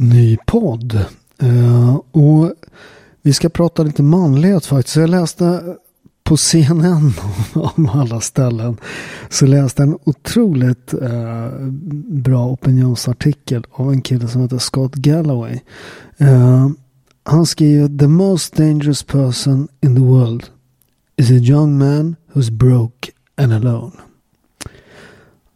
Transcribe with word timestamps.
Ny 0.00 0.38
podd. 0.46 1.04
Uh, 1.42 1.94
och 2.10 2.52
vi 3.22 3.32
ska 3.32 3.48
prata 3.48 3.82
lite 3.82 4.02
manlighet 4.02 4.66
faktiskt. 4.66 4.96
Jag 4.96 5.10
läste 5.10 5.76
på 6.24 6.36
CNN 6.36 7.12
om 7.54 7.88
alla 7.88 8.20
ställen 8.20 8.76
så 9.28 9.46
läste 9.46 9.82
en 9.82 9.98
otroligt 10.04 10.94
uh, 10.94 11.66
bra 12.08 12.48
opinionsartikel 12.48 13.64
av 13.70 13.92
en 13.92 14.02
kille 14.02 14.28
som 14.28 14.42
heter 14.42 14.58
Scott 14.58 14.94
Galloway. 14.94 15.60
Uh, 16.20 16.68
han 17.22 17.46
skriver 17.46 17.98
The 17.98 18.08
most 18.08 18.56
dangerous 18.56 19.02
person 19.02 19.68
in 19.82 19.94
the 19.94 20.02
world 20.02 20.44
is 21.16 21.30
a 21.30 21.34
young 21.34 21.78
man 21.78 22.16
who's 22.32 22.50
broke 22.50 23.12
and 23.36 23.52
alone. 23.52 23.92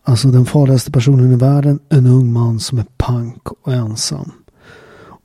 Alltså 0.07 0.29
den 0.29 0.47
farligaste 0.47 0.91
personen 0.91 1.33
i 1.33 1.37
världen, 1.37 1.79
en 1.89 2.07
ung 2.07 2.33
man 2.33 2.61
som 2.61 2.79
är 2.79 2.87
pank 2.97 3.49
och 3.63 3.73
ensam. 3.73 4.31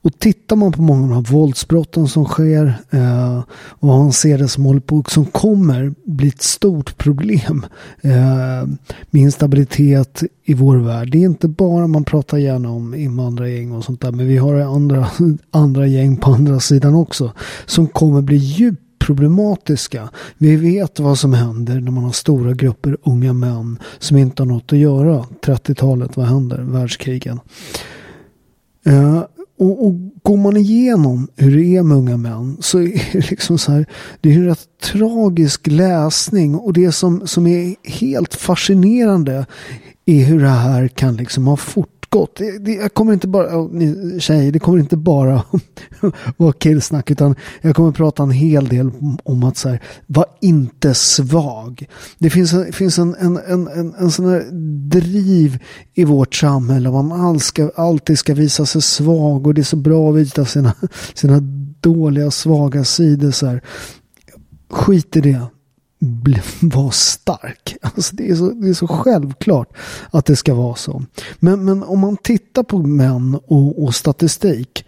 Och 0.01 0.19
tittar 0.19 0.55
man 0.55 0.71
på 0.71 0.81
många 0.81 1.03
av 1.03 1.09
de 1.09 1.15
här 1.15 1.33
våldsbrotten 1.33 2.07
som 2.07 2.25
sker 2.25 2.73
eh, 2.89 3.43
och 3.51 3.93
han 3.93 4.13
ser 4.13 4.37
det 4.37 4.47
som 4.47 4.65
håller 4.65 4.79
på, 4.79 5.03
som 5.07 5.25
kommer 5.25 5.93
bli 6.05 6.27
ett 6.27 6.41
stort 6.41 6.97
problem 6.97 7.65
eh, 8.01 8.67
med 9.09 9.21
instabilitet 9.21 10.23
i 10.43 10.53
vår 10.53 10.77
värld. 10.77 11.11
Det 11.11 11.17
är 11.17 11.25
inte 11.25 11.47
bara, 11.47 11.87
man 11.87 12.03
pratar 12.03 12.37
gärna 12.37 12.69
om 12.69 12.95
invandrargäng 12.95 13.71
och 13.71 13.83
sånt 13.83 14.01
där, 14.01 14.11
men 14.11 14.27
vi 14.27 14.37
har 14.37 14.55
andra, 14.55 15.07
andra 15.51 15.87
gäng 15.87 16.17
på 16.17 16.31
andra 16.31 16.59
sidan 16.59 16.95
också 16.95 17.31
som 17.65 17.87
kommer 17.87 18.21
bli 18.21 18.37
djupt 18.37 18.88
problematiska. 19.09 20.09
Vi 20.37 20.55
vet 20.55 20.99
vad 20.99 21.19
som 21.19 21.33
händer 21.33 21.79
när 21.79 21.91
man 21.91 22.03
har 22.03 22.11
stora 22.11 22.53
grupper 22.53 22.97
unga 23.03 23.33
män 23.33 23.79
som 23.99 24.17
inte 24.17 24.41
har 24.41 24.47
något 24.47 24.73
att 24.73 24.79
göra. 24.79 25.25
30-talet, 25.41 26.17
vad 26.17 26.25
händer? 26.25 26.57
Världskrigen. 26.57 27.39
Eh, 28.85 29.23
och, 29.59 29.85
och 29.85 29.93
går 30.23 30.37
man 30.37 30.57
igenom 30.57 31.27
hur 31.35 31.57
det 31.57 31.77
är 31.77 31.83
med 31.83 31.97
unga 31.97 32.17
män 32.17 32.57
så 32.59 32.79
är 32.79 32.83
det 33.13 33.29
liksom 33.29 33.57
så 33.57 33.71
här. 33.71 33.85
Det 34.21 34.29
är 34.29 34.35
en 34.35 34.45
rätt 34.45 34.67
tragisk 34.81 35.67
läsning 35.67 36.55
och 36.55 36.73
det 36.73 36.91
som, 36.91 37.27
som 37.27 37.47
är 37.47 37.75
helt 37.83 38.33
fascinerande 38.33 39.45
är 40.05 40.23
hur 40.23 40.41
det 40.41 40.47
här 40.47 40.87
kan 40.87 41.15
liksom 41.15 41.47
ha 41.47 41.57
fort 41.57 41.98
gott. 42.09 42.35
Det, 42.35 42.57
det, 42.57 42.73
jag 42.73 42.93
kommer 42.93 43.13
inte 43.13 43.27
bara, 43.27 43.63
ni 43.63 44.17
tjejer, 44.19 44.51
det 44.51 44.59
kommer 44.59 44.79
inte 44.79 44.97
bara 44.97 45.43
vara 46.37 46.53
killsnack 46.53 47.11
utan 47.11 47.35
jag 47.61 47.75
kommer 47.75 47.91
prata 47.91 48.23
en 48.23 48.31
hel 48.31 48.67
del 48.67 48.91
om 49.23 49.43
att 49.43 49.57
så 49.57 49.69
här, 49.69 49.83
var 50.07 50.25
inte 50.41 50.93
svag. 50.93 51.87
Det 52.17 52.29
finns, 52.29 52.53
en, 52.53 52.73
finns 52.73 52.99
en, 52.99 53.15
en, 53.15 53.37
en, 53.37 53.67
en, 53.67 53.93
en 53.93 54.11
sån 54.11 54.25
här 54.25 54.45
driv 54.89 55.59
i 55.93 56.03
vårt 56.03 56.35
samhälle. 56.35 56.91
Man 56.91 57.11
all 57.11 57.39
ska, 57.39 57.71
alltid 57.75 58.19
ska 58.19 58.33
visa 58.33 58.65
sig 58.65 58.81
svag 58.81 59.47
och 59.47 59.53
det 59.53 59.61
är 59.61 59.63
så 59.63 59.77
bra 59.77 60.09
att 60.09 60.15
visa 60.15 60.45
sina, 60.45 60.73
sina 61.13 61.39
dåliga, 61.81 62.31
svaga 62.31 62.83
sidor. 62.83 63.31
Så 63.31 63.45
här. 63.45 63.61
Skit 64.71 65.15
i 65.15 65.21
det 65.21 65.41
vara 66.61 66.91
stark. 66.91 67.77
Alltså 67.81 68.15
det, 68.15 68.29
är 68.29 68.35
så, 68.35 68.49
det 68.51 68.69
är 68.69 68.73
så 68.73 68.87
självklart 68.87 69.77
att 70.11 70.25
det 70.25 70.35
ska 70.35 70.53
vara 70.53 70.75
så. 70.75 71.03
Men, 71.39 71.65
men 71.65 71.83
om 71.83 71.99
man 71.99 72.17
tittar 72.17 72.63
på 72.63 72.77
män 72.77 73.39
och, 73.47 73.83
och 73.83 73.95
statistik. 73.95 74.85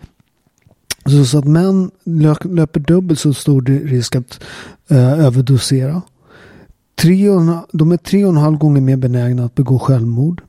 Så, 1.05 1.25
så 1.25 1.37
att 1.37 1.45
män 1.45 1.91
löper 2.03 2.79
dubbelt 2.79 3.19
så 3.19 3.33
stor 3.33 3.61
risk 3.61 4.15
att 4.15 4.43
eh, 4.87 5.19
överdosera. 5.19 6.01
Tre 6.95 7.29
och, 7.29 7.67
de 7.71 7.91
är 7.91 7.97
tre 7.97 8.25
och 8.25 8.31
en 8.31 8.37
halv 8.37 8.57
gånger 8.57 8.81
mer 8.81 8.97
benägna 8.97 9.45
att 9.45 9.55
begå 9.55 9.79
självmord. 9.79 10.41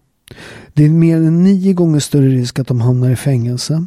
Det 0.75 0.85
är 0.85 0.91
mer 0.91 1.17
än 1.17 1.43
nio 1.43 1.73
gånger 1.73 2.01
större 2.01 2.29
risk 2.29 2.59
att 2.59 2.67
de 2.67 2.81
hamnar 2.81 3.11
i 3.11 3.17
fängelse. 3.17 3.87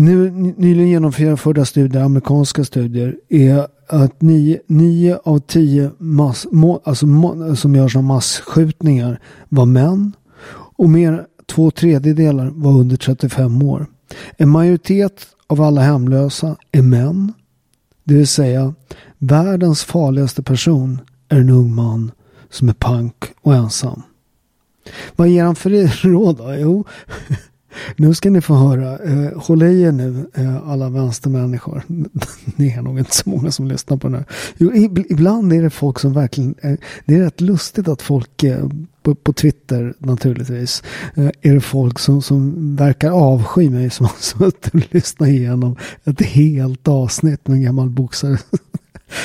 Nu, 0.00 0.30
nyligen 0.56 0.88
genomförda 0.88 1.64
studier, 1.64 2.02
amerikanska 2.02 2.64
studier, 2.64 3.16
är 3.28 3.66
att 3.88 4.22
nio, 4.22 4.60
nio 4.66 5.18
av 5.24 5.38
tio 5.38 5.90
mass, 5.98 6.46
må, 6.50 6.80
alltså, 6.84 7.06
må, 7.06 7.56
som 7.56 7.74
görs 7.74 7.96
av 7.96 8.04
massskjutningar 8.04 9.20
var 9.48 9.66
män. 9.66 10.12
Och 10.52 10.90
mer 10.90 11.26
två 11.46 11.70
tredjedelar 11.70 12.50
var 12.54 12.72
under 12.72 12.96
35 12.96 13.62
år. 13.62 13.86
En 14.36 14.48
majoritet 14.48 15.26
av 15.46 15.60
alla 15.60 15.80
hemlösa 15.80 16.56
är 16.72 16.82
män. 16.82 17.32
Det 18.04 18.14
vill 18.14 18.28
säga 18.28 18.74
världens 19.18 19.84
farligaste 19.84 20.42
person 20.42 21.00
är 21.28 21.40
en 21.40 21.50
ung 21.50 21.74
man 21.74 22.12
som 22.50 22.68
är 22.68 22.72
pank 22.72 23.24
och 23.40 23.54
ensam. 23.54 24.02
Vad 25.16 25.28
ger 25.28 25.44
han 25.44 25.56
för 25.56 26.02
råd 26.08 26.36
då? 26.36 26.54
Jo, 26.54 26.84
nu 27.96 28.14
ska 28.14 28.30
ni 28.30 28.40
få 28.40 28.54
höra. 28.54 28.98
Eh, 28.98 29.38
håll 29.38 29.62
i 29.62 29.82
er 29.82 29.92
nu 29.92 30.26
eh, 30.34 30.68
alla 30.68 30.88
vänstermänniskor. 30.88 31.82
Ni 32.56 32.70
är 32.70 32.82
nog 32.82 32.98
inte 32.98 33.14
så 33.14 33.30
många 33.30 33.50
som 33.50 33.68
lyssnar 33.68 33.96
på 33.96 34.08
den 34.08 34.16
här. 34.16 34.24
Jo, 34.56 34.72
ibland 35.08 35.52
är 35.52 35.62
det 35.62 35.70
folk 35.70 35.98
som 35.98 36.12
verkligen. 36.12 36.54
Eh, 36.60 36.74
det 37.04 37.14
är 37.14 37.20
rätt 37.20 37.40
lustigt 37.40 37.88
att 37.88 38.02
folk 38.02 38.42
eh, 38.42 38.68
på, 39.02 39.14
på, 39.14 39.32
Twitter 39.32 39.94
naturligtvis. 39.98 40.82
Eh, 41.14 41.30
är 41.40 41.54
det 41.54 41.60
folk 41.60 41.98
som, 41.98 42.22
som 42.22 42.76
verkar 42.76 43.10
avsky 43.10 43.70
mig 43.70 43.90
som 43.90 44.06
har 44.06 44.14
suttit 44.20 44.74
och 44.74 44.94
lyssnat 44.94 45.28
igenom 45.28 45.76
ett 46.04 46.22
helt 46.22 46.88
avsnitt 46.88 47.48
med 47.48 47.56
en 47.56 47.62
gammal 47.62 47.90
boxare 47.90 48.38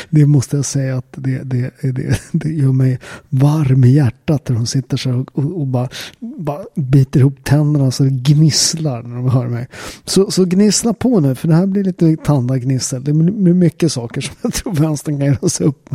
det 0.10 0.26
måste 0.26 0.56
jag 0.56 0.66
säga 0.66 0.98
att 0.98 1.14
det, 1.18 1.44
det, 1.44 1.72
det, 1.82 2.22
det 2.32 2.50
gör 2.50 2.72
mig 2.72 3.00
varm 3.30 3.84
i 3.84 3.94
hjärtat 3.94 4.50
när 4.50 4.56
de 4.56 4.66
sitter 4.66 4.98
så 4.98 5.12
och, 5.12 5.30
och, 5.34 5.60
och 5.60 5.68
bara, 5.68 5.90
bara 6.20 6.66
biter 6.76 7.20
ihop 7.20 7.44
tänderna 7.44 7.92
så 7.92 8.04
det 8.04 8.10
gnisslar 8.10 9.04
när 9.04 9.16
de 9.16 9.30
hör 9.30 9.48
mig. 9.48 9.68
Så, 10.06 10.32
så 10.32 10.46
gnissla 10.46 10.94
på 10.94 11.20
nu 11.20 11.36
för 11.36 11.48
det 11.48 11.56
här 11.56 11.66
blir 11.66 11.84
lite 11.84 12.16
tandagnissel. 12.16 13.04
Det 13.04 13.14
blir 13.14 13.54
mycket 13.54 13.92
saker 13.92 14.22
som 14.22 14.36
jag 14.42 14.54
tror 14.54 14.74
vänstern 14.74 15.20
kan 15.20 15.28
göra 15.28 15.50
sig, 15.50 15.68
upp, 15.68 15.90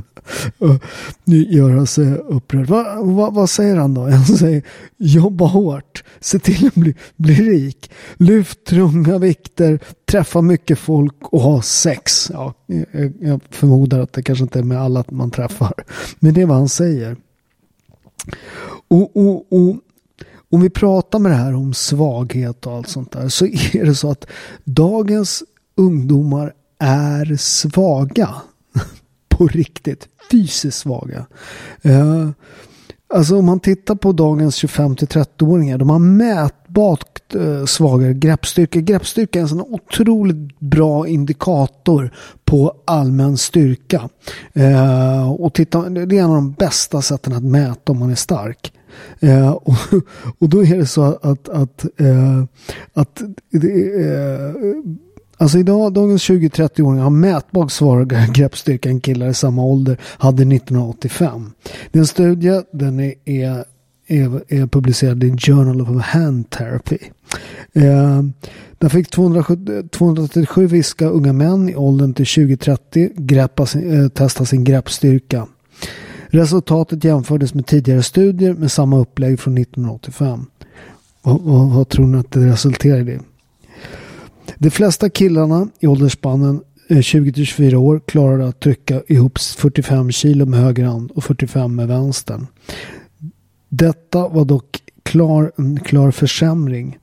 eh, 0.60 0.76
göra 1.26 1.86
sig 1.86 2.14
upprörd. 2.14 2.66
Va, 2.66 3.02
va, 3.02 3.30
vad 3.30 3.50
säger 3.50 3.76
han 3.76 3.94
då? 3.94 4.10
Han 4.10 4.24
säger 4.24 4.62
jobba 4.98 5.46
hårt, 5.46 6.04
se 6.20 6.38
till 6.38 6.66
att 6.66 6.74
bli, 6.74 6.94
bli 7.16 7.34
rik, 7.34 7.90
lyft 8.16 8.64
tunga 8.64 9.18
vikter, 9.18 9.80
träffa 10.10 10.42
mycket 10.42 10.78
folk 10.78 11.14
och 11.20 11.40
ha 11.40 11.62
sex. 11.62 12.30
Ja, 12.34 12.54
jag, 13.20 13.40
förmodar 13.50 14.00
att 14.00 14.12
det 14.12 14.22
kanske 14.22 14.42
inte 14.42 14.58
är 14.58 14.62
med 14.62 14.80
alla 14.80 15.04
man 15.08 15.30
träffar. 15.30 15.72
Men 16.18 16.34
det 16.34 16.42
är 16.42 16.46
vad 16.46 16.56
han 16.56 16.68
säger. 16.68 17.16
Och, 18.88 19.16
och, 19.16 19.52
och, 19.52 19.76
om 20.50 20.60
vi 20.60 20.70
pratar 20.70 21.18
med 21.18 21.32
det 21.32 21.36
här 21.36 21.54
om 21.54 21.74
svaghet 21.74 22.66
och 22.66 22.72
allt 22.72 22.88
sånt 22.88 23.12
där 23.12 23.28
så 23.28 23.46
är 23.46 23.84
det 23.84 23.94
så 23.94 24.10
att 24.10 24.26
dagens 24.64 25.42
ungdomar 25.76 26.54
är 26.78 27.36
svaga. 27.36 28.34
På 29.28 29.46
riktigt. 29.46 30.08
Fysiskt 30.30 30.78
svaga. 30.78 31.26
Uh, 31.86 32.30
Alltså 33.14 33.38
om 33.38 33.46
man 33.46 33.60
tittar 33.60 33.94
på 33.94 34.12
dagens 34.12 34.64
25-30-åringar. 34.64 35.78
De 35.78 35.90
har 35.90 35.98
mätbart 35.98 37.19
eh, 37.34 37.64
svagare 37.64 38.14
greppstyrka. 38.14 38.80
Greppstyrka 38.80 39.38
är 39.38 39.42
en 39.42 39.48
sån 39.48 39.60
otroligt 39.60 40.58
bra 40.58 41.08
indikator 41.08 42.12
på 42.44 42.74
allmän 42.84 43.36
styrka. 43.36 44.08
Eh, 44.52 45.32
och 45.32 45.54
titta, 45.54 45.88
det 45.88 46.18
är 46.18 46.22
en 46.22 46.30
av 46.30 46.34
de 46.34 46.52
bästa 46.52 47.02
sätten 47.02 47.32
att 47.32 47.44
mäta 47.44 47.92
om 47.92 47.98
man 47.98 48.10
är 48.10 48.14
stark. 48.14 48.72
Eh, 49.20 49.50
och, 49.50 49.74
och 50.38 50.48
då 50.48 50.64
är 50.64 50.76
det 50.76 50.86
så 50.86 51.02
att, 51.02 51.48
att, 51.48 51.84
eh, 52.00 52.44
att 52.94 53.22
eh, 53.22 54.50
Alltså 55.40 55.58
idag, 55.58 55.92
dagens 55.92 56.30
20-30-åringar 56.30 57.02
har 57.02 57.10
mätbart 57.10 57.72
svagare 57.72 58.26
greppstyrka 58.32 58.88
än 58.88 59.00
killar 59.00 59.28
i 59.28 59.34
samma 59.34 59.64
ålder 59.64 59.98
hade 60.02 60.42
1985. 60.42 61.52
Det 61.90 61.98
är 61.98 62.00
en 62.00 62.06
studie 62.06 62.62
den 62.72 63.00
är, 63.00 63.14
är, 63.24 63.64
är, 64.10 64.42
är 64.48 64.66
publicerad 64.66 65.24
i 65.24 65.36
Journal 65.38 65.80
of 65.80 66.02
Hand 66.02 66.50
Therapy. 66.50 66.98
Eh, 67.72 68.22
den 68.78 68.90
fick 68.90 69.10
270, 69.10 69.88
237 69.88 70.66
viska 70.66 71.06
unga 71.06 71.32
män 71.32 71.68
i 71.68 71.76
åldern 71.76 72.14
till 72.14 72.24
20-30 72.24 74.02
eh, 74.02 74.08
testa 74.08 74.44
sin 74.44 74.64
greppstyrka. 74.64 75.46
Resultatet 76.26 77.04
jämfördes 77.04 77.54
med 77.54 77.66
tidigare 77.66 78.02
studier 78.02 78.54
med 78.54 78.72
samma 78.72 78.98
upplägg 78.98 79.40
från 79.40 79.58
1985. 79.58 80.46
Vad, 81.22 81.34
och, 81.34 81.70
vad 81.70 81.88
tror 81.88 82.06
ni 82.06 82.18
att 82.18 82.32
det 82.32 82.46
resulterade 82.46 83.12
i? 83.12 83.18
De 84.58 84.70
flesta 84.70 85.10
killarna 85.10 85.68
i 85.80 85.86
åldersspannen 85.86 86.60
eh, 86.88 86.96
20-24 86.96 87.74
år 87.74 88.00
klarade 88.06 88.48
att 88.48 88.60
trycka 88.60 89.02
ihop 89.08 89.38
45 89.38 90.10
kilo 90.10 90.46
med 90.46 90.60
höger 90.60 90.84
hand 90.84 91.10
och 91.10 91.24
45 91.24 91.76
med 91.76 91.88
vänstern. 91.88 92.46
Detta 93.70 94.28
var 94.28 94.44
dock 94.44 94.82
klar, 95.02 95.52
en 95.56 95.80
klar 95.80 96.10
försämring. 96.10 96.98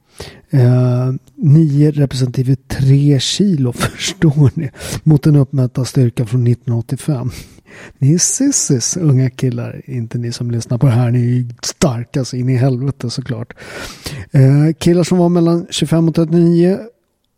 Eh, 0.49 1.13
9 1.35 1.91
representative 1.91 2.55
3 2.67 3.19
kilo 3.19 3.71
förstår 3.73 4.51
ni 4.53 4.71
mot 5.03 5.23
den 5.23 5.35
uppmätta 5.35 5.85
styrkan 5.85 6.27
från 6.27 6.47
1985. 6.47 7.31
Ni 7.97 8.13
är 8.13 8.17
sissis 8.17 8.97
unga 8.97 9.29
killar, 9.29 9.81
inte 9.85 10.17
ni 10.17 10.31
som 10.31 10.51
lyssnar 10.51 10.77
på 10.77 10.85
det 10.85 10.91
här. 10.91 11.11
Ni 11.11 11.39
är 11.39 11.65
starka 11.65 12.25
så 12.25 12.35
in 12.35 12.49
i 12.49 12.55
helvete 12.55 13.09
såklart. 13.09 13.53
Eh, 14.31 14.73
killar 14.79 15.03
som 15.03 15.17
var 15.17 15.29
mellan 15.29 15.67
25 15.69 16.07
och 16.07 16.15
39 16.15 16.79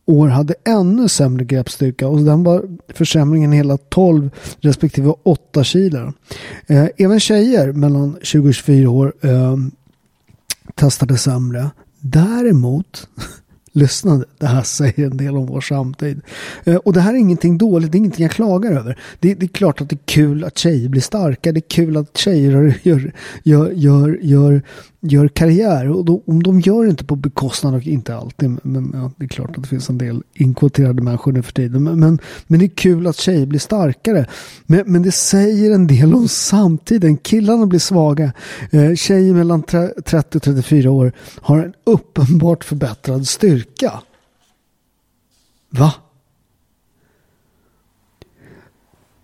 år 0.09 0.27
hade 0.27 0.53
ännu 0.65 1.09
sämre 1.09 1.45
greppstyrka 1.45 2.07
och 2.07 2.19
den 2.19 2.43
var 2.43 2.63
försämringen 2.93 3.51
hela 3.51 3.77
12 3.77 4.29
respektive 4.59 5.13
8 5.23 5.63
kilo. 5.63 6.13
Eh, 6.67 6.87
även 6.97 7.19
tjejer 7.19 7.71
mellan 7.71 8.17
20 8.21 8.49
och 8.49 8.53
24 8.53 8.89
år 8.89 9.13
eh, 9.21 9.57
testade 10.75 11.17
sämre. 11.17 11.69
Däremot 11.99 13.07
lyssnade. 13.71 14.25
Det 14.37 14.47
här 14.47 14.63
säger 14.63 15.05
en 15.05 15.17
del 15.17 15.37
om 15.37 15.45
vår 15.45 15.61
samtid. 15.61 16.21
Eh, 16.63 16.75
och 16.75 16.93
det 16.93 17.01
här 17.01 17.13
är 17.13 17.17
ingenting 17.17 17.57
dåligt, 17.57 17.91
det 17.91 17.95
är 17.95 17.99
ingenting 17.99 18.23
jag 18.23 18.31
klagar 18.31 18.71
över. 18.71 18.99
Det, 19.19 19.33
det, 19.33 19.45
är 19.45 19.47
klart 19.47 19.81
att 19.81 19.89
det 19.89 19.95
är 19.95 20.05
kul 20.05 20.43
att 20.43 20.57
tjejer 20.57 20.89
blir 20.89 21.01
starka, 21.01 21.51
det 21.51 21.59
är 21.59 21.69
kul 21.69 21.97
att 21.97 22.17
tjejer 22.17 22.79
gör, 22.83 23.11
gör, 23.43 23.71
gör, 23.71 24.19
gör, 24.21 24.61
gör 25.01 25.27
karriär. 25.27 25.89
Och 25.89 26.05
då, 26.05 26.23
om 26.25 26.43
de 26.43 26.59
gör 26.59 26.83
det 26.83 26.89
inte 26.89 27.05
på 27.05 27.15
bekostnad 27.15 27.75
och 27.75 27.87
inte 27.87 28.15
alltid, 28.15 28.57
men 28.63 28.91
ja, 28.93 29.11
det 29.17 29.25
är 29.25 29.29
klart 29.29 29.57
att 29.57 29.63
det 29.63 29.69
finns 29.69 29.89
en 29.89 29.97
del 29.97 30.23
inkvoterade 30.33 31.01
människor 31.01 31.31
nu 31.31 31.41
för 31.41 31.51
tiden. 31.51 31.83
Men, 31.83 31.99
men, 31.99 32.19
men, 32.47 32.59
det 32.59 32.65
är 32.65 32.69
kul 32.69 33.07
att 33.07 33.17
tjejer 33.17 33.45
blir 33.45 33.59
starkare. 33.59 34.25
Men, 34.65 34.83
men 34.85 35.01
det 35.01 35.11
säger 35.11 35.71
en 35.71 35.87
del 35.87 36.13
om 36.15 36.27
samtiden. 36.27 37.17
Killarna 37.17 37.65
blir 37.65 37.79
svaga. 37.79 38.33
Eh, 38.71 38.95
tjejer 38.95 39.33
mellan 39.33 39.63
30 39.63 40.37
och 40.37 40.43
34 40.43 40.91
år 40.91 41.11
har 41.35 41.57
en 41.59 41.73
uppenbart 41.83 42.63
förbättrad 42.63 43.27
styrka. 43.27 43.99
Va? 45.69 45.93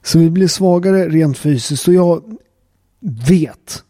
Så 0.03 0.19
vi 0.19 0.29
blir 0.29 0.47
svagare 0.47 1.09
rent 1.09 1.37
fysiskt 1.37 1.87
och 1.87 1.93
jag 1.93 2.23
vet 2.99 3.83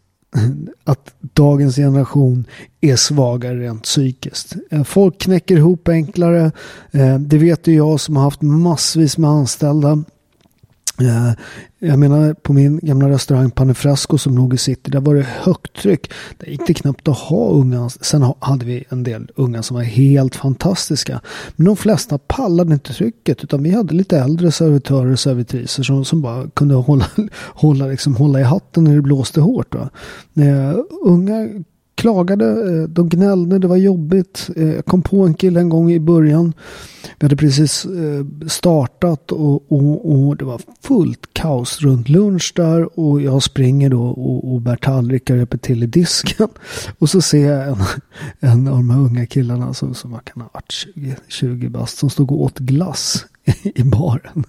att 0.84 1.14
dagens 1.20 1.76
generation 1.76 2.44
är 2.80 2.96
svagare 2.96 3.60
rent 3.60 3.82
psykiskt. 3.82 4.56
Eh, 4.70 4.84
folk 4.84 5.18
knäcker 5.18 5.56
ihop 5.56 5.88
enklare. 5.88 6.52
Eh, 6.90 7.18
det 7.18 7.38
vet 7.38 7.66
ju 7.66 7.74
jag 7.74 8.00
som 8.00 8.16
har 8.16 8.24
haft 8.24 8.42
massvis 8.42 9.18
med 9.18 9.30
anställda. 9.30 10.04
Eh, 11.00 11.32
jag 11.78 11.98
menar 11.98 12.34
på 12.34 12.52
min 12.52 12.78
gamla 12.82 13.08
restaurang 13.08 13.50
Panifrasco 13.50 14.18
som 14.18 14.36
låg 14.36 14.54
i 14.54 14.58
city. 14.58 14.90
Där 14.90 15.00
var 15.00 15.14
det 15.14 15.22
högt 15.22 15.76
tryck. 15.82 16.12
Där 16.38 16.46
gick 16.46 16.66
det 16.66 16.74
knappt 16.74 17.08
att 17.08 17.18
ha 17.18 17.48
unga. 17.48 17.88
Sen 17.88 18.32
hade 18.38 18.64
vi 18.64 18.84
en 18.88 19.02
del 19.02 19.30
unga 19.34 19.62
som 19.62 19.76
var 19.76 19.82
helt 19.82 20.34
fantastiska. 20.34 21.20
Men 21.56 21.66
de 21.66 21.76
flesta 21.76 22.18
pallade 22.18 22.74
inte 22.74 22.92
trycket. 22.92 23.44
Utan 23.44 23.62
vi 23.62 23.70
hade 23.70 23.94
lite 23.94 24.18
äldre 24.18 24.52
servitörer 24.52 25.12
och 25.12 25.20
servitriser 25.20 25.82
som, 25.82 26.04
som 26.04 26.22
bara 26.22 26.50
kunde 26.50 26.74
hålla, 26.74 27.06
hålla, 27.54 27.86
liksom, 27.86 28.16
hålla 28.16 28.40
i 28.40 28.42
hatten 28.42 28.84
när 28.84 28.94
det 28.94 29.02
blåste 29.02 29.40
hårt. 29.40 29.74
Va? 29.74 29.88
Uh, 30.38 30.78
unga 31.02 31.48
klagade, 31.96 32.46
eh, 32.46 32.88
de 32.88 33.08
gnällde, 33.08 33.58
det 33.58 33.68
var 33.68 33.76
jobbigt. 33.76 34.50
Eh, 34.56 34.74
jag 34.74 34.84
kom 34.84 35.02
på 35.02 35.26
en 35.26 35.34
kille 35.34 35.60
en 35.60 35.68
gång 35.68 35.92
i 35.92 36.00
början. 36.00 36.52
Vi 37.18 37.24
hade 37.24 37.36
precis 37.36 37.84
eh, 37.84 38.48
startat 38.48 39.32
och, 39.32 39.72
och, 39.72 40.12
och 40.12 40.36
det 40.36 40.44
var 40.44 40.60
fullt 40.82 41.26
kaos 41.32 41.80
runt 41.80 42.08
lunch 42.08 42.52
där. 42.56 43.00
Och 43.00 43.22
jag 43.22 43.42
springer 43.42 43.90
då 43.90 44.06
och, 44.06 44.52
och 44.52 44.60
bär 44.60 44.76
tallrikar 44.76 45.34
och 45.34 45.38
hjälper 45.38 45.58
till 45.58 45.82
i 45.82 45.86
disken. 45.86 46.48
Och 46.98 47.10
så 47.10 47.20
ser 47.20 47.52
jag 47.52 47.68
en, 47.68 47.84
en 48.40 48.68
av 48.68 48.76
de 48.76 48.90
här 48.90 49.00
unga 49.00 49.26
killarna 49.26 49.74
som, 49.74 49.94
som 49.94 50.10
var 50.10 50.20
kan 50.20 50.42
ha 50.42 50.50
varit 50.54 50.72
20, 50.72 51.16
20 51.28 51.68
bast 51.68 51.98
som 51.98 52.10
stod 52.10 52.32
och 52.32 52.42
åt 52.42 52.58
glass 52.58 53.26
i 53.62 53.82
baren. 53.82 54.44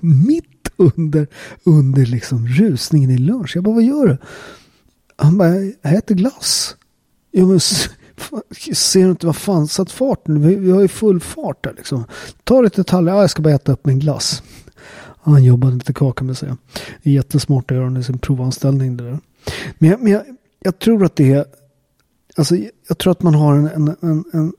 Mitt 0.00 0.60
under, 0.76 1.26
under 1.64 2.06
liksom 2.06 2.46
rusningen 2.46 3.10
i 3.10 3.18
lunch. 3.18 3.52
Jag 3.54 3.64
bara, 3.64 3.74
vad 3.74 3.84
gör 3.84 4.06
du? 4.06 4.18
Han 5.20 5.38
bara, 5.38 5.54
jag 5.82 5.94
äter 5.94 6.14
glass. 6.14 6.76
Jo 7.32 7.46
men 7.46 7.60
ser 8.74 9.04
du 9.04 9.10
inte 9.10 9.26
vad 9.26 9.36
fan 9.36 9.66
satt 9.68 9.92
farten? 9.92 10.42
Vi, 10.42 10.54
vi 10.54 10.70
har 10.70 10.80
ju 10.80 10.88
full 10.88 11.20
fart 11.20 11.64
där 11.64 11.74
liksom. 11.76 12.04
Ta 12.44 12.60
lite 12.60 12.84
tallrik, 12.84 13.12
ja 13.12 13.20
jag 13.20 13.30
ska 13.30 13.42
bara 13.42 13.54
äta 13.54 13.72
upp 13.72 13.86
min 13.86 13.98
glass. 13.98 14.42
Han 15.22 15.44
jobbade 15.44 15.74
lite 15.74 15.92
kaka 15.92 16.24
med 16.24 16.36
sig. 16.38 16.48
Jättesmart 17.02 17.70
att 17.70 17.76
göra 17.76 17.86
under 17.86 18.02
sin 18.02 18.18
provanställning 18.18 18.96
det 18.96 19.04
där. 19.04 19.18
Men, 19.78 19.90
jag, 19.90 20.02
men 20.02 20.12
jag, 20.12 20.22
jag, 20.60 20.78
tror 20.78 21.04
att 21.04 21.16
det 21.16 21.32
är, 21.32 21.44
alltså 22.36 22.56
jag 22.88 22.98
tror 22.98 23.10
att 23.10 23.22
man 23.22 23.34
har 23.34 23.56
en, 23.56 23.66
en, 23.66 23.96
en, 24.00 24.24
en 24.32 24.52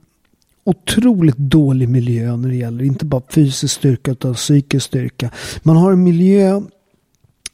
otroligt 0.64 1.38
dålig 1.38 1.90
miljö 1.90 2.36
när 2.36 2.50
det 2.50 2.56
gäller 2.56 2.84
inte 2.84 3.06
bara 3.06 3.22
fysisk 3.30 3.76
styrka 3.76 4.12
utan 4.12 4.34
psykisk 4.34 4.86
styrka. 4.86 5.32
Man 5.64 5.78
har 5.78 5.92
en 5.92 6.04
miljö 6.04 6.62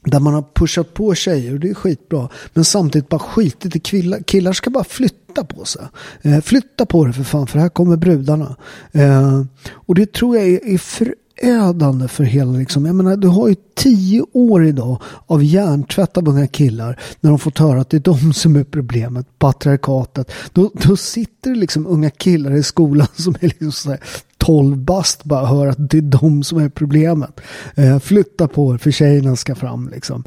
där 0.10 0.20
man 0.20 0.34
har 0.34 0.46
pushat 0.54 0.94
på 0.94 1.16
tjejer 1.16 1.54
och 1.54 1.60
det 1.60 1.70
är 1.70 1.74
skitbra. 1.74 2.30
Men 2.54 2.66
samtidigt 2.66 3.10
bara 3.10 3.20
skitit 3.20 3.76
i 3.76 3.80
killar. 3.80 4.20
Killar 4.20 4.54
ska 4.54 4.70
bara 4.70 4.84
flytta 4.84 5.44
på 5.44 5.66
sig. 5.66 5.82
Eh, 6.22 6.42
flytta 6.42 6.86
på 6.86 7.06
det 7.06 7.14
för 7.14 7.24
fan 7.24 7.48
för 7.48 7.60
här 7.60 7.70
kommer 7.70 7.98
brudarna. 7.98 8.56
Eh, 8.92 9.42
och 9.72 9.96
det 9.96 10.14
tror 10.14 10.38
jag 10.38 10.48
är, 10.48 10.66
är 10.66 10.78
förödande 10.78 12.08
för 12.08 12.24
hela 12.24 12.52
liksom. 12.52 12.86
Jag 12.86 12.96
menar 12.96 13.18
du 13.18 13.28
har 13.28 13.48
ju 13.48 13.56
tio 13.76 14.26
år 14.34 14.66
idag 14.66 15.02
av 15.26 15.44
hjärntvätt 15.44 16.18
av 16.18 16.30
unga 16.30 16.48
killar. 16.48 17.00
När 17.20 17.30
de 17.30 17.40
fått 17.40 17.58
höra 17.58 17.82
att 17.82 17.90
det 17.90 17.98
är 17.98 18.02
de 18.02 18.34
som 18.34 18.56
är 18.56 18.64
problemet. 18.64 19.40
Patriarkatet. 19.40 20.32
Då, 20.54 20.72
då 20.74 20.98
sitter 20.98 21.50
det 21.50 21.56
liksom 21.56 21.88
unga 21.88 22.10
killar 22.10 22.52
i 22.56 22.64
skolan 22.64 23.08
som 23.16 23.36
är 23.40 23.48
liksom 23.48 23.72
så 23.72 23.90
här, 23.90 24.00
12 24.38 24.78
bast 24.78 25.24
bara 25.24 25.46
hör 25.46 25.68
att 25.68 25.90
det 25.90 25.98
är 25.98 26.02
de 26.02 26.44
som 26.44 26.58
är 26.58 26.70
problemet. 26.70 27.40
Eh, 27.76 28.00
flytta 28.00 28.48
på 28.48 28.74
er 28.74 28.78
för 28.78 28.92
tjejerna 28.92 29.36
ska 29.36 29.56
fram 29.56 29.90
liksom. 29.94 30.24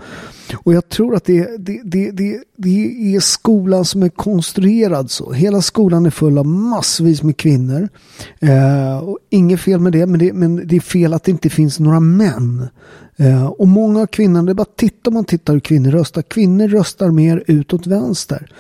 Och 0.55 0.75
jag 0.75 0.89
tror 0.89 1.15
att 1.15 1.25
det, 1.25 1.57
det, 1.59 1.81
det, 1.85 2.11
det, 2.11 2.43
det 2.57 3.15
är 3.15 3.21
skolan 3.21 3.85
som 3.85 4.03
är 4.03 4.09
konstruerad 4.09 5.11
så. 5.11 5.33
Hela 5.33 5.63
skolan 5.63 6.07
är 6.07 6.11
full 6.11 6.39
av 6.39 6.47
massvis 6.47 7.23
med 7.23 7.37
kvinnor. 7.37 7.89
Eh, 8.41 8.99
och 8.99 9.19
inget 9.31 9.61
fel 9.61 9.81
med 9.81 9.93
det 9.93 10.07
men, 10.07 10.19
det, 10.19 10.33
men 10.33 10.69
det 10.69 10.77
är 10.77 10.81
fel 10.81 11.15
att 11.15 11.25
det 11.25 11.31
inte 11.31 11.51
finns 11.51 11.79
några 11.79 12.01
män. 12.01 12.69
Eh, 13.17 13.47
och 13.47 13.69
många 13.69 14.01
av 14.01 14.07
kvinnorna, 14.07 14.43
det 14.43 14.53
är 14.53 14.55
bara 14.55 14.67
titta 14.77 15.11
om 15.11 15.15
man 15.15 15.25
tittar 15.25 15.53
hur 15.53 15.61
kvinnor 15.61 15.91
röstar. 15.91 16.23
Kvinnor 16.23 16.69
röstar 16.69 17.11
mer 17.11 17.45
utåt 17.47 17.87
vänster. 17.87 18.51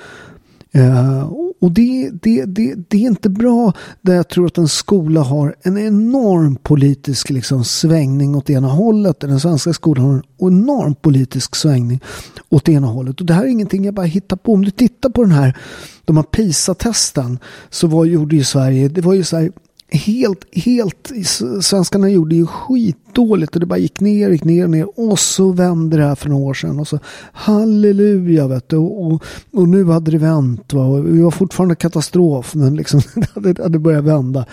Uh, 0.76 1.49
och 1.60 1.72
det, 1.72 2.10
det, 2.22 2.44
det, 2.44 2.74
det 2.88 2.96
är 2.96 3.06
inte 3.06 3.30
bra 3.30 3.72
där 4.00 4.14
jag 4.14 4.28
tror 4.28 4.46
att 4.46 4.58
en 4.58 4.68
skola 4.68 5.20
har 5.20 5.56
en 5.62 5.78
enorm 5.78 6.56
politisk 6.56 7.30
liksom, 7.30 7.64
svängning 7.64 8.34
åt 8.34 8.50
ena 8.50 8.68
hållet. 8.68 9.20
Den 9.20 9.40
svenska 9.40 9.72
skolan 9.72 10.04
har 10.04 10.14
en 10.14 10.22
enorm 10.38 10.94
politisk 10.94 11.56
svängning 11.56 12.00
åt 12.48 12.68
ena 12.68 12.86
hållet. 12.86 13.20
Och 13.20 13.26
det 13.26 13.34
här 13.34 13.44
är 13.44 13.48
ingenting 13.48 13.84
jag 13.84 13.94
bara 13.94 14.06
hittar 14.06 14.36
på. 14.36 14.52
Om 14.52 14.64
du 14.64 14.70
tittar 14.70 15.10
på 15.10 15.22
den 15.22 15.32
här, 15.32 15.56
de 16.04 16.16
här 16.16 16.24
PISA-testen 16.24 17.38
så 17.70 17.86
var, 17.86 18.04
gjorde 18.04 18.36
ju 18.36 18.44
Sverige, 18.44 18.88
det 18.88 19.00
var 19.00 19.14
ju 19.14 19.24
så 19.24 19.36
här 19.36 19.50
helt, 19.92 20.44
helt, 20.52 21.12
svenskarna 21.60 22.10
gjorde 22.10 22.34
ju 22.34 22.46
skitdåligt 22.46 23.54
och 23.54 23.60
det 23.60 23.66
bara 23.66 23.78
gick 23.78 24.00
ner, 24.00 24.30
gick 24.30 24.44
ner, 24.44 24.66
ner 24.66 25.00
och 25.00 25.18
så 25.18 25.52
vände 25.52 25.96
det 25.96 26.02
här 26.02 26.14
för 26.14 26.28
några 26.28 26.44
år 26.44 26.54
sedan 26.54 26.80
och 26.80 26.88
så 26.88 26.98
halleluja 27.32 28.48
vet 28.48 28.68
du 28.68 28.76
och, 28.76 29.06
och, 29.06 29.24
och 29.52 29.68
nu 29.68 29.84
hade 29.84 30.10
det 30.10 30.18
vänt 30.18 30.72
va? 30.72 30.84
och 30.84 31.06
vi 31.06 31.22
var 31.22 31.30
fortfarande 31.30 31.74
katastrof 31.74 32.54
men 32.54 32.76
liksom 32.76 33.00
det 33.34 33.58
hade, 33.58 33.78
börjat 33.78 34.04
vända. 34.04 34.46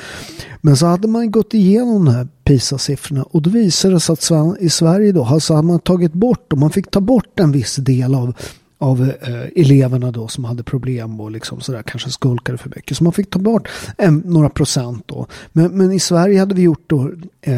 Men 0.62 0.78
så 0.78 0.86
hade 0.86 1.08
man 1.08 1.32
gått 1.32 1.54
igenom 1.54 2.06
de 2.06 2.12
här 2.14 2.28
PISA-siffrorna 2.44 3.24
och 3.24 3.42
då 3.42 3.50
visade 3.50 3.94
det 3.94 4.00
sig 4.00 4.14
att 4.14 4.62
i 4.62 4.70
Sverige 4.70 5.12
då 5.12 5.40
så 5.40 5.56
hade 5.56 5.68
man 5.68 5.80
tagit 5.80 6.14
bort 6.14 6.54
och 6.54 6.60
man 6.60 6.70
fick 6.70 6.92
ta 6.92 7.02
bort 7.02 7.40
en 7.40 7.52
viss 7.52 7.76
del 7.76 8.16
av 8.16 8.34
av 8.78 9.02
eh, 9.22 9.42
eleverna 9.56 10.12
då 10.12 10.28
som 10.28 10.44
hade 10.44 10.64
problem 10.64 11.22
och 11.22 11.32
liksom 11.32 11.62
sådär 11.62 11.84
kanske 11.84 12.10
skulkade 12.10 12.58
för 12.58 12.72
mycket. 12.76 12.98
Så 12.98 13.04
man 13.04 13.14
fick 13.14 13.30
ta 13.30 13.40
bort 13.40 13.68
eh, 13.98 14.12
några 14.12 14.50
procent 14.50 15.04
då. 15.06 15.28
Men, 15.52 15.78
men 15.78 15.92
i 15.92 16.00
Sverige 16.00 16.40
hade 16.40 16.56
vi 16.56 16.62
gjort 16.62 16.84
då 16.88 17.12
eh, 17.42 17.54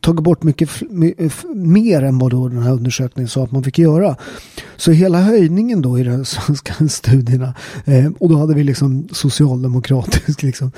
tagit 0.00 0.22
bort 0.22 0.42
mycket 0.42 0.82
eh, 1.18 1.32
mer 1.54 2.02
än 2.02 2.18
vad 2.18 2.30
då 2.30 2.48
den 2.48 2.62
här 2.62 2.72
undersökningen 2.72 3.28
sa 3.28 3.44
att 3.44 3.52
man 3.52 3.64
fick 3.64 3.78
göra. 3.78 4.16
Så 4.76 4.90
hela 4.90 5.20
höjningen 5.20 5.82
då 5.82 5.98
i 5.98 6.02
de 6.02 6.24
svenska 6.24 6.88
studierna 6.88 7.54
eh, 7.84 8.10
och 8.18 8.28
då 8.28 8.36
hade 8.36 8.54
vi 8.54 8.64
liksom 8.64 9.08
socialdemokratisk 9.12 10.42
liksom, 10.42 10.72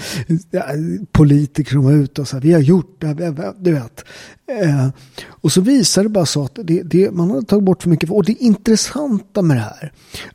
politiker 1.13 1.71
som 1.71 1.85
var 1.85 1.93
ute 1.93 2.21
och 2.21 2.29
sa 2.29 2.39
vi 2.39 2.53
har 2.53 2.61
gjort 2.61 3.01
det, 3.01 3.55
du 3.59 3.73
vet. 3.73 4.05
Eh, 4.49 4.89
och 5.29 5.53
så 5.53 5.61
visar 5.61 6.03
det 6.03 6.09
bara 6.09 6.27
så 6.27 6.45
att 6.45 6.59
det, 6.65 6.83
det, 6.83 7.11
man 7.11 7.31
hade 7.31 7.47
tagit 7.47 7.65
bort 7.65 7.83
för 7.83 7.91
mycket. 7.91 8.11
Och 8.11 8.25
det 8.25 8.33
intressanta 8.33 9.43
med 9.43 9.57
det 9.57 9.61
här, 9.61 9.66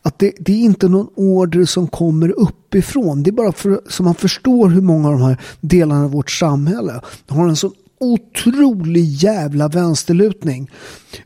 att 0.01 0.19
det, 0.19 0.33
det 0.39 0.53
är 0.53 0.59
inte 0.59 0.87
någon 0.87 1.09
order 1.15 1.65
som 1.65 1.87
kommer 1.87 2.29
uppifrån. 2.29 3.23
Det 3.23 3.29
är 3.29 3.31
bara 3.31 3.51
för, 3.51 3.81
så 3.89 4.03
man 4.03 4.15
förstår 4.15 4.69
hur 4.69 4.81
många 4.81 5.07
av 5.07 5.13
de 5.13 5.21
här 5.21 5.37
delarna 5.61 6.03
av 6.03 6.11
vårt 6.11 6.31
samhälle 6.31 7.01
har 7.27 7.47
en 7.47 7.55
sån 7.55 7.73
otrolig 8.01 9.03
jävla 9.03 9.67
vänsterlutning. 9.67 10.71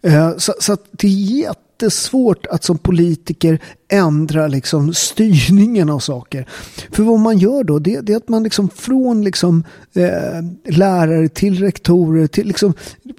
Eh, 0.02 0.38
så, 0.38 0.54
så 0.60 0.74
att 0.74 0.86
det 0.92 1.08
är 1.08 1.48
jättesvårt 1.82 2.46
att 2.46 2.64
som 2.64 2.78
politiker 2.78 3.60
ändra 3.88 4.48
liksom 4.48 4.94
styrningen 4.94 5.90
av 5.90 6.00
saker. 6.00 6.48
För 6.92 7.04
vad 7.04 7.20
man 7.20 7.38
gör 7.38 7.64
då, 7.64 7.80
det, 7.80 8.02
det 8.02 8.14
är 8.14 8.18
att 8.18 8.30
man 8.30 8.44
liksom 8.44 8.70
från 8.70 9.24
liksom, 9.24 9.64
eh, 9.94 10.74
lärare 10.74 11.30
till 11.30 11.60
rektorer, 11.60 12.28
till 12.28 12.48
liksom, 12.48 12.74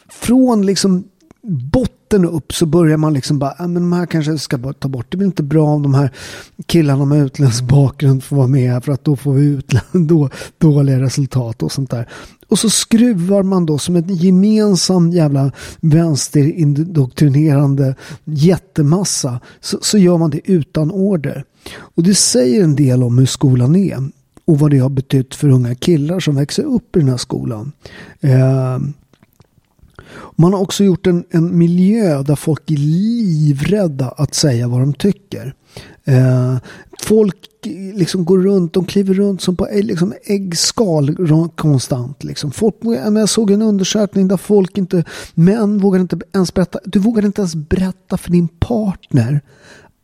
från 0.09 0.66
liksom 0.66 1.05
botten 1.43 1.96
upp 2.15 2.53
så 2.53 2.67
börjar 2.67 2.97
man 2.97 3.15
liksom 3.15 3.39
bara, 3.39 3.55
ah, 3.59 3.67
men 3.67 3.83
de 3.83 3.93
här 3.93 4.07
kanske 4.07 4.39
ska 4.39 4.73
ta 4.73 4.89
bort. 4.89 5.07
Det 5.11 5.17
blir 5.17 5.27
inte 5.27 5.43
bra 5.43 5.69
om 5.69 5.83
de 5.83 5.95
här 5.95 6.11
killarna 6.67 7.05
med 7.05 7.25
utländsk 7.25 7.63
bakgrund 7.63 8.25
får 8.25 8.37
vara 8.37 8.47
med 8.47 8.85
för 8.85 8.93
att 8.93 9.05
då 9.05 9.17
får 9.17 9.33
vi 9.33 9.45
utland, 9.45 10.09
då, 10.09 10.31
dåliga 10.59 11.01
resultat 11.01 11.63
och 11.63 11.73
sånt 11.73 11.91
där. 11.91 12.09
Och 12.49 12.59
så 12.59 12.71
skruvar 12.71 13.43
man 13.43 13.67
då 13.67 13.79
som 13.79 13.97
en 13.97 14.15
gemensam 14.15 15.11
jävla 15.11 15.53
vänsterindoktrinerande 15.81 17.95
jättemassa 18.25 19.41
så, 19.61 19.79
så 19.83 19.99
gör 19.99 20.19
man 20.19 20.31
det 20.31 20.51
utan 20.51 20.91
order. 20.91 21.45
Och 21.79 22.03
det 22.03 22.15
säger 22.15 22.65
en 22.65 22.77
del 22.77 23.03
om 23.03 23.19
hur 23.19 23.27
skolan 23.27 23.77
är 23.77 23.99
och 24.45 24.59
vad 24.59 24.71
det 24.71 24.79
har 24.79 24.89
betytt 24.89 25.35
för 25.35 25.49
unga 25.49 25.75
killar 25.75 26.21
som 26.21 26.37
växer 26.37 26.63
upp 26.63 26.97
i 26.97 26.99
den 26.99 27.09
här 27.09 27.17
skolan. 27.17 27.73
Eh, 28.21 28.79
man 30.37 30.53
har 30.53 30.61
också 30.61 30.85
gjort 30.85 31.07
en, 31.07 31.25
en 31.31 31.59
miljö 31.59 32.23
där 32.23 32.37
folk 32.37 32.71
är 32.71 32.76
livrädda 32.76 34.09
att 34.09 34.35
säga 34.35 34.69
vad 34.69 34.81
de 34.81 34.95
tycker. 34.95 35.55
Eh, 36.05 36.57
folk 37.03 37.37
liksom 37.95 38.25
går 38.25 38.38
runt, 38.38 38.73
de 38.73 38.85
kliver 38.85 39.15
runt 39.15 39.43
som 39.43 39.57
på 39.57 39.69
liksom 39.73 40.15
äggskal 40.25 41.17
konstant. 41.57 42.25
Liksom. 42.25 42.50
Folk, 42.50 42.75
jag 42.83 43.29
såg 43.29 43.50
en 43.50 43.62
undersökning 43.62 44.29
där 44.29 44.37
folk 44.37 44.79
inte, 44.79 45.05
män 45.35 45.79
vågar 45.79 46.00
inte 46.00 46.19
ens 46.33 46.55
berätta, 46.55 46.79
du 46.85 46.99
vågar 46.99 47.25
inte 47.25 47.41
ens 47.41 47.55
berätta 47.55 48.17
för 48.17 48.31
din 48.31 48.49
partner 48.49 49.41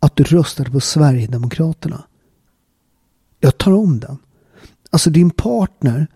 att 0.00 0.16
du 0.16 0.24
röstade 0.24 0.70
på 0.70 0.80
Sverigedemokraterna. 0.80 2.02
Jag 3.40 3.58
tar 3.58 3.72
om 3.72 4.00
den. 4.00 4.18
Alltså 4.90 5.10
din 5.10 5.30
partner 5.30 6.06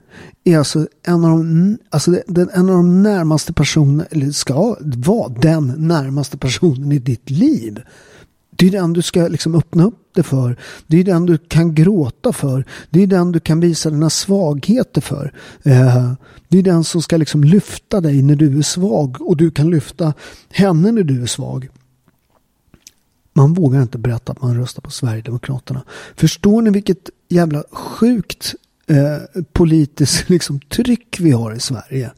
är 0.45 0.59
alltså 0.59 0.89
en 1.03 1.25
av 1.25 1.31
de, 1.31 1.79
alltså 1.91 2.19
den, 2.27 2.51
en 2.53 2.69
av 2.69 2.77
de 2.77 3.03
närmaste 3.03 3.53
personerna, 3.53 4.05
eller 4.11 4.31
ska 4.31 4.77
vara 4.81 5.29
den 5.29 5.75
närmaste 5.79 6.39
personen 6.39 6.93
i 6.93 6.99
ditt 6.99 7.31
liv. 7.31 7.83
Det 8.51 8.67
är 8.67 8.71
den 8.71 8.93
du 8.93 9.03
ska 9.03 9.29
liksom 9.29 9.55
öppna 9.55 9.85
upp 9.85 10.09
det 10.15 10.23
för. 10.23 10.57
Det 10.87 11.01
är 11.01 11.05
den 11.05 11.27
du 11.27 11.39
kan 11.39 11.75
gråta 11.75 12.33
för. 12.33 12.65
Det 12.91 13.03
är 13.03 13.07
den 13.07 13.33
du 13.33 13.41
kan 13.41 13.61
visa 13.61 13.91
dina 13.91 14.11
svagheter 14.11 15.01
för. 15.01 15.33
Eh, 15.63 16.13
det 16.49 16.59
är 16.59 16.63
den 16.63 16.85
som 16.85 17.03
ska 17.03 17.17
liksom 17.17 17.45
lyfta 17.45 18.01
dig 18.01 18.23
när 18.23 18.37
du 18.37 18.59
är 18.59 18.63
svag 18.63 19.17
och 19.21 19.37
du 19.37 19.51
kan 19.51 19.71
lyfta 19.71 20.15
henne 20.51 20.93
när 20.93 21.03
du 21.03 21.23
är 21.23 21.27
svag. 21.27 21.69
Man 23.33 23.55
vågar 23.55 23.83
inte 23.83 23.99
berätta 23.99 24.33
att 24.33 24.43
man 24.43 24.57
röstar 24.57 24.83
på 24.83 24.91
Sverigedemokraterna. 24.91 25.83
Förstår 26.15 26.63
ni 26.63 26.71
vilket 26.71 27.11
jävla 27.29 27.65
sjukt 27.73 28.55
eh, 28.87 29.43
politiskt 29.53 30.29
liksom, 30.31 30.61
tryck 30.61 31.21
vi 31.21 31.31
har 31.31 31.55
i 31.55 31.61
Sverige? 31.61 32.13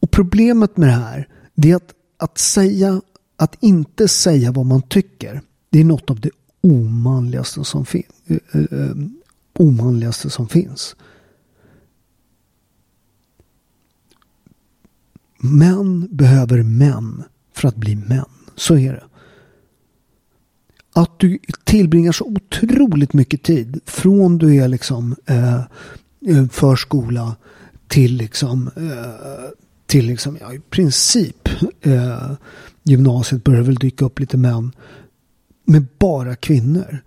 Och 0.00 0.10
problemet 0.10 0.76
med 0.76 0.88
det 0.88 0.92
här 0.92 1.28
det 1.54 1.70
är 1.70 1.76
att, 1.76 1.94
att 2.18 2.38
säga 2.38 3.00
att 3.36 3.56
inte 3.60 4.08
säga 4.08 4.52
vad 4.52 4.66
man 4.66 4.82
tycker. 4.82 5.40
Det 5.70 5.80
är 5.80 5.84
något 5.84 6.10
av 6.10 6.20
det 6.20 6.30
omanligaste 6.60 7.64
som, 7.64 7.86
fin 7.86 8.02
eh, 8.26 8.36
eh, 8.52 8.96
omanligaste 9.52 10.30
som 10.30 10.48
finns. 10.48 10.96
Män 15.38 16.08
behöver 16.10 16.62
män 16.62 17.24
för 17.54 17.68
att 17.68 17.76
bli 17.76 17.96
män. 17.96 18.24
Så 18.56 18.78
är 18.78 18.92
det. 18.92 19.04
Att 20.96 21.18
du 21.18 21.38
tillbringar 21.64 22.12
så 22.12 22.24
otroligt 22.24 23.12
mycket 23.12 23.42
tid 23.42 23.80
från 23.84 24.38
du 24.38 24.56
är 24.56 24.68
liksom 24.68 25.16
eh, 25.26 25.60
eh, 26.26 26.46
förskola 26.50 27.36
till 27.88 28.16
liksom 28.16 28.70
eh, 28.76 29.50
till 29.86 30.06
liksom, 30.06 30.38
ja, 30.40 30.54
i 30.54 30.58
princip 30.58 31.48
eh, 31.80 32.32
gymnasiet 32.82 33.44
börjar 33.44 33.62
väl 33.62 33.74
dyka 33.74 34.04
upp 34.04 34.18
lite 34.18 34.36
män 34.36 34.72
med 35.64 35.86
bara 35.98 36.36
kvinnor. 36.36 36.98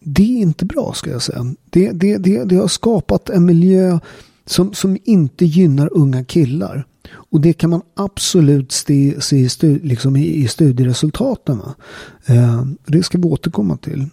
Det 0.00 0.22
är 0.22 0.42
inte 0.42 0.64
bra 0.64 0.92
ska 0.94 1.10
jag 1.10 1.22
säga. 1.22 1.54
Det, 1.70 1.90
det, 1.90 2.16
det, 2.16 2.44
det 2.44 2.56
har 2.56 2.68
skapat 2.68 3.30
en 3.30 3.44
miljö 3.44 3.98
som, 4.46 4.74
som 4.74 4.98
inte 5.04 5.44
gynnar 5.44 5.88
unga 5.92 6.24
killar. 6.24 6.86
Och 7.12 7.40
det 7.40 7.52
kan 7.52 7.70
man 7.70 7.82
absolut 7.94 8.72
se, 8.72 9.20
se 9.20 9.36
i, 9.36 9.48
stu, 9.48 9.78
liksom 9.78 10.16
i, 10.16 10.34
i 10.34 10.48
studieresultaten. 10.48 11.60
Eh, 12.26 12.64
det 12.86 13.02
ska 13.02 13.18
vi 13.18 13.24
återkomma 13.24 13.76
till. 13.76 14.06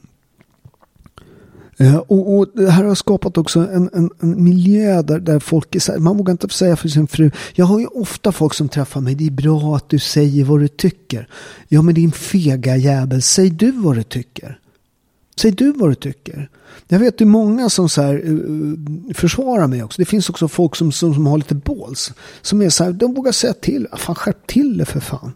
Eh, 1.82 1.96
och, 1.96 2.38
och, 2.38 2.48
det 2.54 2.72
här 2.72 2.84
har 2.84 2.96
skapat 2.96 3.38
också 3.38 3.60
en, 3.60 3.90
en, 3.94 4.10
en 4.20 4.44
miljö 4.44 5.02
där, 5.02 5.20
där 5.20 5.40
folk 5.40 5.76
är 5.76 5.80
så 5.80 5.92
här, 5.92 6.00
man 6.00 6.18
vågar 6.18 6.32
inte 6.32 6.50
säga 6.50 6.76
för 6.76 6.90
sin 6.90 7.08
fru. 7.08 7.32
Jag 7.54 7.66
har 7.66 7.80
ju 7.80 7.86
ofta 7.86 8.32
folk 8.32 8.54
som 8.54 8.70
träffar 8.70 9.02
mig, 9.02 9.16
det 9.16 9.28
är 9.28 9.32
bra 9.32 9.76
att 9.76 9.90
du 9.90 10.00
säger 10.00 10.44
vad 10.44 10.60
du 10.60 10.68
tycker. 10.68 11.28
Ja 11.68 11.82
men 11.82 11.96
din 11.96 12.12
fega 12.12 12.78
jävel, 12.78 13.22
säg 13.22 13.50
du 13.50 13.72
vad 13.72 13.96
du 13.96 14.04
tycker. 14.04 14.60
Säg 15.42 15.52
du 15.52 15.72
vad 15.72 15.90
du 15.90 15.96
tycker. 15.96 16.50
Jag 16.88 17.00
vet 17.00 17.18
det 17.18 17.24
är 17.24 17.26
många 17.26 17.70
som 17.70 17.90
så 17.90 18.02
här, 18.02 18.22
eh, 18.26 18.32
eh, 18.32 19.14
försvarar 19.14 19.68
mig 19.68 19.84
också. 19.84 20.02
Det 20.02 20.06
finns 20.06 20.30
också 20.30 20.48
folk 20.48 20.76
som, 20.76 20.92
som, 20.92 21.14
som 21.14 21.26
har 21.26 21.38
lite 21.38 21.56
båls. 21.56 22.14
Som 22.42 22.62
är 22.62 22.70
så 22.70 22.84
här, 22.84 22.92
de 22.92 23.14
vågar 23.14 23.32
säga 23.32 23.54
till. 23.54 23.88
Ah, 23.92 23.98
fan 23.98 24.16
skärp 24.16 24.48
till 24.48 24.78
det 24.78 24.86
för 24.86 25.00
fan. 25.00 25.32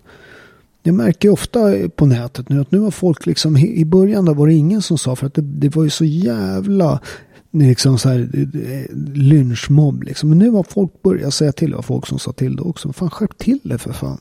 Jag 0.83 0.95
märker 0.95 1.29
ofta 1.29 1.59
på 1.95 2.05
nätet 2.05 2.49
nu 2.49 2.61
att 2.61 2.71
nu 2.71 2.79
har 2.79 2.91
folk 2.91 3.25
liksom 3.25 3.57
i 3.57 3.85
början 3.85 4.25
där 4.25 4.33
var 4.33 4.47
det 4.47 4.53
ingen 4.53 4.81
som 4.81 4.97
sa 4.97 5.15
för 5.15 5.27
att 5.27 5.33
det, 5.33 5.41
det 5.41 5.75
var 5.75 5.83
ju 5.83 5.89
så 5.89 6.05
jävla 6.05 6.99
liksom 7.51 7.97
så 7.97 8.09
här 8.09 8.29
eh, 8.33 8.95
lynchmobb 9.13 10.03
liksom. 10.03 10.29
Men 10.29 10.37
nu 10.37 10.49
har 10.49 10.63
folk 10.63 11.01
börjat 11.01 11.33
säga 11.33 11.51
till. 11.51 11.69
Det 11.69 11.75
var 11.75 11.83
folk 11.83 12.07
som 12.07 12.19
sa 12.19 12.31
till 12.31 12.55
det 12.55 12.61
också. 12.61 12.93
Fan 12.93 13.09
skärp 13.09 13.37
till 13.37 13.59
det 13.63 13.77
för 13.77 13.93
fan. 13.93 14.19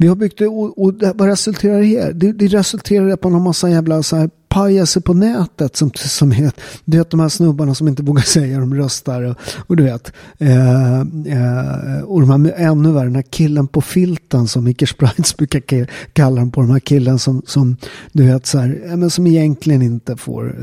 Vi 0.00 0.06
har 0.06 0.16
byggt 0.16 0.38
det 0.38 0.46
och, 0.46 0.82
och 0.82 0.94
det, 0.94 1.12
vad 1.14 1.28
resulterar 1.28 1.78
det 1.78 1.86
i? 1.86 2.12
Det, 2.14 2.32
det 2.32 2.46
resulterar 2.46 3.18
man 3.22 3.32
har 3.32 3.40
massa 3.40 3.70
jävla 3.70 4.02
så 4.02 4.16
här 4.16 4.30
pajaser 4.48 5.00
på 5.00 5.14
nätet 5.14 5.76
som, 5.76 5.90
som 5.94 6.32
är, 6.32 6.52
du 6.84 6.98
vet 6.98 7.10
de 7.10 7.20
här 7.20 7.28
snubbarna 7.28 7.74
som 7.74 7.88
inte 7.88 8.02
vågar 8.02 8.22
säga 8.26 8.58
de 8.58 8.74
röstar 8.74 9.22
och, 9.22 9.36
och 9.66 9.76
du 9.76 9.82
vet. 9.82 10.12
Eh, 10.38 11.00
eh, 11.00 12.00
och 12.04 12.20
de 12.20 12.30
här 12.30 12.52
ännu 12.56 12.92
värre, 12.92 13.04
den 13.04 13.14
här 13.14 13.22
killen 13.30 13.66
på 13.66 13.80
filten 13.80 14.48
som 14.48 14.64
Micke 14.64 14.88
Sprites 14.88 15.36
brukar 15.36 15.86
kalla 16.12 16.40
dem 16.40 16.50
på. 16.50 16.60
De 16.60 16.70
här 16.70 16.80
killen 16.80 17.18
som, 17.18 17.42
som 17.46 17.76
du 18.12 18.26
vet 18.26 18.46
så 18.46 18.58
här, 18.58 18.96
men 18.96 19.10
som 19.10 19.26
egentligen 19.26 19.82
inte 19.82 20.16
får 20.16 20.56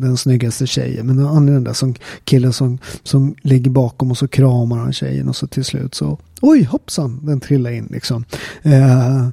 den 0.00 0.16
snyggaste 0.16 0.66
tjejen. 0.66 1.06
Men 1.06 1.18
han 1.18 1.48
är 1.48 1.52
den 1.52 1.64
där 1.64 1.72
som, 1.72 1.94
killen 2.24 2.52
som, 2.52 2.78
som 3.02 3.34
ligger 3.42 3.70
bakom 3.70 4.10
och 4.10 4.18
så 4.18 4.28
kramar 4.28 4.78
han 4.78 4.92
tjejen 4.92 5.28
och 5.28 5.36
så 5.36 5.46
till 5.46 5.64
slut 5.64 5.94
så 5.94 6.18
Oj, 6.40 6.62
hoppsan, 6.62 7.20
den 7.22 7.40
trillade 7.40 7.76
in 7.76 7.88
liksom. 7.90 8.24
Eh, 8.62 9.28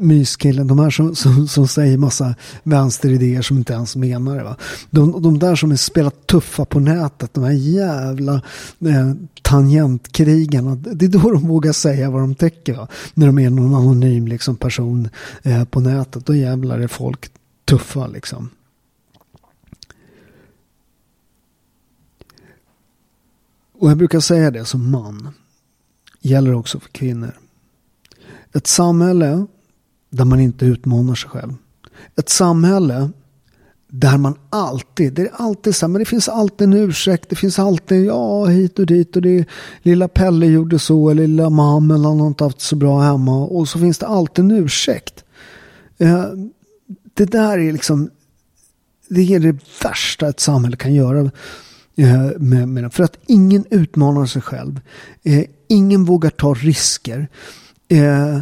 myskillen, 0.00 0.66
de 0.66 0.78
här 0.78 0.90
som, 0.90 1.14
som, 1.14 1.48
som, 1.48 1.68
säger 1.68 1.98
massa 1.98 2.34
vänsteridéer 2.62 3.42
som 3.42 3.56
inte 3.56 3.72
ens 3.72 3.96
menar 3.96 4.36
det. 4.36 4.44
Va? 4.44 4.56
De, 4.90 5.22
de 5.22 5.38
där 5.38 5.56
som 5.56 5.72
är 5.72 5.76
spelat 5.76 6.26
tuffa 6.26 6.64
på 6.64 6.80
nätet, 6.80 7.34
de 7.34 7.44
här 7.44 7.52
jävla 7.52 8.34
eh, 8.80 9.12
tangentkrigarna. 9.42 10.74
Det 10.74 11.06
är 11.06 11.08
då 11.08 11.30
de 11.30 11.48
vågar 11.48 11.72
säga 11.72 12.10
vad 12.10 12.22
de 12.22 12.34
tycker. 12.34 12.74
Va? 12.74 12.88
När 13.14 13.26
de 13.26 13.38
är 13.38 13.50
någon 13.50 13.74
anonym 13.74 14.28
liksom, 14.28 14.56
person 14.56 15.08
eh, 15.42 15.64
på 15.64 15.80
nätet, 15.80 16.26
då 16.26 16.34
jävlar 16.34 16.78
är 16.78 16.88
folk 16.88 17.30
tuffa 17.64 18.06
liksom. 18.06 18.50
Och 23.78 23.90
jag 23.90 23.96
brukar 23.96 24.20
säga 24.20 24.50
det 24.50 24.64
som 24.64 24.90
man 24.90 25.28
gäller 26.26 26.54
också 26.54 26.80
för 26.80 26.88
kvinnor. 26.88 27.38
Ett 28.54 28.66
samhälle 28.66 29.46
där 30.10 30.24
man 30.24 30.40
inte 30.40 30.64
utmanar 30.66 31.14
sig 31.14 31.30
själv. 31.30 31.54
Ett 32.16 32.28
samhälle 32.28 33.10
där 33.88 34.18
man 34.18 34.34
alltid, 34.50 35.12
det 35.12 35.22
är 35.22 35.30
alltid 35.32 35.76
så 35.76 35.88
men 35.88 35.98
det 35.98 36.04
finns 36.04 36.28
alltid 36.28 36.66
en 36.66 36.72
ursäkt, 36.72 37.28
det 37.28 37.36
finns 37.36 37.58
alltid, 37.58 38.04
ja 38.04 38.44
hit 38.44 38.78
och 38.78 38.86
dit 38.86 39.16
och 39.16 39.22
det 39.22 39.44
lilla 39.82 40.08
Pelle 40.08 40.46
gjorde 40.46 40.78
så, 40.78 41.10
eller 41.10 41.26
lilla 41.26 41.50
mamma 41.50 41.94
eller 41.94 42.08
han 42.08 42.20
har 42.20 42.26
inte 42.26 42.44
haft 42.44 42.60
så 42.60 42.76
bra 42.76 43.00
hemma 43.00 43.44
och 43.44 43.68
så 43.68 43.78
finns 43.78 43.98
det 43.98 44.06
alltid 44.06 44.44
en 44.44 44.50
ursäkt. 44.50 45.24
Eh, 45.98 46.24
det 47.14 47.24
där 47.24 47.58
är 47.58 47.72
liksom, 47.72 48.10
det 49.08 49.34
är 49.34 49.40
det 49.40 49.58
värsta 49.82 50.28
ett 50.28 50.40
samhälle 50.40 50.76
kan 50.76 50.94
göra. 50.94 51.30
Eh, 51.96 52.30
med, 52.38 52.68
med, 52.68 52.92
för 52.92 53.04
att 53.04 53.18
ingen 53.26 53.64
utmanar 53.70 54.26
sig 54.26 54.42
själv. 54.42 54.80
Eh, 55.22 55.44
ingen 55.68 56.04
vågar 56.04 56.30
ta 56.30 56.54
risker. 56.54 57.28
Eh, 57.88 58.38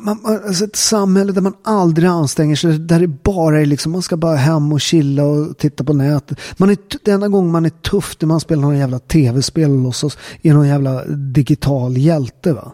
man, 0.00 0.20
alltså 0.24 0.64
ett 0.64 0.76
samhälle 0.76 1.32
där 1.32 1.40
man 1.40 1.54
aldrig 1.62 2.08
anstränger 2.08 2.56
sig, 2.56 2.78
där 2.78 3.00
det 3.00 3.08
bara 3.08 3.60
är 3.60 3.66
liksom, 3.66 3.92
man 3.92 4.02
ska 4.02 4.16
bara 4.16 4.36
hem 4.36 4.72
och 4.72 4.80
chilla 4.80 5.24
och 5.24 5.58
titta 5.58 5.84
på 5.84 5.92
nätet. 5.92 6.38
Man 6.56 6.70
är, 6.70 6.76
den 7.02 7.14
enda 7.14 7.28
gången 7.28 7.52
man 7.52 7.66
är 7.66 7.70
tuff 7.70 8.16
när 8.20 8.26
man 8.26 8.40
spelar 8.40 8.62
någon 8.62 8.78
jävla 8.78 8.98
tv-spel 8.98 9.70
och 9.70 9.82
låtsas 9.82 10.18
är 10.42 10.54
någon 10.54 10.68
jävla 10.68 11.04
digital 11.06 11.96
hjälte. 11.96 12.52
Va? 12.52 12.72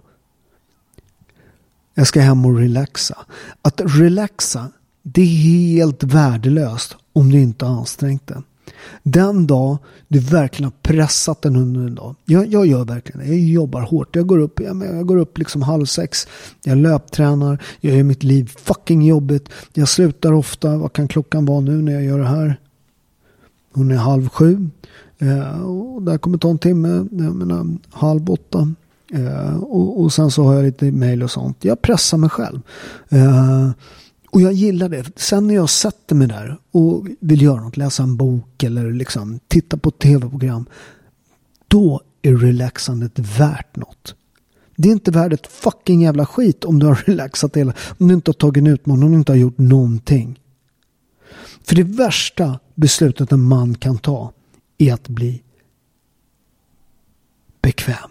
Jag 1.95 2.07
ska 2.07 2.21
hem 2.21 2.47
och 2.47 2.59
relaxa. 2.59 3.19
Att 3.63 3.81
relaxa, 3.85 4.69
det 5.03 5.23
är 5.23 5.27
helt 5.27 6.03
värdelöst 6.03 6.97
om 7.13 7.31
du 7.31 7.41
inte 7.41 7.65
har 7.65 7.79
ansträngt 7.79 8.27
dig. 8.27 8.37
Den 9.03 9.47
dag 9.47 9.79
du 10.09 10.19
verkligen 10.19 10.65
har 10.65 10.93
pressat 10.93 11.43
den 11.43 11.57
under 11.57 11.81
en 11.81 11.95
dag. 11.95 12.15
Jag, 12.25 12.47
jag 12.47 12.67
gör 12.67 12.85
verkligen 12.85 13.21
det. 13.21 13.27
Jag 13.27 13.39
jobbar 13.39 13.81
hårt. 13.81 14.17
Jag 14.17 14.27
går 14.27 14.39
upp, 14.39 14.61
jag, 14.61 14.85
jag 14.85 15.07
går 15.07 15.17
upp 15.17 15.39
liksom 15.39 15.63
halv 15.63 15.85
sex. 15.85 16.29
Jag 16.65 16.79
löptränar. 16.79 17.63
Jag 17.81 17.97
gör 17.97 18.03
mitt 18.03 18.23
liv 18.23 18.53
fucking 18.59 19.03
jobbigt. 19.03 19.49
Jag 19.73 19.89
slutar 19.89 20.33
ofta. 20.33 20.77
Vad 20.77 20.93
kan 20.93 21.09
klockan 21.09 21.45
vara 21.45 21.61
nu 21.61 21.83
när 21.83 21.93
jag 21.93 22.05
gör 22.05 22.19
det 22.19 22.29
här? 22.29 22.57
Hon 23.73 23.91
är 23.91 23.97
halv 23.97 24.29
sju. 24.29 24.69
Eh, 25.19 25.63
och 25.63 26.03
det 26.03 26.11
här 26.11 26.19
kommer 26.19 26.39
ta 26.39 26.51
en 26.51 26.59
timme. 26.59 26.89
Jag 27.11 27.35
menar 27.35 27.67
halv 27.91 28.31
åtta. 28.31 28.75
Eh, 29.13 29.57
och, 29.57 30.01
och, 30.01 30.13
sen 30.13 30.31
så 30.31 30.45
har 30.45 30.55
jag 30.55 30.65
lite 30.65 30.93
mail 30.93 31.23
och 31.23 31.31
sånt. 31.31 31.65
Jag 31.65 31.83
pressar 31.83 32.19
mig 32.19 32.31
själv. 32.31 32.61
Eh, 33.09 33.71
och 34.31 34.41
jag 34.41 34.53
gillar 34.53 34.89
det. 34.89 35.19
Sen 35.19 35.47
när 35.47 35.55
jag 35.55 35.71
sätter 35.71 36.15
mig 36.15 36.29
där 36.29 36.59
och 36.71 37.07
vill 37.21 37.43
göra 37.43 37.61
något, 37.61 37.77
läsa 37.77 38.03
en 38.03 38.17
bok 38.17 38.63
eller 38.63 38.93
liksom 38.93 39.41
titta 39.49 39.77
på 39.77 39.89
ett 39.89 39.99
tv-program. 39.99 40.67
Då 41.69 42.01
är 42.23 42.37
relaxandet 42.37 43.19
värt 43.19 43.77
något. 43.77 44.15
Det 44.77 44.89
är 44.89 44.93
inte 44.93 45.11
värt 45.11 45.33
ett 45.33 45.47
fucking 45.47 46.03
jävla 46.03 46.27
skit 46.27 46.65
om 46.65 46.79
du 46.79 46.87
har 46.87 46.95
relaxat 47.07 47.57
hela, 47.57 47.73
om 47.99 48.09
du 48.09 48.15
inte 48.15 48.29
har 48.29 48.35
tagit 48.35 48.61
en 48.61 48.67
utmaning, 48.67 49.05
om 49.05 49.13
du 49.13 49.19
inte 49.19 49.33
har 49.33 49.37
gjort 49.37 49.59
någonting. 49.59 50.41
För 51.63 51.77
det 51.77 51.83
värsta 51.83 52.59
beslutet 52.75 53.33
en 53.33 53.43
man 53.43 53.75
kan 53.75 53.99
ta 53.99 54.33
är 54.79 54.95
att 54.95 55.09
bli 55.09 55.43
bekväm. 57.63 58.11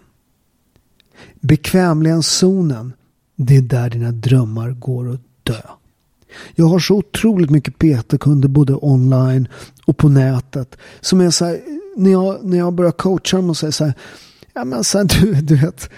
Bekvämlighetszonen, 1.40 2.92
det 3.36 3.56
är 3.56 3.62
där 3.62 3.90
dina 3.90 4.12
drömmar 4.12 4.70
går 4.70 5.14
att 5.14 5.20
dö. 5.42 5.62
Jag 6.54 6.66
har 6.66 6.78
så 6.78 6.96
otroligt 6.96 7.50
mycket 7.50 7.78
PT-kunder 7.78 8.48
både 8.48 8.74
online 8.74 9.48
och 9.84 9.96
på 9.96 10.08
nätet. 10.08 10.76
Som 11.00 11.20
är 11.20 11.30
så 11.30 11.44
här, 11.44 11.60
när 11.96 12.10
jag, 12.10 12.44
när 12.44 12.58
jag 12.58 12.72
börjar 12.72 12.92
coacha 12.92 13.36
dem 13.36 13.50
och 13.50 13.56
säger 13.56 13.70
så 13.70 13.84
här, 13.84 13.94
ja 14.54 14.64
men 14.64 14.84
så 14.84 14.98
här, 14.98 15.04
du, 15.04 15.32
du 15.34 15.56
vet, 15.56 15.90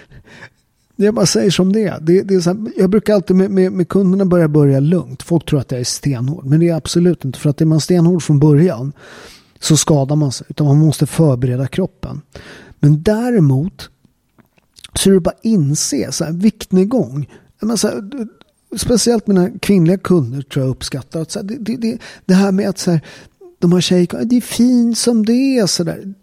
jag 0.97 1.15
bara 1.15 1.27
säger 1.27 1.51
som 1.51 1.73
det 1.73 1.85
är. 1.89 2.01
Det, 2.01 2.23
det 2.23 2.35
är 2.35 2.41
så 2.41 2.51
här, 2.51 2.73
jag 2.77 2.91
brukar 2.91 3.15
alltid 3.15 3.37
med, 3.37 3.51
med, 3.51 3.73
med, 3.73 3.89
kunderna 3.89 4.25
börja 4.25 4.49
börja 4.49 4.81
lugnt. 4.81 5.23
Folk 5.23 5.47
tror 5.47 5.61
att 5.61 5.73
jag 5.73 5.81
är 5.81 5.85
stenhård. 5.85 6.45
Men 6.45 6.61
det 6.61 6.69
är 6.69 6.75
absolut 6.75 7.25
inte. 7.25 7.39
För 7.39 7.51
att 7.51 7.61
är 7.61 7.65
man 7.65 7.81
stenhård 7.81 8.23
från 8.23 8.39
början 8.39 8.93
så 9.61 9.77
skadar 9.77 10.17
man 10.17 10.33
sig. 10.33 10.47
Utan 10.51 10.67
man 10.67 10.79
måste 10.79 11.07
förbereda 11.07 11.67
kroppen. 11.67 12.21
Men 12.81 13.03
däremot 13.03 13.91
så 14.95 15.11
är 15.11 15.15
det 15.15 15.21
bara 15.21 15.31
att 15.31 15.45
inse 15.45 16.13
så 16.13 16.25
här, 16.25 16.33
viktnedgång. 16.33 17.31
Men 17.61 17.79
så 17.79 17.89
här, 17.89 18.03
speciellt 18.77 19.27
mina 19.27 19.51
kvinnliga 19.59 19.99
kunder 19.99 20.43
tror 20.43 20.65
jag 20.65 20.71
uppskattar. 20.71 21.21
Att 21.21 21.31
så 21.31 21.39
här, 21.39 21.47
det, 21.47 21.77
det, 21.77 21.99
det, 22.25 22.35
här 22.35 22.53
med 22.53 22.69
att 22.69 22.79
så 22.79 22.91
här, 22.91 23.01
de 23.59 23.73
har 23.73 23.81
tjejer, 23.81 24.25
det 24.25 24.37
är 24.37 24.41
fint 24.41 24.99
som 24.99 25.27
det 25.27 25.59
är. 25.59 25.67
Så 25.67 25.85
där. 25.85 26.15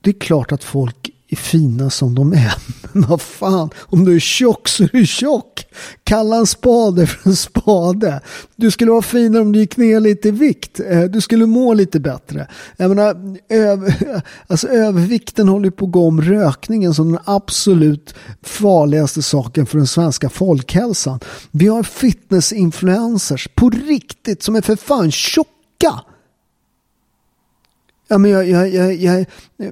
Det 0.00 0.10
är 0.10 0.20
klart 0.20 0.52
att 0.52 0.64
folk 0.64 1.10
är 1.30 1.36
fina 1.36 1.90
som 1.90 2.14
de 2.14 2.32
är. 2.32 2.54
Men 2.92 3.02
vad 3.08 3.20
fan, 3.20 3.70
om 3.78 4.04
du 4.04 4.14
är 4.14 4.20
tjock 4.20 4.68
så 4.68 4.82
är 4.82 4.88
du 4.92 5.06
tjock. 5.06 5.66
Kalla 6.04 6.36
en 6.36 6.46
spade 6.46 7.06
för 7.06 7.30
en 7.30 7.36
spade. 7.36 8.20
Du 8.56 8.70
skulle 8.70 8.90
vara 8.90 9.02
finare 9.02 9.42
om 9.42 9.52
du 9.52 9.58
gick 9.58 9.76
ner 9.76 10.00
lite 10.00 10.28
i 10.28 10.30
vikt. 10.30 10.80
Eh, 10.80 11.02
du 11.02 11.20
skulle 11.20 11.46
må 11.46 11.74
lite 11.74 12.00
bättre. 12.00 12.46
Jag 12.76 12.88
menar, 12.88 13.36
öv, 13.48 13.94
alltså 14.46 14.68
övervikten 14.68 15.48
håller 15.48 15.70
på 15.70 15.84
att 15.84 15.92
gå 15.92 16.06
om 16.06 16.22
rökningen 16.22 16.94
som 16.94 17.12
den 17.12 17.20
absolut 17.24 18.14
farligaste 18.42 19.22
saken 19.22 19.66
för 19.66 19.78
den 19.78 19.86
svenska 19.86 20.28
folkhälsan. 20.28 21.20
Vi 21.50 21.66
har 21.66 21.82
fitnessinfluencers 21.82 23.48
på 23.54 23.70
riktigt 23.70 24.42
som 24.42 24.56
är 24.56 24.60
för 24.60 24.76
fan 24.76 25.10
tjocka. 25.10 26.00
Ja, 28.12 28.18
men 28.18 28.30
jag, 28.30 28.48
jag, 28.48 28.68
jag, 28.68 28.94
jag, 28.94 29.26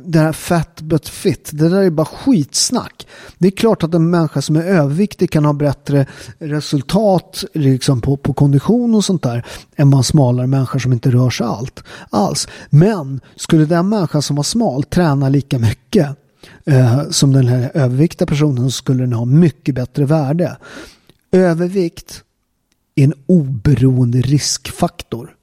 det 0.05 0.19
här 0.19 0.33
fat 0.33 0.81
but 0.81 1.09
fit, 1.09 1.51
det 1.53 1.69
där 1.69 1.83
är 1.83 1.91
bara 1.91 2.07
skitsnack. 2.07 3.07
Det 3.39 3.47
är 3.47 3.51
klart 3.51 3.83
att 3.83 3.95
en 3.95 4.11
människa 4.11 4.43
som 4.43 4.57
är 4.57 4.63
överviktig 4.63 5.31
kan 5.31 5.45
ha 5.45 5.53
bättre 5.53 6.07
resultat 6.39 7.45
liksom 7.55 8.01
på, 8.01 8.17
på 8.17 8.33
kondition 8.33 8.95
och 8.95 9.05
sånt 9.05 9.23
där 9.23 9.47
än 9.77 9.91
vad 9.91 9.99
en 9.99 10.05
smalare 10.05 10.47
människa 10.47 10.79
som 10.79 10.93
inte 10.93 11.11
rör 11.11 11.31
sig 11.31 11.47
allt, 11.47 11.85
alls. 12.11 12.49
Men 12.71 13.21
skulle 13.37 13.65
den 13.65 13.89
människan 13.89 14.23
som 14.23 14.37
var 14.37 14.43
smal 14.43 14.83
träna 14.83 15.29
lika 15.29 15.59
mycket 15.59 16.09
eh, 16.67 17.11
som 17.11 17.33
den 17.33 17.47
här 17.47 17.71
överviktiga 17.75 18.27
personen 18.27 18.71
så 18.71 18.71
skulle 18.71 19.03
den 19.03 19.13
ha 19.13 19.25
mycket 19.25 19.75
bättre 19.75 20.05
värde. 20.05 20.57
Övervikt 21.33 22.23
är 22.95 23.05
en 23.05 23.15
oberoende 23.27 24.21
riskfaktor. 24.21 25.35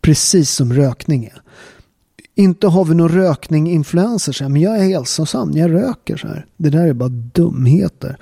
Precis 0.00 0.50
som 0.50 0.72
rökning 0.72 1.24
är. 1.24 1.42
Inte 2.34 2.66
har 2.66 2.84
vi 2.84 2.94
någon 2.94 3.08
rökning-influencer, 3.08 4.48
men 4.48 4.62
jag 4.62 4.78
är 4.78 4.88
hälsosam, 4.88 5.52
jag 5.52 5.72
röker 5.72 6.16
så 6.16 6.28
här. 6.28 6.46
Det 6.56 6.70
där 6.70 6.86
är 6.86 6.92
bara 6.92 7.08
dumheter. 7.08 8.16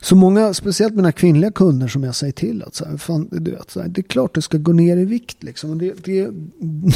Så 0.00 0.16
många, 0.16 0.54
speciellt 0.54 0.94
mina 0.94 1.12
kvinnliga 1.12 1.50
kunder 1.50 1.88
som 1.88 2.04
jag 2.04 2.14
säger 2.14 2.32
till 2.32 2.62
att 2.62 2.74
så 2.74 2.84
här, 2.84 2.96
fan, 2.96 3.28
du 3.30 3.50
vet, 3.50 3.70
så 3.70 3.80
här, 3.80 3.88
det 3.88 4.00
är 4.00 4.02
klart 4.02 4.34
du 4.34 4.40
ska 4.40 4.58
gå 4.58 4.72
ner 4.72 4.96
i 4.96 5.04
vikt 5.04 5.42
liksom. 5.42 5.78
Det, 5.78 6.04
det, 6.04 6.30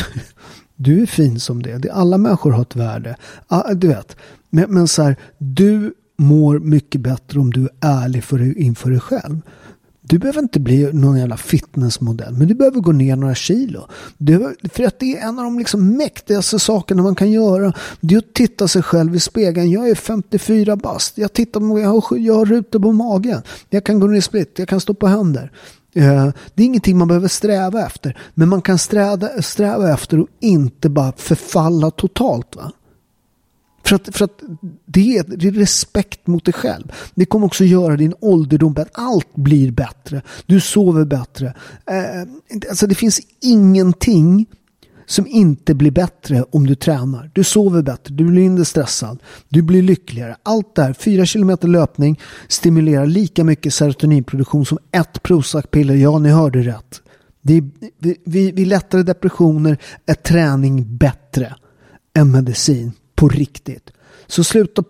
du 0.76 1.02
är 1.02 1.06
fin 1.06 1.40
som 1.40 1.62
det. 1.62 1.78
det. 1.78 1.90
Alla 1.90 2.18
människor 2.18 2.50
har 2.50 2.62
ett 2.62 2.76
värde. 2.76 3.16
Ah, 3.46 3.74
du 3.74 3.88
vet, 3.88 4.16
men, 4.50 4.74
men 4.74 4.88
så 4.88 5.02
här, 5.02 5.16
du 5.38 5.94
mår 6.16 6.58
mycket 6.58 7.00
bättre 7.00 7.40
om 7.40 7.50
du 7.50 7.62
är 7.62 7.70
ärlig 7.80 8.24
för, 8.24 8.58
inför 8.58 8.90
dig 8.90 9.00
själv. 9.00 9.40
Du 10.10 10.18
behöver 10.18 10.40
inte 10.40 10.60
bli 10.60 10.92
någon 10.92 11.18
jävla 11.18 11.36
fitnessmodell, 11.36 12.34
men 12.34 12.48
du 12.48 12.54
behöver 12.54 12.80
gå 12.80 12.92
ner 12.92 13.16
några 13.16 13.34
kilo. 13.34 13.86
Du, 14.18 14.56
för 14.72 14.84
att 14.84 14.98
det 14.98 15.18
är 15.18 15.28
en 15.28 15.38
av 15.38 15.44
de 15.44 15.58
liksom 15.58 15.96
mäktigaste 15.96 16.58
sakerna 16.58 17.02
man 17.02 17.14
kan 17.14 17.30
göra. 17.30 17.72
Det 18.00 18.14
är 18.14 18.18
att 18.18 18.34
titta 18.34 18.68
sig 18.68 18.82
själv 18.82 19.16
i 19.16 19.20
spegeln. 19.20 19.70
Jag 19.70 19.88
är 19.88 19.94
54 19.94 20.76
bast. 20.76 21.18
Jag 21.18 21.32
tittar 21.32 21.78
jag 21.78 21.88
har, 21.88 22.16
jag 22.16 22.34
har 22.34 22.44
rutor 22.44 22.80
på 22.80 22.92
magen. 22.92 23.42
Jag 23.68 23.84
kan 23.84 24.00
gå 24.00 24.06
ner 24.06 24.18
i 24.18 24.22
split. 24.22 24.54
Jag 24.56 24.68
kan 24.68 24.80
stå 24.80 24.94
på 24.94 25.06
händer. 25.06 25.52
Eh, 25.94 26.28
det 26.54 26.62
är 26.62 26.66
ingenting 26.66 26.98
man 26.98 27.08
behöver 27.08 27.28
sträva 27.28 27.86
efter. 27.86 28.18
Men 28.34 28.48
man 28.48 28.62
kan 28.62 28.78
sträva, 28.78 29.28
sträva 29.42 29.92
efter 29.92 30.18
att 30.18 30.28
inte 30.40 30.88
bara 30.88 31.12
förfalla 31.16 31.90
totalt. 31.90 32.56
Va? 32.56 32.72
För 33.90 33.96
att, 33.96 34.16
för 34.16 34.24
att 34.24 34.42
det, 34.86 35.16
är, 35.16 35.24
det 35.36 35.48
är 35.48 35.52
respekt 35.52 36.26
mot 36.26 36.44
dig 36.44 36.54
själv. 36.54 36.92
Det 37.14 37.24
kommer 37.24 37.46
också 37.46 37.64
göra 37.64 37.96
din 37.96 38.14
ålderdom 38.20 38.72
bättre. 38.72 38.90
Allt 38.94 39.34
blir 39.34 39.70
bättre. 39.70 40.22
Du 40.46 40.60
sover 40.60 41.04
bättre. 41.04 41.46
Eh, 41.86 42.68
alltså 42.68 42.86
det 42.86 42.94
finns 42.94 43.20
ingenting 43.40 44.46
som 45.06 45.26
inte 45.26 45.74
blir 45.74 45.90
bättre 45.90 46.44
om 46.50 46.66
du 46.66 46.74
tränar. 46.74 47.30
Du 47.34 47.44
sover 47.44 47.82
bättre, 47.82 48.14
du 48.14 48.24
blir 48.24 48.42
inte 48.42 48.64
stressad, 48.64 49.22
du 49.48 49.62
blir 49.62 49.82
lyckligare. 49.82 50.36
Allt 50.42 50.74
det 50.74 50.82
här, 50.82 50.92
4 50.92 51.26
km 51.26 51.72
löpning 51.72 52.20
stimulerar 52.48 53.06
lika 53.06 53.44
mycket 53.44 53.74
serotoninproduktion 53.74 54.66
som 54.66 54.78
ett 54.92 55.22
Prozac-piller. 55.22 55.94
Ja, 55.94 56.18
ni 56.18 56.28
hörde 56.28 56.62
rätt. 56.62 57.02
Det 57.42 57.54
är, 57.54 57.64
vi, 58.24 58.52
vid 58.52 58.66
lättare 58.66 59.02
depressioner 59.02 59.78
är 60.06 60.14
träning 60.14 60.96
bättre 60.96 61.54
än 62.14 62.30
medicin 62.30 62.92
på 63.20 63.28
riktigt. 63.28 63.90
Så 64.26 64.44
sluta 64.44 64.84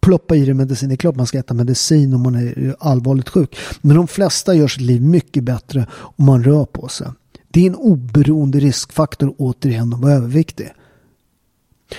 ploppa 0.00 0.36
i 0.36 0.44
dig 0.44 0.54
medicin. 0.54 0.88
Det 0.88 0.94
är 0.94 0.96
klart 0.96 1.16
man 1.16 1.26
ska 1.26 1.38
äta 1.38 1.54
medicin 1.54 2.14
om 2.14 2.22
man 2.22 2.34
är 2.34 2.76
allvarligt 2.78 3.28
sjuk. 3.28 3.56
Men 3.80 3.96
de 3.96 4.08
flesta 4.08 4.54
gör 4.54 4.68
sitt 4.68 4.82
liv 4.82 5.02
mycket 5.02 5.44
bättre 5.44 5.86
om 5.92 6.24
man 6.24 6.44
rör 6.44 6.64
på 6.64 6.88
sig. 6.88 7.06
Det 7.48 7.60
är 7.60 7.66
en 7.66 7.74
oberoende 7.74 8.60
riskfaktor 8.60 9.34
återigen 9.38 9.94
att 9.94 10.00
vara 10.00 10.12
överviktig. 10.12 10.68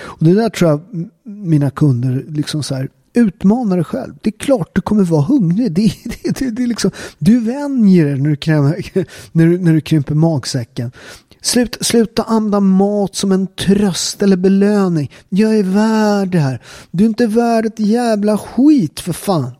Och 0.00 0.24
det 0.24 0.34
där 0.34 0.48
tror 0.48 0.70
jag 0.70 0.80
mina 1.24 1.70
kunder 1.70 2.24
liksom 2.28 2.62
så 2.62 2.74
här 2.74 2.88
utmana 3.12 3.74
dig 3.74 3.84
själv. 3.84 4.14
Det 4.22 4.30
är 4.30 4.38
klart 4.38 4.70
du 4.72 4.80
kommer 4.80 5.04
vara 5.04 5.22
hungrig. 5.22 5.72
Det, 5.72 5.92
det, 6.22 6.38
det, 6.38 6.50
det 6.50 6.66
liksom, 6.66 6.90
du 7.18 7.40
vänjer 7.40 8.04
dig 8.04 8.20
när 8.20 8.30
du, 8.30 8.36
när, 9.32 9.46
du, 9.46 9.58
när 9.58 9.72
du 9.72 9.80
krymper 9.80 10.14
magsäcken. 10.14 10.92
Slut, 11.42 11.76
sluta 11.80 12.22
använda 12.22 12.60
mat 12.60 13.14
som 13.14 13.32
en 13.32 13.46
tröst 13.46 14.22
eller 14.22 14.36
belöning. 14.36 15.12
Jag 15.28 15.58
är 15.58 15.62
värd 15.62 16.28
det 16.28 16.38
här. 16.38 16.62
Du 16.90 17.04
är 17.04 17.08
inte 17.08 17.26
värd 17.26 17.66
ett 17.66 17.80
jävla 17.80 18.38
skit 18.38 19.00
för 19.00 19.12
fan. 19.12 19.52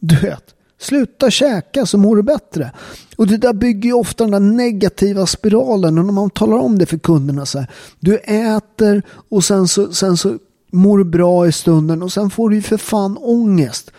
Du 0.00 0.16
vet. 0.16 0.54
Sluta 0.78 1.30
käka 1.30 1.86
så 1.86 1.98
mår 1.98 2.16
du 2.16 2.22
bättre. 2.22 2.72
Och 3.16 3.26
det 3.26 3.36
där 3.36 3.52
bygger 3.52 3.88
ju 3.88 3.92
ofta 3.92 4.24
den 4.24 4.30
där 4.30 4.54
negativa 4.56 5.26
spiralen. 5.26 5.98
Och 5.98 6.04
när 6.04 6.12
man 6.12 6.30
talar 6.30 6.56
om 6.56 6.78
det 6.78 6.86
för 6.86 6.98
kunderna 6.98 7.46
så 7.46 7.58
här. 7.58 7.70
Du 8.00 8.16
äter 8.18 9.02
och 9.28 9.44
sen 9.44 9.68
så, 9.68 9.92
sen 9.92 10.16
så 10.16 10.38
mår 10.72 10.98
du 10.98 11.04
bra 11.04 11.46
i 11.46 11.52
stunden 11.52 12.02
och 12.02 12.12
sen 12.12 12.30
får 12.30 12.50
du 12.50 12.56
ju 12.56 12.62
för 12.62 12.76
fan 12.76 13.18
ångest. 13.20 13.90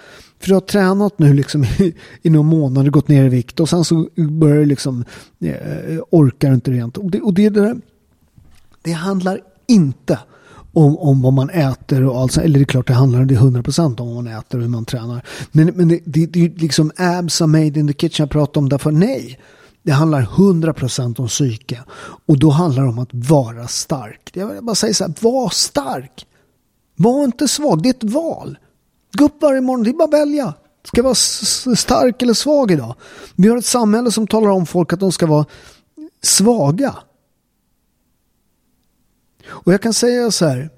För 0.42 0.48
du 0.48 0.54
har 0.54 0.62
tränat 0.62 1.20
nu 1.20 1.34
liksom 1.34 1.64
i, 1.64 1.94
i 2.22 2.30
några 2.30 2.44
månader, 2.44 2.90
gått 2.90 3.08
ner 3.08 3.26
i 3.26 3.30
vikt 3.30 3.60
och 3.60 3.70
sen 3.70 3.86
så 3.86 4.08
börjar 4.16 4.56
du 4.56 4.66
liksom 4.66 5.06
eh, 5.40 6.00
orkar 6.10 6.50
du 6.50 6.56
inte 6.56 6.72
rent. 6.72 6.98
Och 6.98 7.12
det, 7.12 7.22
och 7.22 7.34
det, 7.34 7.50
det, 7.50 7.78
det 8.82 8.92
handlar 8.92 9.40
inte 9.68 10.20
om, 10.74 10.98
om 10.98 11.22
vad 11.22 11.34
man 11.34 11.50
äter 11.50 12.04
och 12.04 12.20
allt. 12.20 12.38
Eller 12.38 12.60
det 12.60 12.64
är 12.64 12.66
klart 12.66 12.88
det 12.88 12.94
handlar 12.94 13.26
det 13.26 13.36
är 13.36 13.40
100% 13.40 14.02
om 14.02 14.16
vad 14.16 14.24
man 14.24 14.38
äter 14.38 14.58
och 14.58 14.64
hur 14.64 14.70
man 14.70 14.86
tränar. 14.86 15.26
Men, 15.52 15.68
men 15.68 15.88
det, 15.88 16.00
det, 16.06 16.26
det 16.26 16.46
är 16.46 16.50
liksom 16.50 16.92
abs 16.98 17.42
are 17.42 17.48
made 17.48 17.80
in 17.80 17.88
the 17.88 17.94
kitchen 17.94 18.24
jag 18.24 18.30
pratar 18.30 18.62
om 18.62 18.70
därför 18.70 18.92
nej. 18.92 19.40
Det 19.84 19.92
handlar 19.92 20.22
100% 20.22 21.20
om 21.20 21.28
psyke. 21.28 21.80
Och 22.26 22.40
då 22.40 22.50
handlar 22.50 22.84
det 22.84 22.90
om 22.90 23.00
att 23.00 23.14
vara 23.14 23.68
stark. 23.68 24.32
Jag 24.34 24.66
bara 24.66 24.76
säger 24.76 24.94
så 24.94 25.04
här, 25.04 25.14
var 25.20 25.50
stark. 25.50 26.26
Var 26.96 27.24
inte 27.24 27.48
svag, 27.48 27.84
det 27.84 27.90
är 27.90 27.94
ett 27.94 28.04
val. 28.04 28.58
Gå 29.12 29.26
upp 29.26 29.42
varje 29.42 29.62
morgon, 29.62 29.84
det 29.84 29.90
är 29.90 29.94
bara 29.94 30.04
att 30.04 30.14
välja. 30.14 30.54
Ska 30.84 30.98
jag 30.98 31.04
vara 31.04 31.16
stark 31.76 32.22
eller 32.22 32.34
svag 32.34 32.72
idag? 32.72 32.96
Vi 33.36 33.48
har 33.48 33.58
ett 33.58 33.66
samhälle 33.66 34.12
som 34.12 34.28
talar 34.28 34.50
om 34.50 34.66
folk 34.66 34.94
att 34.94 35.00
de 35.00 35.12
ska 35.12 35.26
vara 35.26 35.46
svaga. 36.24 36.96
Och 39.48 39.74
jag 39.74 39.82
kan 39.82 39.94
säga 39.94 40.32
så 40.32 40.46
här. 40.46 40.70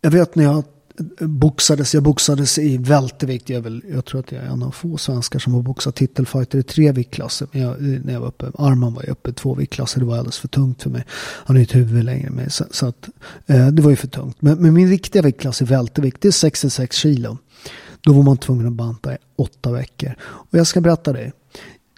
Jag 0.00 0.10
vet 0.10 0.34
när 0.34 0.44
jag 0.44 0.64
boxades, 1.20 1.94
jag 1.94 2.02
boxades 2.02 2.58
i 2.58 2.76
vältevikt. 2.76 3.48
Jag, 3.48 3.60
väl, 3.60 3.82
jag 3.92 4.04
tror 4.04 4.20
att 4.20 4.32
jag 4.32 4.44
är 4.44 4.46
en 4.46 4.62
av 4.62 4.70
få 4.70 4.96
svenskar 4.96 5.38
som 5.38 5.54
har 5.54 5.62
boxat 5.62 5.94
titelfighter 5.94 6.58
i 6.58 6.62
tre 6.62 6.92
viktklasser. 6.92 7.48
Men 7.52 7.62
jag, 7.62 7.82
när 7.82 8.12
jag 8.12 8.20
var 8.20 8.28
uppe, 8.28 8.50
Arman 8.58 8.94
var 8.94 9.02
ju 9.02 9.08
uppe 9.08 9.30
i 9.30 9.32
två 9.32 9.54
viktklasser. 9.54 10.00
Det 10.00 10.06
var 10.06 10.16
alldeles 10.16 10.38
för 10.38 10.48
tungt 10.48 10.82
för 10.82 10.90
mig. 10.90 11.04
Han 11.44 11.56
är 11.56 11.62
ett 11.62 11.74
huvud 11.74 12.04
längre 12.04 12.26
än 12.26 12.34
mig. 12.34 12.50
Så, 12.50 12.64
så 12.70 12.86
att, 12.86 13.08
eh, 13.46 13.68
det 13.68 13.82
var 13.82 13.90
ju 13.90 13.96
för 13.96 14.08
tungt. 14.08 14.36
Men, 14.40 14.58
men 14.58 14.74
min 14.74 14.88
riktiga 14.88 15.22
viktklass 15.22 15.62
i 15.62 15.64
vältevikt, 15.64 16.20
det 16.20 16.28
är 16.28 16.32
66 16.32 16.96
kilo. 16.96 17.38
Då 18.00 18.12
var 18.12 18.22
man 18.22 18.36
tvungen 18.36 18.66
att 18.66 18.72
banta 18.72 19.14
i 19.14 19.16
åtta 19.36 19.72
veckor. 19.72 20.14
Och 20.20 20.58
jag 20.58 20.66
ska 20.66 20.80
berätta 20.80 21.12
dig. 21.12 21.32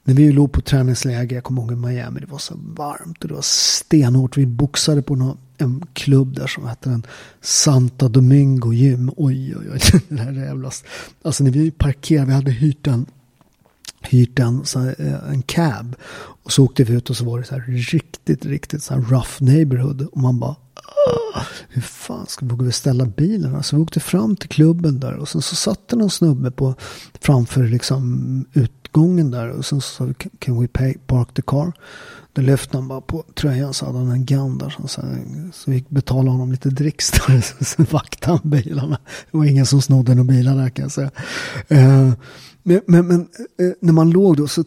När 0.05 0.15
vi 0.15 0.33
låg 0.33 0.53
på 0.53 0.61
träningsläger, 0.61 1.37
jag 1.37 1.45
kommer 1.45 1.63
ihåg 1.63 1.73
i 1.73 1.77
Miami, 1.77 2.21
det 2.21 2.27
var 2.27 2.39
så 2.39 2.55
varmt 2.77 3.23
och 3.23 3.29
det 3.29 3.35
var 3.35 3.43
stenhårt. 3.43 4.37
Vi 4.37 4.47
boxade 4.47 5.03
på 5.03 5.17
något 5.17 5.39
en 5.61 5.85
klubb 5.93 6.35
där 6.35 6.47
som 6.47 6.67
hette 6.67 6.89
den 6.89 7.07
Santa 7.41 8.09
Domingo 8.09 8.73
Gym. 8.73 9.13
Oj, 9.17 9.57
oj, 9.57 9.71
oj, 9.73 10.01
det 10.09 10.23
här 10.23 10.33
är. 10.33 10.71
Alltså 11.23 11.45
när 11.45 11.51
vi 11.51 11.71
parkerade, 11.71 12.27
vi 12.27 12.33
hade 12.33 12.51
hyrt 12.51 12.87
en, 12.87 13.07
hyrt 14.01 14.39
en, 14.39 14.65
så 14.65 14.79
här, 14.79 14.95
eh, 14.99 15.33
en 15.33 15.43
cab. 15.43 15.97
Och 16.43 16.53
så 16.53 16.65
åkte 16.65 16.85
vi 16.85 16.95
ut 16.95 17.11
och 17.11 17.17
så 17.17 17.25
var 17.25 17.39
det 17.39 17.45
så 17.45 17.55
här 17.55 17.65
riktigt, 17.93 18.47
riktigt 18.47 18.83
så 18.83 18.95
här 18.95 19.01
rough 19.01 19.43
neighborhood. 19.43 20.03
Och 20.13 20.21
man 20.21 20.39
bara, 20.39 20.57
hur 21.69 21.83
fan 21.83 22.27
ska 22.27 22.47
vi 22.47 22.53
våga 22.53 22.73
ställa 22.73 23.05
bilen? 23.07 23.55
Alltså 23.55 23.77
vi 23.77 23.83
åkte 23.83 24.01
fram 24.01 24.37
till 24.37 24.49
klubben 24.49 25.01
där 25.01 25.17
och 25.17 25.29
sen 25.29 25.43
så 25.43 25.57
satt 25.57 25.89
det 25.89 25.97
någon 25.97 26.11
snubbe 26.11 26.51
på 26.51 26.75
framför 27.21 27.65
liksom 27.65 28.45
utgången 28.53 29.31
där 29.31 29.49
och 29.49 29.65
sen 29.65 29.81
så 29.81 29.89
sa 29.89 30.05
vi 30.05 30.15
can 30.15 30.61
we 30.61 30.69
pay, 30.69 30.95
park 31.07 31.35
the 31.35 31.43
car. 31.43 31.73
Då 32.33 32.43
lyfte 32.43 32.77
han 32.77 32.89
bara 32.89 33.01
på 33.01 33.25
tröjan 33.35 33.75
så 33.75 33.87
hade 33.87 33.99
han 33.99 34.11
en 34.11 34.25
gun 34.25 34.59
där. 34.59 34.71
Så, 34.71 34.89
så, 34.89 35.03
så 35.53 35.71
vi 35.71 35.85
betalade 35.89 36.31
honom 36.31 36.53
lite 36.53 36.71
dricks 36.71 37.11
där. 37.11 37.41
Så, 37.59 37.65
så 37.65 37.83
vaktade 37.83 38.33
han 38.33 38.51
bilarna. 38.51 38.99
Det 39.31 39.39
var 39.39 39.45
ingen 39.45 39.67
som 39.67 39.83
snodde 39.83 40.15
några 40.15 40.33
bilar 40.33 40.57
där 40.57 40.71
kan 40.71 40.83
jag 40.83 40.93
säga. 40.93 41.11
Eh, 41.69 42.13
men, 42.63 42.81
men, 42.87 43.07
men 43.07 43.21
eh, 43.59 43.73
när 43.81 43.93
man 43.93 44.11
låg 44.11 44.37
då 44.37 44.49
så 44.49 44.65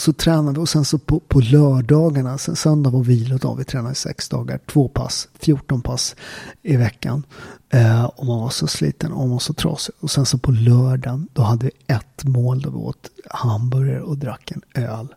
så 0.00 0.12
tränade 0.12 0.52
vi 0.52 0.58
och 0.58 0.68
sen 0.68 0.84
så 0.84 0.98
på, 0.98 1.20
på 1.20 1.40
lördagarna, 1.40 2.38
sen 2.38 2.56
söndag 2.56 2.90
var 2.90 3.02
vilodag, 3.02 3.56
vi 3.56 3.64
tränade 3.64 3.94
sex 3.94 4.28
dagar, 4.28 4.60
två 4.66 4.88
pass, 4.88 5.28
14 5.38 5.82
pass 5.82 6.16
i 6.62 6.76
veckan. 6.76 7.22
Eh, 7.70 8.04
och 8.04 8.26
man 8.26 8.40
var 8.40 8.50
så 8.50 8.66
sliten 8.66 9.12
och 9.12 9.18
man 9.18 9.30
var 9.30 9.38
så 9.38 9.54
trasig. 9.54 9.94
Och 10.00 10.10
sen 10.10 10.26
så 10.26 10.38
på 10.38 10.50
lördagen, 10.50 11.28
då 11.32 11.42
hade 11.42 11.66
vi 11.66 11.94
ett 11.94 12.24
mål 12.24 12.60
då 12.60 12.70
vi 12.70 12.76
åt 12.76 13.10
hamburgare 13.30 14.02
och 14.02 14.18
drack 14.18 14.50
en 14.50 14.82
öl. 14.84 15.14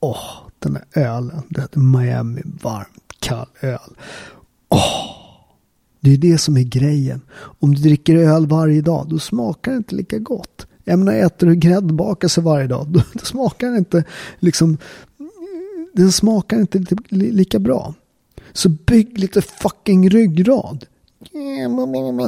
Åh, 0.00 0.10
oh, 0.10 0.48
den 0.62 0.72
där 0.72 1.02
ölen, 1.02 1.42
det 1.48 1.60
hette 1.60 1.78
Miami, 1.78 2.42
varmt, 2.62 3.02
kall 3.18 3.46
öl. 3.60 3.96
Oh, 4.68 5.12
det 6.00 6.12
är 6.12 6.18
det 6.18 6.38
som 6.38 6.56
är 6.56 6.62
grejen. 6.62 7.20
Om 7.34 7.74
du 7.74 7.82
dricker 7.82 8.16
öl 8.16 8.46
varje 8.46 8.80
dag, 8.80 9.06
då 9.08 9.18
smakar 9.18 9.70
det 9.70 9.76
inte 9.76 9.94
lika 9.94 10.18
gott. 10.18 10.66
Jag 10.84 10.98
menar, 10.98 11.12
äter 11.12 11.46
du 11.46 11.54
gräddbakelse 11.54 12.40
varje 12.40 12.66
dag, 12.66 12.86
då, 12.88 13.02
då 13.12 13.24
smakar 13.24 13.70
det 13.70 13.78
inte 13.78 14.04
liksom, 14.38 14.78
den 15.92 16.12
smakar 16.12 16.60
inte 16.60 16.84
lika 17.10 17.58
bra. 17.58 17.94
Så 18.52 18.68
bygg 18.68 19.18
lite 19.18 19.42
fucking 19.42 20.10
ryggrad. 20.10 20.86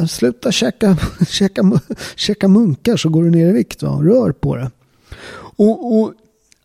Sluta 0.09 0.53
käka, 0.53 0.97
käka, 1.29 1.81
käka 2.17 2.49
munkar 2.49 2.97
så 2.97 3.09
går 3.09 3.25
du 3.25 3.31
ner 3.31 3.49
i 3.49 3.53
vikt. 3.53 3.83
Va? 3.83 4.01
Rör 4.03 4.33
på 4.33 4.57
det. 4.57 4.71
Och, 5.57 5.99
och 5.99 6.13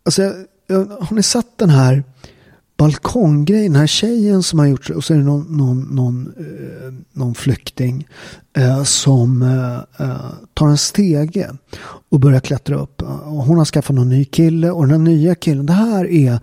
alltså, 0.02 0.22
har 0.76 1.14
ni 1.14 1.22
sett 1.22 1.58
den 1.58 1.70
här 1.70 2.04
balkonggrejen, 2.76 3.72
den 3.72 3.80
här 3.80 3.86
tjejen 3.86 4.42
som 4.42 4.58
har 4.58 4.66
gjort 4.66 4.90
och 4.90 5.04
så 5.04 5.14
är 5.14 5.18
det 5.18 5.24
någon, 5.24 5.56
någon, 5.56 5.80
någon, 5.80 6.32
eh, 6.38 6.92
någon 7.12 7.34
flykting 7.34 8.08
eh, 8.56 8.82
som 8.84 9.42
eh, 9.42 10.06
eh, 10.06 10.32
tar 10.54 10.68
en 10.68 10.78
stege 10.78 11.50
och 12.10 12.20
börjar 12.20 12.40
klättra 12.40 12.76
upp. 12.76 13.02
Och 13.02 13.44
hon 13.44 13.58
har 13.58 13.64
skaffat 13.64 13.96
någon 13.96 14.08
ny 14.08 14.24
kille 14.24 14.70
och 14.70 14.82
den 14.82 14.90
här 14.90 14.98
nya 14.98 15.34
killen, 15.34 15.66
det 15.66 15.72
här 15.72 16.06
är 16.06 16.40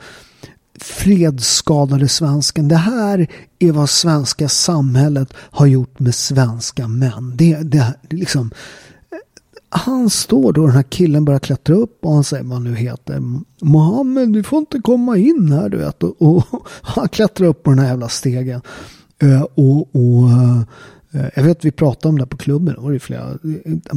fredsskadade 0.80 2.08
svensken. 2.08 2.68
Det 2.68 2.76
här 2.76 3.28
är 3.60 3.72
vad 3.72 3.90
svenska 3.90 4.50
samhället 4.50 5.34
har 5.38 5.66
gjort 5.66 6.00
med 6.00 6.16
svenska 6.16 6.88
män. 6.88 7.34
Det, 7.36 7.56
det, 7.56 7.94
det 8.10 8.16
liksom, 8.16 8.52
han 9.70 10.10
står 10.10 10.54
då, 10.54 10.66
den 10.66 10.76
här 10.76 10.84
killen 10.84 11.26
börjar 11.26 11.40
klättra 11.40 11.76
upp 11.76 12.06
och 12.06 12.14
han 12.14 12.24
säger 12.24 12.44
vad 12.44 12.54
han 12.54 12.64
nu 12.64 12.76
heter. 12.76 13.22
Mohammed, 13.62 14.34
du 14.34 14.44
får 14.44 14.60
inte 14.60 14.80
komma 14.80 15.18
in 15.18 15.52
här 15.52 15.70
du 15.70 15.78
vet. 15.78 16.04
Och, 16.04 16.22
och 16.22 16.68
han 16.82 17.10
klättrar 17.10 17.48
upp 17.48 17.64
på 17.64 17.70
den 17.70 17.80
här 17.80 17.88
jävla 17.88 18.10
stegen. 18.10 18.62
Eh, 19.22 19.42
och, 19.42 19.96
och 19.96 20.30
eh, 20.30 20.62
jag 21.36 21.44
vet 21.44 21.58
att 21.58 21.66
vi 21.66 21.72
pratade 21.72 22.10
om 22.10 22.18
det 22.18 22.22
här 22.22 22.28
på 22.28 22.38
klubben. 22.38 22.76
Och 22.76 22.92
det, 22.92 23.00
flera, 23.00 23.38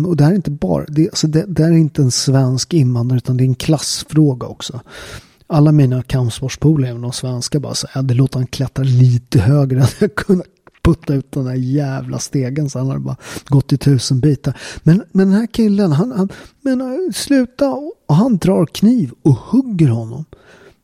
och 0.07 0.17
det 0.17 0.25
här 0.25 0.31
är 0.31 0.37
inte 0.37 0.51
bara, 0.51 0.85
det, 0.89 1.09
alltså 1.09 1.27
det, 1.27 1.45
det 1.49 1.63
är 1.63 1.73
inte 1.73 2.03
en 2.03 2.11
svensk 2.11 2.75
invandrare 2.75 3.17
utan 3.17 3.37
det 3.37 3.45
är 3.45 3.49
en 3.49 3.55
klassfråga 3.55 4.47
också. 4.47 4.81
Alla 5.47 5.73
mina 5.73 6.03
kampsportspolare, 6.03 6.91
även 6.91 7.03
de 7.03 7.13
svenska, 7.13 7.61
bara 7.61 7.75
säger 7.75 7.99
att 7.99 8.09
det 8.09 8.15
låter 8.15 8.39
han 8.39 8.47
klättra 8.47 8.85
lite 8.85 9.41
högre. 9.41 9.87
Jag 10.01 10.15
kunde 10.15 10.45
putta 10.83 11.15
ut 11.15 11.33
den 11.33 11.45
där 11.45 11.55
jävla 11.55 12.19
stegen 12.19 12.71
så 12.71 12.79
han 12.79 12.89
hade 12.89 13.01
bara 13.01 13.17
gått 13.49 13.73
i 13.73 13.79
tusen 13.79 14.21
bitar. 14.21 14.61
Men, 14.83 15.03
men 15.13 15.31
den 15.31 15.39
här 15.39 15.47
killen, 15.47 15.93
han, 15.93 16.13
han 16.13 16.29
men, 16.61 16.81
äh, 16.81 17.13
sluta 17.15 17.71
och 18.07 18.15
han 18.15 18.37
drar 18.37 18.67
kniv 18.67 19.13
och 19.23 19.35
hugger 19.35 19.89
honom. 19.89 20.25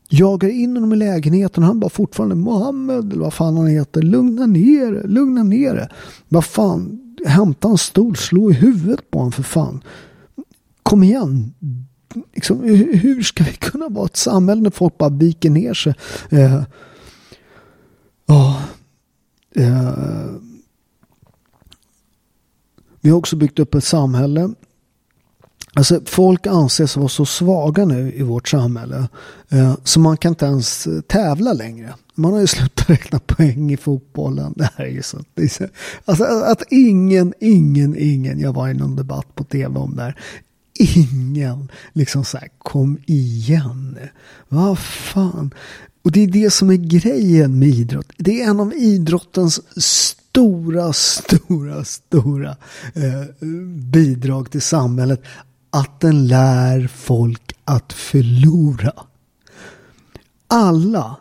Jagar 0.08 0.48
in 0.48 0.76
honom 0.76 0.92
i 0.92 0.96
lägenheten 0.96 1.62
och 1.62 1.66
han 1.66 1.80
bara 1.80 1.90
fortfarande 1.90 2.34
Mohammed 2.34 3.12
eller 3.12 3.22
vad 3.22 3.34
fan 3.34 3.56
han 3.56 3.66
heter. 3.66 4.02
Lugna 4.02 4.46
ner 4.46 4.92
det, 4.92 5.08
lugna 5.08 5.42
ner 5.42 5.74
det. 5.74 5.88
Vad 6.28 6.44
fan, 6.44 7.00
hämta 7.26 7.68
en 7.68 7.78
stol, 7.78 8.16
slå 8.16 8.50
i 8.50 8.54
huvudet 8.54 9.10
på 9.10 9.18
honom 9.18 9.32
för 9.32 9.42
fan. 9.42 9.82
Kom 10.82 11.02
igen. 11.02 11.54
Liksom, 12.34 12.62
hur 12.92 13.22
ska 13.22 13.44
vi 13.44 13.52
kunna 13.52 13.88
vara 13.88 14.06
ett 14.06 14.16
samhälle 14.16 14.62
när 14.62 14.70
folk 14.70 14.98
bara 14.98 15.10
viker 15.10 15.50
ner 15.50 15.74
sig? 15.74 15.94
Eh, 16.30 16.62
oh, 18.28 18.62
eh, 19.56 20.28
vi 23.00 23.10
har 23.10 23.18
också 23.18 23.36
byggt 23.36 23.58
upp 23.58 23.74
ett 23.74 23.84
samhälle 23.84 24.54
Alltså 25.76 26.00
folk 26.06 26.46
anses 26.46 26.96
vara 26.96 27.08
så 27.08 27.26
svaga 27.26 27.84
nu 27.84 28.12
i 28.12 28.22
vårt 28.22 28.48
samhälle 28.48 29.08
eh, 29.50 29.74
så 29.84 30.00
man 30.00 30.16
kan 30.16 30.32
inte 30.32 30.46
ens 30.46 30.86
eh, 30.86 31.00
tävla 31.00 31.52
längre. 31.52 31.94
Man 32.14 32.32
har 32.32 32.40
ju 32.40 32.46
slutat 32.46 32.90
räkna 32.90 33.18
poäng 33.18 33.72
i 33.72 33.76
fotbollen. 33.76 34.52
Det 34.56 34.70
här 34.76 34.84
är 34.84 34.90
ju 34.90 35.02
så. 35.02 35.18
Är 35.34 35.48
så 35.48 35.66
alltså 36.04 36.24
att 36.24 36.62
ingen, 36.70 37.34
ingen, 37.40 37.96
ingen, 37.98 38.40
jag 38.40 38.52
var 38.52 38.68
i 38.68 38.74
någon 38.74 38.96
debatt 38.96 39.34
på 39.34 39.44
tv 39.44 39.78
om 39.78 39.96
det 39.96 40.02
här. 40.02 40.16
Ingen 40.78 41.68
liksom 41.92 42.24
så 42.24 42.38
här, 42.38 42.48
kom 42.58 42.98
igen. 43.06 43.98
Vad 44.48 44.78
fan. 44.78 45.54
Och 46.06 46.12
det 46.12 46.22
är 46.22 46.26
det 46.26 46.50
som 46.50 46.70
är 46.70 46.76
grejen 46.76 47.58
med 47.58 47.68
idrott. 47.68 48.06
Det 48.16 48.42
är 48.42 48.50
en 48.50 48.60
av 48.60 48.74
idrottens 48.74 49.60
stora, 49.84 50.92
stora, 50.92 51.84
stora 51.84 52.56
eh, 52.94 53.46
bidrag 53.92 54.50
till 54.50 54.62
samhället 54.62 55.22
att 55.70 56.00
den 56.00 56.26
lär 56.26 56.86
folk 56.86 57.52
att 57.64 57.92
förlora. 57.92 58.92
Alla 60.46 61.16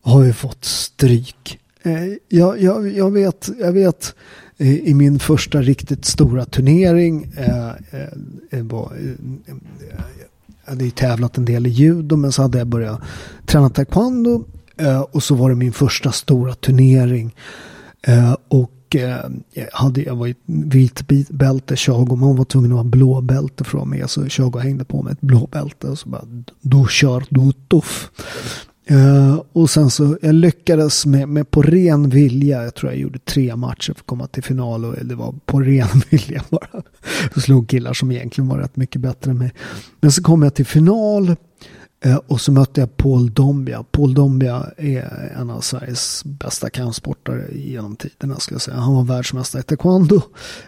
har 0.00 0.24
ju 0.24 0.32
fått 0.32 0.64
stryk. 0.64 1.60
Eh, 1.82 2.04
jag, 2.28 2.62
jag, 2.62 2.92
jag, 2.92 3.10
vet, 3.10 3.50
jag 3.60 3.72
vet 3.72 4.14
eh, 4.58 4.74
i 4.74 4.94
min 4.94 5.18
första 5.18 5.62
riktigt 5.62 6.04
stora 6.04 6.44
turnering. 6.44 7.32
Eh, 7.36 7.68
eh, 7.90 8.08
eh 8.50 8.64
jag 10.64 10.70
hade 10.72 10.84
ju 10.84 10.90
tävlat 10.90 11.38
en 11.38 11.44
del 11.44 11.66
i 11.66 11.70
judo 11.70 12.16
men 12.16 12.32
så 12.32 12.42
hade 12.42 12.58
jag 12.58 12.66
börjat 12.66 13.00
träna 13.46 13.70
taekwondo. 13.70 14.44
Eh, 14.76 15.00
och 15.00 15.22
så 15.22 15.34
var 15.34 15.50
det 15.50 15.56
min 15.56 15.72
första 15.72 16.12
stora 16.12 16.54
turnering. 16.54 17.34
Eh, 18.02 18.36
och 18.48 18.96
eh, 18.96 19.30
jag, 19.52 19.68
hade, 19.72 20.02
jag 20.02 20.16
var 20.16 20.26
i 20.26 20.34
vit 20.46 21.02
bälte, 21.30 21.76
Chago, 21.76 22.16
man 22.16 22.36
var 22.36 22.44
tvungen 22.44 22.72
att 22.72 22.78
ha 22.78 22.84
blå 22.84 23.20
bälte 23.20 23.64
från 23.64 23.88
mig. 23.88 24.02
Så 24.06 24.28
Chago 24.28 24.58
hängde 24.58 24.84
på 24.84 25.02
mig 25.02 25.12
ett 25.12 25.20
blå 25.20 25.46
bälte 25.46 25.88
och 25.88 25.98
så 25.98 26.08
bara, 26.08 26.24
du 26.60 26.86
kör 26.90 27.24
du 27.28 27.52
tuff. 27.52 28.10
Uh, 28.90 29.42
och 29.52 29.70
sen 29.70 29.90
så 29.90 30.18
jag 30.22 30.34
lyckades 30.34 31.06
med, 31.06 31.28
med 31.28 31.50
på 31.50 31.62
ren 31.62 32.10
vilja, 32.10 32.64
jag 32.64 32.74
tror 32.74 32.92
jag 32.92 33.00
gjorde 33.00 33.18
tre 33.18 33.56
matcher 33.56 33.92
för 33.92 34.00
att 34.00 34.06
komma 34.06 34.26
till 34.26 34.42
final 34.42 34.84
och 34.84 34.94
det 35.04 35.14
var 35.14 35.34
på 35.46 35.60
ren 35.60 35.88
vilja 36.10 36.44
bara. 36.50 36.82
Jag 37.34 37.42
slog 37.42 37.68
killar 37.68 37.92
som 37.92 38.10
egentligen 38.10 38.48
var 38.48 38.58
rätt 38.58 38.76
mycket 38.76 39.00
bättre 39.00 39.30
än 39.30 39.38
mig. 39.38 39.52
Men 40.00 40.12
så 40.12 40.22
kom 40.22 40.42
jag 40.42 40.54
till 40.54 40.66
final 40.66 41.36
Eh, 42.04 42.16
och 42.26 42.40
så 42.40 42.52
mötte 42.52 42.80
jag 42.80 42.96
Paul 42.96 43.32
Dombia. 43.32 43.84
Paul 43.90 44.14
Dombia 44.14 44.66
är 44.76 45.32
en 45.36 45.50
av 45.50 45.60
Sveriges 45.60 46.24
bästa 46.24 46.70
kampsportare 46.70 47.46
genom 47.54 47.96
tiderna. 47.96 48.36
Ska 48.36 48.54
jag 48.54 48.62
säga. 48.62 48.76
Han 48.76 48.94
var 48.94 49.04
världsmästare 49.04 49.60
i 49.60 49.64
taekwondo. 49.64 50.20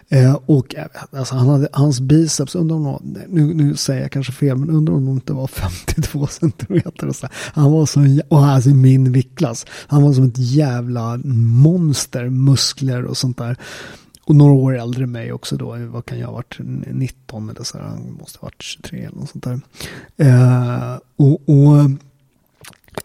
Eh, 0.09 0.39
och 0.45 0.75
eh, 0.75 0.85
alltså, 1.11 1.35
han 1.35 1.47
hade, 1.47 1.67
hans 1.71 1.99
biceps, 1.99 2.55
undrar 2.55 2.75
om, 2.75 3.17
nu, 3.27 3.53
nu 3.53 3.75
säger 3.75 4.01
jag 4.01 4.11
kanske 4.11 4.33
fel, 4.33 4.57
men 4.57 4.69
undrar 4.69 4.93
om 4.93 5.05
de 5.05 5.11
inte 5.11 5.33
var 5.33 5.47
52 5.95 6.27
centimeter. 6.27 7.07
Och 7.07 7.15
så. 7.15 7.27
Han 7.33 7.71
var 7.71 7.85
som, 7.85 8.21
och 8.27 8.45
alltså 8.45 8.69
min 8.69 9.11
viktklass. 9.11 9.65
Han 9.69 10.03
var 10.03 10.13
som 10.13 10.23
ett 10.23 10.37
jävla 10.37 11.19
monster, 11.23 12.29
muskler 12.29 13.05
och 13.05 13.17
sånt 13.17 13.37
där. 13.37 13.57
Och 14.25 14.35
några 14.35 14.53
år 14.53 14.77
äldre 14.77 15.03
än 15.03 15.11
mig 15.11 15.33
också 15.33 15.57
då. 15.57 15.75
Vad 15.79 16.05
kan 16.05 16.19
jag 16.19 16.27
ha 16.27 16.33
varit? 16.33 16.57
19 16.59 17.49
eller 17.49 17.63
så. 17.63 17.77
Han 17.77 18.17
måste 18.19 18.39
ha 18.39 18.45
varit 18.45 18.61
23 18.61 18.99
eller 18.99 19.17
något 19.17 19.29
sånt 19.29 19.43
där. 19.43 19.59
Eh, 20.17 20.99
och, 21.15 21.49
och, 21.49 21.89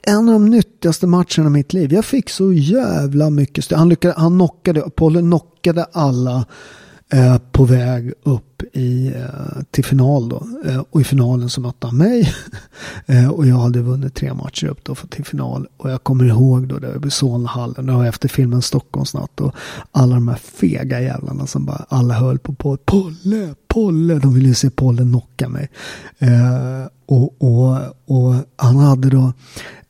en 0.03 0.29
av 0.29 0.33
de 0.33 0.47
nyttigaste 0.47 1.07
matcherna 1.07 1.47
i 1.47 1.51
mitt 1.51 1.73
liv. 1.73 1.93
Jag 1.93 2.05
fick 2.05 2.31
så 2.31 2.53
jävla 2.53 3.31
mycket 3.31 3.65
stöd. 3.65 3.79
Han, 3.79 3.89
lyckade, 3.89 4.15
han 4.17 4.33
knockade, 4.33 4.81
Polly 4.81 5.21
knockade 5.21 5.85
alla 5.93 6.47
eh, 7.13 7.39
på 7.53 7.65
väg 7.65 8.13
upp 8.23 8.63
i, 8.73 9.07
eh, 9.17 9.63
till 9.71 9.85
final 9.85 10.29
då. 10.29 10.47
Eh, 10.65 10.83
och 10.91 11.01
i 11.01 11.05
finalen 11.05 11.51
så 11.51 11.61
mötte 11.61 11.87
han 11.87 11.97
mig. 11.97 12.35
Eh, 13.07 13.31
och 13.31 13.47
jag 13.47 13.57
hade 13.57 13.81
vunnit 13.81 14.15
tre 14.15 14.35
matcher 14.35 14.67
upp 14.67 14.85
då 14.85 14.95
för 14.95 15.09
till 15.09 15.25
final. 15.25 15.67
Och 15.77 15.91
jag 15.91 16.05
kommer 16.05 16.25
ihåg 16.25 16.69
då 16.69 16.79
det 16.79 16.99
var 16.99 17.09
Solnahallen. 17.09 17.87
Det 17.87 17.93
var 17.93 18.07
efter 18.07 18.29
filmen 18.29 18.63
Stockholmsnatt. 18.63 19.41
Och 19.41 19.55
alla 19.93 20.15
de 20.15 20.29
här 20.29 20.37
fega 20.37 21.01
jävlarna 21.01 21.47
som 21.47 21.65
bara 21.67 21.87
alla 21.89 22.15
höll 22.15 22.39
på, 22.39 22.55
på 22.55 22.77
Polle, 22.77 23.55
Polle. 23.69 24.15
De 24.15 24.35
ville 24.35 24.49
ju 24.49 24.55
se 24.55 24.71
Polle 24.71 25.03
knocka 25.03 25.49
mig. 25.49 25.71
Eh, 26.19 26.87
och, 27.07 27.43
och, 27.43 27.77
och 28.07 28.35
han 28.57 28.77
hade 28.77 29.11
då 29.11 29.33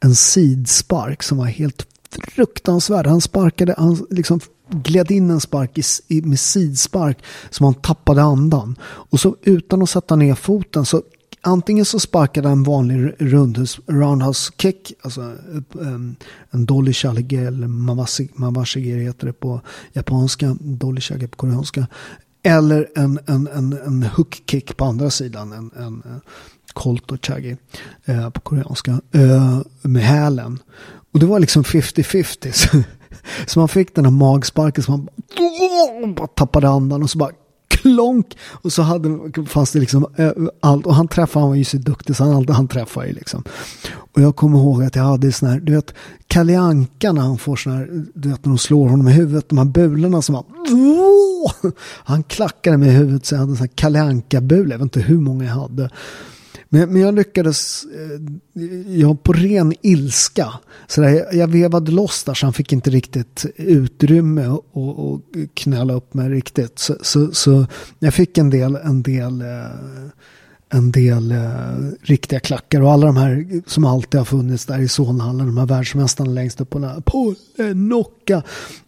en 0.00 0.14
sidspark 0.14 1.22
som 1.22 1.38
var 1.38 1.46
helt 1.46 1.86
fruktansvärd. 2.34 3.06
Han 3.06 3.20
sparkade, 3.20 3.74
han 3.78 4.06
liksom 4.10 4.40
gled 4.70 5.10
in 5.10 5.30
en 5.30 5.40
spark 5.40 5.78
i, 5.78 5.82
i, 6.08 6.22
med 6.22 6.40
sidspark 6.40 7.18
som 7.50 7.64
han 7.64 7.74
tappade 7.74 8.22
andan. 8.22 8.76
Och 8.82 9.20
så 9.20 9.36
utan 9.42 9.82
att 9.82 9.90
sätta 9.90 10.16
ner 10.16 10.34
foten 10.34 10.86
så 10.86 11.02
antingen 11.40 11.84
så 11.84 12.00
sparkade 12.00 12.48
han 12.48 12.58
en 12.58 12.64
vanlig 12.64 13.14
rundhus, 13.18 13.80
roundhouse 13.86 14.52
kick, 14.58 14.92
alltså 15.02 15.20
um, 15.72 16.16
en 16.50 16.66
dolly 16.66 16.92
shallege 16.92 17.46
eller 17.46 17.66
mawashige 18.38 18.96
heter 18.96 19.26
det 19.26 19.32
på 19.32 19.60
japanska, 19.92 20.56
dolly 20.60 21.00
shallege 21.00 21.28
på 21.28 21.36
koreanska. 21.36 21.86
Eller 22.42 22.88
en, 22.96 23.18
en, 23.26 23.48
en, 23.48 23.72
en 23.72 24.02
hook 24.02 24.42
kick 24.46 24.76
på 24.76 24.84
andra 24.84 25.10
sidan, 25.10 25.52
en, 25.52 25.70
en 25.76 26.02
eh, 26.06 26.18
Colt 26.72 27.12
och 27.12 27.26
Chagi 27.26 27.56
eh, 28.04 28.30
på 28.30 28.40
koreanska, 28.40 29.00
eh, 29.12 29.60
med 29.82 30.02
hälen. 30.02 30.58
Och 31.12 31.20
det 31.20 31.26
var 31.26 31.38
liksom 31.38 31.62
50-50. 31.62 32.84
Så 33.46 33.58
man 33.58 33.68
fick 33.68 33.94
den 33.94 34.04
här 34.04 34.12
magsparken 34.12 34.84
som 34.84 35.08
man 36.00 36.14
bara 36.14 36.26
tappade 36.26 36.68
andan 36.68 37.02
och 37.02 37.10
så 37.10 37.18
bara 37.18 37.30
klonk. 37.68 38.36
Och 38.42 38.72
så 38.72 38.82
hade, 38.82 39.08
fanns 39.46 39.72
det 39.72 39.78
liksom 39.78 40.06
allt. 40.60 40.86
Och 40.86 40.94
han 40.94 41.08
träffade, 41.08 41.42
han 41.42 41.48
var 41.48 41.56
ju 41.56 41.64
så 41.64 41.76
duktig 41.76 42.16
så 42.16 42.24
han, 42.24 42.48
han 42.48 42.68
träffade 42.68 43.06
ju 43.06 43.12
liksom. 43.12 43.44
Och 43.92 44.22
jag 44.22 44.36
kommer 44.36 44.58
ihåg 44.58 44.82
att 44.82 44.96
jag 44.96 45.02
hade 45.02 45.32
sån 45.32 45.48
här, 45.48 45.60
du 45.60 45.74
vet, 45.74 45.94
Kalle 46.26 46.58
Anka 46.58 47.12
när 47.12 47.22
han 47.22 47.38
får 47.38 47.56
sån 47.56 47.72
här, 47.72 48.04
du 48.14 48.28
vet 48.28 48.44
när 48.44 48.50
de 48.50 48.58
slår 48.58 48.88
honom 48.88 49.08
i 49.08 49.12
huvudet, 49.12 49.48
de 49.48 49.58
här 49.58 49.64
bulorna 49.64 50.22
som 50.22 50.34
var 50.34 50.44
han 52.04 52.22
klackade 52.22 52.76
mig 52.76 52.88
i 52.88 52.92
huvudet 52.92 53.26
så 53.26 53.34
jag 53.34 53.38
hade 53.40 53.52
en 53.52 53.56
sån 53.56 53.66
här 53.66 53.74
Kalle 53.74 54.02
Anka-bula, 54.02 54.70
jag 54.70 54.78
vet 54.78 54.82
inte 54.82 55.00
hur 55.00 55.20
många 55.20 55.44
jag 55.44 55.52
hade. 55.52 55.90
Men, 56.72 56.92
men 56.92 57.02
jag 57.02 57.14
lyckades, 57.14 57.84
eh, 57.84 58.62
jag 58.94 59.22
på 59.22 59.32
ren 59.32 59.72
ilska, 59.82 60.52
så 60.86 61.00
där, 61.00 61.34
jag 61.34 61.48
vevade 61.48 61.92
loss 61.92 62.24
där 62.24 62.34
så 62.34 62.46
han 62.46 62.52
fick 62.52 62.72
inte 62.72 62.90
riktigt 62.90 63.46
utrymme 63.56 64.46
och, 64.46 65.12
och 65.12 65.20
knäla 65.54 65.94
upp 65.94 66.14
mig 66.14 66.28
riktigt. 66.28 66.78
Så, 66.78 66.96
så, 67.02 67.32
så, 67.32 67.66
jag 67.98 68.14
fick 68.14 68.38
en 68.38 68.50
del, 68.50 68.76
en 68.76 69.02
del, 69.02 69.40
eh, 69.40 69.46
en 70.68 70.92
del 70.92 71.32
eh, 71.32 71.76
riktiga 72.02 72.40
klackar 72.40 72.80
och 72.80 72.92
alla 72.92 73.06
de 73.06 73.16
här 73.16 73.62
som 73.66 73.84
alltid 73.84 74.20
har 74.20 74.24
funnits 74.24 74.66
där 74.66 74.78
i 74.78 74.88
Sonhallen, 74.88 75.46
de 75.46 75.58
här 75.58 75.66
världsmästarna 75.66 76.30
längst 76.30 76.60
upp 76.60 76.70
på 76.70 76.78
den 76.78 76.88
här, 76.88 77.00
Polle, 77.00 77.36
knocka. 77.72 78.42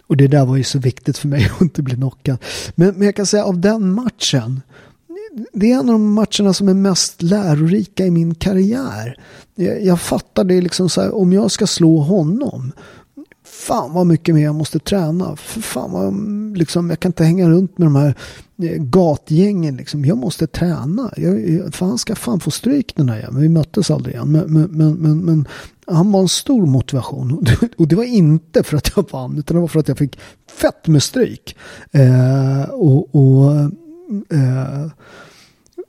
Och 0.06 0.16
det 0.16 0.28
där 0.28 0.46
var 0.46 0.56
ju 0.56 0.64
så 0.64 0.78
viktigt 0.78 1.18
för 1.18 1.28
mig 1.28 1.50
att 1.54 1.60
inte 1.60 1.82
bli 1.82 1.94
knockad. 1.94 2.38
Men, 2.74 2.94
men 2.94 3.02
jag 3.02 3.16
kan 3.16 3.26
säga 3.26 3.44
av 3.44 3.60
den 3.60 3.92
matchen 3.92 4.60
det 5.52 5.72
är 5.72 5.74
en 5.74 5.88
av 5.88 5.94
de 5.94 6.12
matcherna 6.12 6.52
som 6.52 6.68
är 6.68 6.74
mest 6.74 7.22
lärorika 7.22 8.06
i 8.06 8.10
min 8.10 8.34
karriär. 8.34 9.20
Jag, 9.54 9.84
jag 9.84 10.00
fattar 10.00 10.44
det 10.44 10.60
liksom 10.60 10.88
så 10.88 11.00
här, 11.00 11.14
om 11.14 11.32
jag 11.32 11.50
ska 11.50 11.66
slå 11.66 11.98
honom. 11.98 12.72
Fan 13.44 13.92
vad 13.92 14.06
mycket 14.06 14.34
mer 14.34 14.44
jag 14.44 14.54
måste 14.54 14.78
träna. 14.78 15.36
För 15.36 15.60
fan 15.60 15.92
vad, 15.92 16.14
liksom, 16.58 16.90
jag 16.90 17.00
kan 17.00 17.08
inte 17.08 17.24
hänga 17.24 17.48
runt 17.48 17.78
med 17.78 17.86
de 17.86 17.96
här 17.96 18.14
eh, 18.62 18.82
gatgängen. 18.82 19.76
Liksom. 19.76 20.04
Jag 20.04 20.18
måste 20.18 20.46
träna. 20.46 21.12
Jag, 21.16 21.50
jag, 21.50 21.74
fan 21.74 21.98
ska 21.98 22.14
fan 22.14 22.40
få 22.40 22.50
stryk 22.50 22.96
den 22.96 23.08
här 23.08 23.16
jäveln. 23.16 23.40
Vi 23.40 23.48
möttes 23.48 23.90
aldrig 23.90 24.14
igen. 24.14 24.32
Men, 24.32 24.52
men, 24.52 24.70
men, 24.70 24.94
men, 24.94 25.18
men 25.18 25.48
han 25.86 26.12
var 26.12 26.20
en 26.20 26.28
stor 26.28 26.66
motivation. 26.66 27.46
Och 27.78 27.88
det 27.88 27.96
var 27.96 28.04
inte 28.04 28.62
för 28.62 28.76
att 28.76 28.92
jag 28.96 29.10
vann. 29.10 29.38
Utan 29.38 29.54
det 29.54 29.60
var 29.60 29.68
för 29.68 29.80
att 29.80 29.88
jag 29.88 29.98
fick 29.98 30.18
fett 30.50 30.86
med 30.86 31.02
stryk. 31.02 31.56
Eh, 31.92 32.70
och, 32.70 33.14
och 33.14 33.70
eh, 34.30 34.86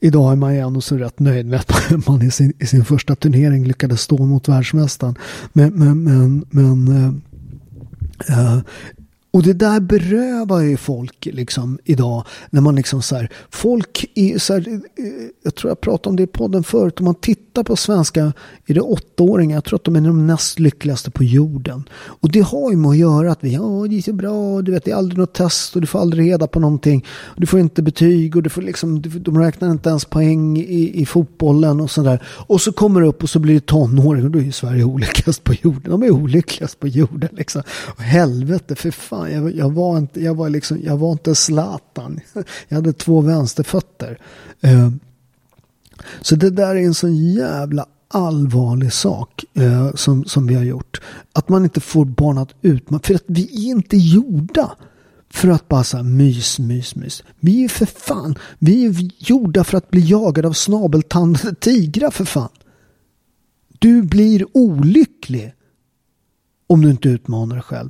idag 0.01 0.31
är 0.31 0.36
man 0.36 0.53
ju 0.53 0.59
ändå 0.59 0.81
så 0.81 0.97
rätt 0.97 1.19
nöjd 1.19 1.45
med 1.45 1.59
att 1.59 1.71
man 2.07 2.21
i 2.21 2.31
sin, 2.31 2.53
i 2.59 2.65
sin 2.65 2.86
första 2.86 3.15
turnering 3.15 3.65
lyckades 3.67 4.01
stå 4.01 4.25
mot 4.25 4.49
världsmästaren. 4.49 5.15
Men, 5.53 5.73
men, 5.73 6.03
men, 6.03 6.45
men 6.49 6.88
eh, 6.88 8.55
eh 8.55 8.59
och 9.33 9.43
det 9.43 9.53
där 9.53 9.79
berövar 9.79 10.59
ju 10.59 10.77
folk 10.77 11.25
liksom 11.25 11.79
idag. 11.83 12.23
När 12.49 12.61
man 12.61 12.75
liksom 12.75 13.01
så 13.01 13.15
här, 13.15 13.29
folk 13.49 14.11
är 14.15 14.37
så 14.37 14.53
här, 14.53 14.67
eh, 14.67 14.79
jag 15.43 15.55
tror 15.55 15.71
jag 15.71 15.81
pratade 15.81 16.09
om 16.09 16.15
det 16.15 16.23
i 16.23 16.27
podden 16.27 16.63
förut. 16.63 16.99
Om 16.99 17.05
man 17.05 17.15
tittar 17.15 17.63
på 17.63 17.75
svenska, 17.75 18.33
är 18.65 18.73
det 18.73 18.81
åttaåringar? 18.81 19.57
Jag 19.57 19.63
tror 19.63 19.79
att 19.79 19.83
de 19.83 19.95
är 19.95 20.01
de 20.01 20.27
näst 20.27 20.59
lyckligaste 20.59 21.11
på 21.11 21.23
jorden. 21.23 21.83
Och 21.93 22.31
det 22.31 22.39
har 22.39 22.71
ju 22.71 22.77
med 22.77 22.89
att 22.89 22.97
göra 22.97 23.31
att 23.31 23.43
vi, 23.43 23.53
ja 23.53 23.85
det 23.89 23.97
är 23.97 24.01
så 24.01 24.13
bra, 24.13 24.61
du 24.61 24.71
vet 24.71 24.85
det 24.85 24.91
är 24.91 24.95
aldrig 24.95 25.19
något 25.19 25.33
test 25.33 25.75
och 25.75 25.81
du 25.81 25.87
får 25.87 25.99
aldrig 25.99 26.31
reda 26.31 26.47
på 26.47 26.59
någonting. 26.59 27.05
Du 27.37 27.45
får 27.45 27.59
inte 27.59 27.81
betyg 27.81 28.35
och 28.35 28.43
du 28.43 28.49
får 28.49 28.61
liksom, 28.61 29.01
de 29.01 29.39
räknar 29.39 29.71
inte 29.71 29.89
ens 29.89 30.05
poäng 30.05 30.57
i, 30.57 31.01
i 31.01 31.05
fotbollen 31.05 31.79
och 31.79 31.91
sådär. 31.91 32.23
Och 32.25 32.61
så 32.61 32.71
kommer 32.71 33.01
det 33.01 33.07
upp 33.07 33.23
och 33.23 33.29
så 33.29 33.39
blir 33.39 33.53
det 33.53 33.65
tonåring 33.65 34.25
och 34.25 34.31
då 34.31 34.39
är 34.39 34.43
ju 34.43 34.51
Sverige 34.51 34.83
olyckligast 34.93 35.43
på 35.43 35.53
jorden. 35.53 35.91
De 35.91 36.03
är 36.03 36.11
olyckligast 36.11 36.79
på 36.79 36.87
jorden 36.87 37.29
liksom. 37.31 37.61
Och 37.95 38.03
helvete, 38.03 38.75
för 38.75 38.91
fan 38.91 39.22
fan, 39.23 39.33
jag, 39.33 39.55
jag, 39.55 39.73
var 39.73 39.97
inte, 39.97 40.21
jag, 40.21 40.36
var 40.36 40.49
liksom, 40.49 40.79
jag 40.83 40.97
var 40.97 41.12
inte 41.12 41.36
Zlatan. 41.36 42.19
Jag 42.67 42.75
hade 42.75 42.93
två 42.93 43.21
vänsterfötter. 43.21 44.19
Eh, 44.62 44.89
så 46.21 46.36
det 46.36 46.49
där 46.49 46.75
är 46.75 46.86
en 46.86 46.93
sån 46.93 47.15
jävla 47.15 47.86
allvarlig 48.07 48.93
sak 48.93 49.45
eh, 49.53 49.93
som, 49.93 50.25
som 50.25 50.47
vi 50.47 50.55
har 50.55 50.63
gjort. 50.63 51.01
Att 51.33 51.49
man 51.49 51.63
inte 51.63 51.79
får 51.79 52.05
barn 52.05 52.38
att 52.38 52.53
utmana. 52.62 53.01
För 53.03 53.15
att 53.15 53.23
vi 53.27 53.43
är 53.43 53.71
inte 53.71 53.97
gjorda 53.97 54.75
för 55.29 55.47
att 55.47 55.67
bara 55.67 55.83
så 55.83 56.03
mys, 56.03 56.59
mys, 56.59 56.95
mys. 56.95 57.23
Vi 57.39 57.63
är 57.63 57.69
för 57.69 57.86
fan, 57.86 58.36
vi 58.59 58.86
är 58.86 59.09
gjorda 59.17 59.63
för 59.63 59.77
att 59.77 59.91
bli 59.91 60.01
jagade 60.01 60.47
av 60.47 60.53
snabeltandade 60.53 61.55
tigrar 61.59 62.12
för 62.12 62.25
fan. 62.25 62.49
Du 63.79 64.01
blir 64.01 64.45
olycklig 64.53 65.53
om 66.67 66.81
du 66.81 66.89
inte 66.89 67.09
utmanar 67.09 67.55
dig 67.55 67.63
själv. 67.63 67.89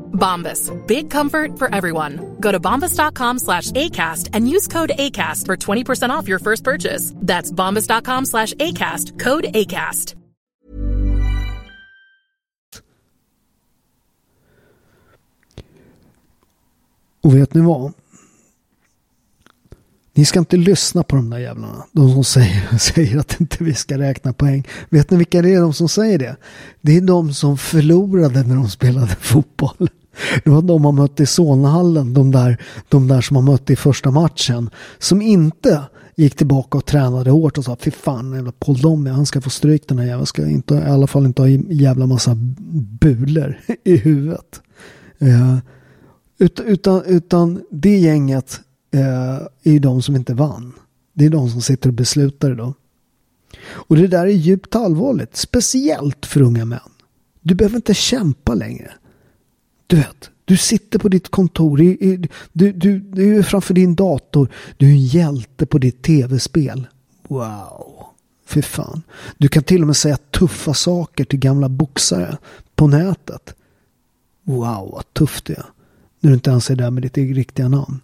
Bombas. 0.21 0.71
Big 0.87 1.09
comfort 1.09 1.57
for 1.57 1.75
everyone. 1.75 2.19
Go 2.39 2.51
to 2.51 2.59
bombas.com 2.59 3.39
slash 3.39 3.71
ACAST 3.71 4.29
and 4.33 4.47
use 4.47 4.67
code 4.67 4.91
ACAST 4.97 5.45
for 5.47 5.57
20% 5.57 6.09
off 6.09 6.27
your 6.27 6.39
first 6.39 6.63
purchase. 6.63 7.13
That's 7.15 7.51
bombas.com 7.51 8.25
slash 8.25 8.53
ACAST. 8.53 9.19
Code 9.19 9.45
ACAST. 9.53 10.15
Och 17.23 17.35
vet 17.35 17.53
ni 17.53 17.61
vad? 17.61 17.93
Ni 20.13 20.25
ska 20.25 20.39
inte 20.39 20.57
lyssna 20.57 21.03
på 21.03 21.15
de 21.15 21.29
där 21.29 21.37
jävlarna. 21.37 21.85
De 21.91 22.13
som 22.13 22.23
säger, 22.23 22.77
säger 22.79 23.17
att 23.19 23.39
inte 23.39 23.63
vi 23.63 23.73
ska 23.73 23.97
räkna 23.97 24.33
poäng. 24.33 24.67
Vet 24.89 25.11
ni 25.11 25.17
vilka 25.17 25.41
det 25.41 25.53
är 25.53 25.61
de 25.61 25.73
som 25.73 25.89
säger 25.89 26.19
det? 26.19 26.35
Det 26.81 26.97
är 26.97 27.01
de 27.01 27.33
som 27.33 27.57
förlorade 27.57 28.43
när 28.43 28.55
de 28.55 28.69
spelade 28.69 29.15
fotboll. 29.15 29.89
Det 30.43 30.49
var 30.49 30.61
de 30.61 30.81
man 30.81 30.95
mötte 30.95 31.23
i 31.23 31.25
Solnahallen, 31.25 32.13
de 32.13 32.31
där, 32.31 32.57
de 32.89 33.07
där 33.07 33.21
som 33.21 33.35
man 33.35 33.45
mötte 33.45 33.73
i 33.73 33.75
första 33.75 34.11
matchen. 34.11 34.69
Som 34.99 35.21
inte 35.21 35.81
gick 36.15 36.35
tillbaka 36.35 36.77
och 36.77 36.85
tränade 36.85 37.31
hårt 37.31 37.57
och 37.57 37.65
sa 37.65 37.77
fy 37.79 37.91
fan 37.91 38.33
jävla 38.33 38.51
Paul 38.51 38.77
Domi, 38.77 39.09
han 39.09 39.25
ska 39.25 39.41
få 39.41 39.49
stryk 39.49 39.87
den 39.87 39.99
här 39.99 40.05
jäveln. 40.05 40.25
Ska 40.25 40.47
inte, 40.47 40.75
i 40.75 40.89
alla 40.89 41.07
fall 41.07 41.25
inte 41.25 41.41
ha 41.41 41.49
jävla 41.49 42.07
massa 42.07 42.35
bulor 42.99 43.59
i 43.83 43.97
huvudet. 43.97 44.61
Uh, 45.21 45.57
utan, 46.65 47.03
utan 47.05 47.61
det 47.71 47.97
gänget 47.97 48.61
eh, 48.93 49.35
är 49.63 49.71
ju 49.71 49.79
de 49.79 50.01
som 50.01 50.15
inte 50.15 50.33
vann. 50.33 50.73
Det 51.13 51.25
är 51.25 51.29
de 51.29 51.49
som 51.49 51.61
sitter 51.61 51.89
och 51.89 51.93
beslutar 51.93 52.51
idag. 52.51 52.73
Och 53.69 53.95
det 53.95 54.07
där 54.07 54.25
är 54.25 54.31
djupt 54.31 54.75
allvarligt. 54.75 55.35
Speciellt 55.35 56.25
för 56.25 56.41
unga 56.41 56.65
män. 56.65 56.79
Du 57.41 57.55
behöver 57.55 57.75
inte 57.75 57.93
kämpa 57.93 58.53
längre. 58.53 58.91
Du 59.91 59.97
vet, 59.97 60.29
du 60.45 60.57
sitter 60.57 60.99
på 60.99 61.09
ditt 61.09 61.31
kontor, 61.31 61.77
du, 62.53 62.71
du, 62.71 62.99
du 62.99 63.37
är 63.37 63.43
framför 63.43 63.73
din 63.73 63.95
dator, 63.95 64.49
du 64.77 64.85
är 64.85 64.91
en 64.91 65.05
hjälte 65.05 65.65
på 65.65 65.77
ditt 65.77 66.01
tv-spel. 66.01 66.87
Wow, 67.27 68.05
fy 68.45 68.61
fan. 68.61 69.01
Du 69.37 69.47
kan 69.47 69.63
till 69.63 69.81
och 69.81 69.87
med 69.87 69.95
säga 69.95 70.17
tuffa 70.17 70.73
saker 70.73 71.25
till 71.25 71.39
gamla 71.39 71.69
boxare 71.69 72.37
på 72.75 72.87
nätet. 72.87 73.55
Wow, 74.43 74.89
vad 74.91 75.13
tufft 75.13 75.45
det 75.45 75.53
är. 75.53 75.65
När 76.19 76.29
du 76.29 76.33
inte 76.33 76.49
ens 76.49 76.69
är 76.69 76.75
där 76.75 76.91
med 76.91 77.03
ditt 77.03 77.17
riktiga 77.17 77.67
namn. 77.67 77.99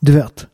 Du 0.00 0.12
vet, 0.12 0.46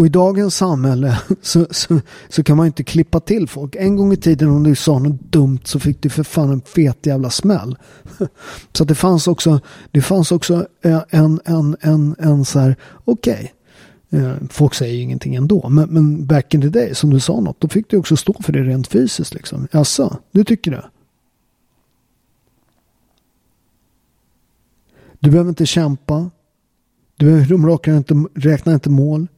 och 0.00 0.06
i 0.06 0.08
dagens 0.08 0.56
samhälle 0.56 1.18
så, 1.42 1.66
så, 1.70 2.00
så, 2.28 2.42
kan 2.42 2.56
man 2.56 2.66
inte 2.66 2.84
klippa 2.84 3.20
till 3.20 3.48
folk. 3.48 3.76
En 3.76 3.96
gång 3.96 4.12
i 4.12 4.16
tiden 4.16 4.50
om 4.50 4.62
du 4.62 4.74
sa 4.74 4.98
något 4.98 5.32
dumt 5.32 5.58
så 5.64 5.80
fick 5.80 6.02
du 6.02 6.10
för 6.10 6.22
fan 6.22 6.50
en 6.50 6.60
fet 6.60 7.06
jävla 7.06 7.30
smäll. 7.30 7.76
Så 8.72 8.84
det 8.84 8.94
fanns 8.94 9.28
också, 9.28 9.60
det 9.90 10.02
fanns 10.02 10.32
också 10.32 10.66
eh, 10.82 11.02
en, 11.08 11.40
en, 11.44 11.76
en, 11.80 12.16
en 12.18 12.44
så 12.44 12.58
här, 12.58 12.76
okej. 13.04 13.54
Okay. 14.10 14.48
Folk 14.50 14.74
säger 14.74 14.94
ju 14.94 15.00
ingenting 15.00 15.34
ändå. 15.34 15.68
Men, 15.68 15.88
men 15.88 16.26
back 16.26 16.54
in 16.54 16.60
the 16.60 16.68
day, 16.68 16.94
som 16.94 17.10
du 17.10 17.20
sa 17.20 17.40
något, 17.40 17.60
då 17.60 17.68
fick 17.68 17.90
du 17.90 17.96
också 17.96 18.16
stå 18.16 18.34
för 18.42 18.52
det 18.52 18.62
rent 18.62 18.88
fysiskt. 18.88 19.34
Liksom. 19.34 19.68
Jaså, 19.72 20.16
du 20.32 20.44
tycker 20.44 20.70
det? 20.70 20.84
Du 25.18 25.30
behöver 25.30 25.48
inte 25.48 25.66
kämpa. 25.66 26.30
Du 27.16 27.26
behöver, 27.26 27.46
de 27.46 27.66
räknar 27.66 27.96
inte, 27.96 28.14
räknar 28.34 28.74
inte 28.74 28.90
mål. 28.90 29.28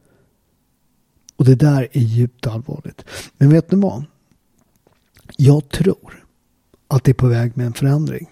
Och 1.35 1.45
det 1.45 1.55
där 1.55 1.87
är 1.91 2.01
djupt 2.01 2.47
allvarligt. 2.47 3.05
Men 3.37 3.49
vet 3.49 3.71
ni 3.71 3.77
vad? 3.77 4.05
Jag 5.37 5.69
tror 5.69 6.25
att 6.87 7.03
det 7.03 7.11
är 7.11 7.13
på 7.13 7.27
väg 7.27 7.57
med 7.57 7.65
en 7.65 7.73
förändring. 7.73 8.29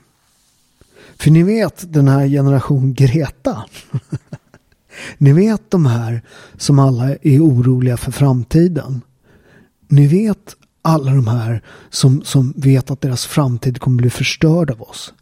För 1.17 1.31
ni 1.31 1.43
vet 1.43 1.93
den 1.93 2.07
här 2.07 2.27
generation 2.27 2.93
Greta. 2.93 3.65
ni 5.17 5.33
vet 5.33 5.71
de 5.71 5.85
här 5.85 6.21
som 6.57 6.79
alla 6.79 7.15
är 7.15 7.39
oroliga 7.39 7.97
för 7.97 8.11
framtiden. 8.11 9.01
Ni 9.87 10.07
vet 10.07 10.55
alla 10.81 11.11
de 11.11 11.27
här 11.27 11.63
som, 11.89 12.23
som 12.23 12.53
vet 12.57 12.91
att 12.91 13.01
deras 13.01 13.25
framtid 13.25 13.79
kommer 13.79 13.97
bli 13.97 14.09
förstörd 14.09 14.71
av 14.71 14.81
oss. 14.81 15.13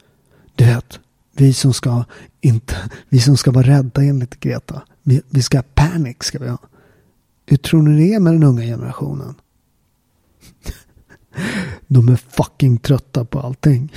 Du 0.56 0.65
vet, 0.65 1.00
vi 1.36 1.54
som 1.54 1.74
ska, 1.74 2.04
inte, 2.42 2.76
vi 3.10 3.20
som 3.20 3.38
ska 3.38 3.52
vara 3.52 3.68
rädda 3.68 4.04
enligt 4.04 4.39
Greta. 4.39 4.82
Vi, 5.04 5.22
vi 5.30 5.42
ska 5.42 5.58
ha 5.58 5.63
panik 5.74 6.24
ska 6.24 6.39
vi 6.39 6.50
ha. 6.50 6.58
Hur 7.50 7.58
tror 7.58 7.82
ni 7.82 8.08
det 8.08 8.14
är 8.14 8.20
med 8.20 8.34
den 8.34 8.44
unga 8.44 8.62
generationen? 8.62 9.36
De 11.88 12.10
är 12.10 12.16
fucking 12.16 12.78
trötta 12.78 13.26
på 13.26 13.40
allting. 13.40 13.94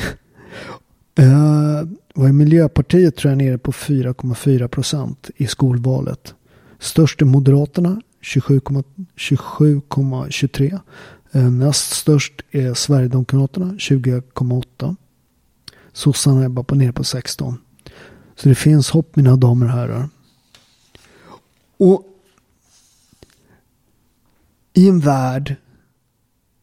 Uh, 1.20 1.82
vad 2.14 2.28
är 2.28 2.32
Miljöpartiet 2.32 3.16
tror 3.16 3.30
jag 3.30 3.38
nere 3.38 3.58
på 3.58 3.72
4,4 3.72 4.68
procent 4.68 5.30
i 5.36 5.46
skolvalet. 5.46 6.34
Störst 6.78 7.22
är 7.22 7.26
Moderaterna 7.26 8.00
27,23. 8.22 9.80
27, 10.28 10.78
uh, 11.34 11.50
näst 11.50 11.90
störst 11.90 12.32
är 12.50 12.74
Sverigedemokraterna 12.74 13.66
20,8. 13.66 14.96
Sossarna 15.92 16.44
är 16.44 16.48
bara 16.48 16.64
på 16.64 16.74
nere 16.74 16.92
på 16.92 17.04
16. 17.04 17.58
Så 18.36 18.48
det 18.48 18.54
finns 18.54 18.90
hopp 18.90 19.16
mina 19.16 19.36
damer 19.36 19.66
och 19.66 19.72
herrar. 19.72 20.08
Och 21.76 22.11
i 24.72 24.88
en 24.88 25.00
värld 25.00 25.56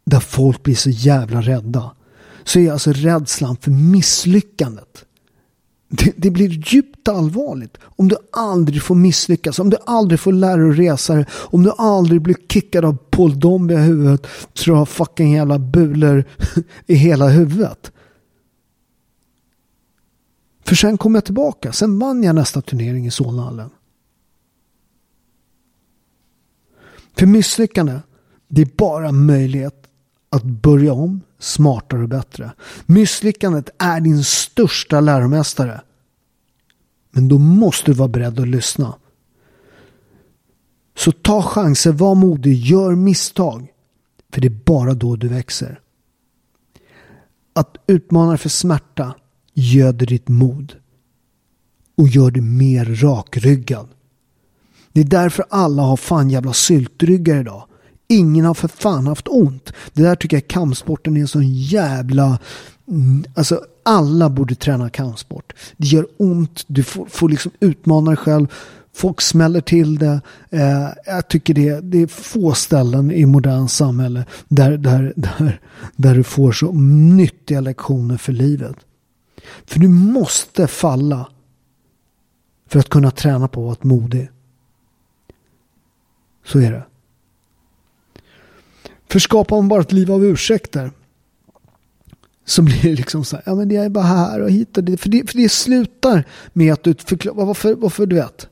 där 0.06 0.20
folk 0.20 0.64
blir 0.64 0.76
så 0.76 0.90
jävla 0.90 1.42
rädda 1.42 1.92
så 2.44 2.60
är 2.60 2.72
alltså 2.72 2.92
rädslan 2.92 3.58
för 3.58 3.72
misslyckandet 3.72 5.06
Det, 5.90 6.14
det, 6.18 6.32
blir 6.32 6.50
djupt 6.50 7.08
allvarligt 7.08 7.78
om 7.84 8.08
du 8.08 8.16
aldrig 8.32 8.84
får 8.84 8.96
misslyckas, 8.96 9.60
om 9.60 9.70
du 9.70 9.78
aldrig 9.86 10.20
får 10.20 10.32
lära 10.32 10.62
dig 10.62 10.72
resa 10.72 11.16
dig, 11.16 11.26
om 11.32 11.64
du 11.64 11.72
aldrig 11.78 12.22
blir 12.22 12.36
kickad 12.50 12.86
av 12.86 12.98
Paul 13.10 13.40
Dombey 13.40 13.78
i 13.78 13.82
huvudet 13.82 14.28
så 14.54 14.72
du 14.72 14.76
har 14.76 14.86
fucking 14.86 15.34
jävla 15.34 15.60
bulor 15.60 16.24
i 16.88 16.96
hela 16.96 17.28
huvudet. 17.28 17.92
För 20.66 20.76
sen 20.76 20.98
kom 20.98 21.16
jag 21.16 21.26
tillbaka, 21.26 21.72
sen 21.72 22.00
vann 22.00 22.24
jag 22.24 22.36
nästa 22.36 22.62
turnering 22.62 23.08
i 23.08 23.12
Solnahallen. 23.12 23.70
För 27.20 27.26
misslyckande, 27.26 28.00
det 28.48 28.62
är 28.62 28.70
bara 28.78 29.12
möjlighet 29.12 29.88
att 30.30 30.44
börja 30.44 30.94
om 30.94 31.22
smartare 31.40 32.04
och 32.04 32.10
bättre. 32.10 32.52
Misslyckandet 32.86 33.70
är 33.78 34.00
din 34.02 34.24
största 34.24 35.00
läromästare. 35.00 35.82
Men 37.12 37.28
då 37.28 37.38
måste 37.38 37.92
du 37.92 37.96
vara 37.96 38.08
beredd 38.08 38.40
att 38.40 38.48
lyssna. 38.48 38.96
Så 40.98 41.12
ta 41.12 41.42
chanser, 41.42 41.92
var 41.92 42.16
modig, 42.16 42.54
gör 42.54 42.96
misstag. 42.96 43.68
För 44.34 44.42
det 44.42 44.48
är 44.48 44.60
bara 44.66 44.94
då 44.94 45.16
du 45.16 45.28
växer. 45.28 45.80
Att 47.54 47.78
utmana 47.88 48.30
dig 48.30 48.38
för 48.38 48.50
smärta 48.50 49.16
göder 49.54 50.06
ditt 50.06 50.28
mod. 50.28 50.76
Och 51.96 52.08
gör 52.08 52.32
dig 52.32 52.42
mer 52.42 52.86
rakryggad. 52.86 53.88
Det 54.94 55.00
är 55.00 55.06
därför 55.06 55.46
alla 55.50 55.82
har 55.82 55.98
fan 55.98 56.30
jävla 56.30 56.54
syltryggar 56.54 57.40
idag. 57.40 57.64
Ingen 58.08 58.46
har 58.46 58.54
för 58.54 58.68
fan 58.68 59.08
haft 59.08 59.28
ont. 59.28 59.74
Det 59.94 60.04
där 60.04 60.16
tycker 60.16 60.38
jag 60.38 60.48
kampsporten 60.48 61.18
är 61.18 61.22
en 61.22 61.28
sån 61.28 61.54
jävla... 61.54 62.40
Mm, 62.88 63.24
alltså 63.34 63.62
alla 63.84 64.30
borde 64.30 64.56
träna 64.56 64.90
kampsport. 64.90 65.54
Det 65.78 65.88
gör 65.88 66.08
ont, 66.18 66.64
du 66.68 66.84
får, 66.84 67.06
får 67.06 67.30
liksom 67.30 67.52
utmana 67.60 68.12
dig 68.12 68.18
själv. 68.18 68.48
Folk 68.94 69.22
smäller 69.22 69.62
till 69.62 70.00
det. 70.00 70.22
Eh, 70.50 70.88
jag 71.06 71.28
tycker 71.28 71.54
det, 71.54 71.80
det 71.80 72.02
är 72.02 72.08
få 72.08 72.54
ställen 72.54 73.12
i 73.12 73.26
modern 73.26 73.68
samhälle 73.68 74.26
där, 74.48 74.78
där, 74.78 75.14
där, 75.16 75.62
där 75.96 76.16
du 76.16 76.24
får 76.24 76.52
så 76.52 76.72
nyttiga 76.72 77.62
lektioner 77.62 78.18
för 78.18 78.34
livet. 78.34 78.76
För 79.66 79.80
du 79.80 79.88
måste 79.88 80.68
falla 80.68 81.28
för 82.70 82.80
att 82.80 82.90
kunna 82.90 83.12
träna 83.12 83.48
på 83.48 83.72
att 83.72 83.86
vara 83.86 83.96
modig. 83.96 84.30
Så 86.46 86.60
är 86.60 86.72
det. 86.72 86.84
För 89.10 89.20
skapar 89.20 89.56
man 89.56 89.68
bara 89.68 89.82
ett 89.82 89.92
liv 89.92 90.12
av 90.12 90.26
ursäkter 90.26 90.92
så 92.46 92.62
blir 92.62 92.82
det 92.82 92.96
liksom 92.96 93.26
så 93.26 93.36
här, 93.36 93.44
ja 93.46 93.56
men 93.56 93.72
jag 93.72 93.86
är 93.86 93.90
bara 93.90 94.04
här 94.04 94.42
och 94.42 94.52
hit 94.52 94.78
och 94.78 94.84
dit. 94.84 95.02
För 95.02 95.10
det, 95.10 95.30
för 95.30 95.38
det 95.38 95.50
slutar 95.50 96.24
med 96.54 96.74
att 96.74 96.84
du 96.84 96.94
förklarar, 96.94 97.46
varför, 97.46 97.76
varför 97.76 98.06
du 98.06 98.16
vet. 98.16 98.48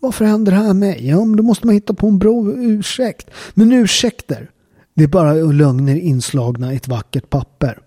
Varför 0.00 0.24
händer 0.24 0.52
det 0.52 0.58
här 0.58 0.74
mig? 0.74 1.08
Ja, 1.08 1.24
men 1.24 1.36
då 1.36 1.42
måste 1.42 1.66
man 1.66 1.74
hitta 1.74 1.94
på 1.94 2.06
en 2.06 2.18
bra 2.18 2.52
ursäkt. 2.56 3.30
Men 3.54 3.72
ursäkter, 3.72 4.50
det 4.94 5.04
är 5.04 5.08
bara 5.08 5.34
lögner 5.34 5.96
inslagna 5.96 6.72
i 6.72 6.76
ett 6.76 6.88
vackert 6.88 7.30
papper. 7.30 7.78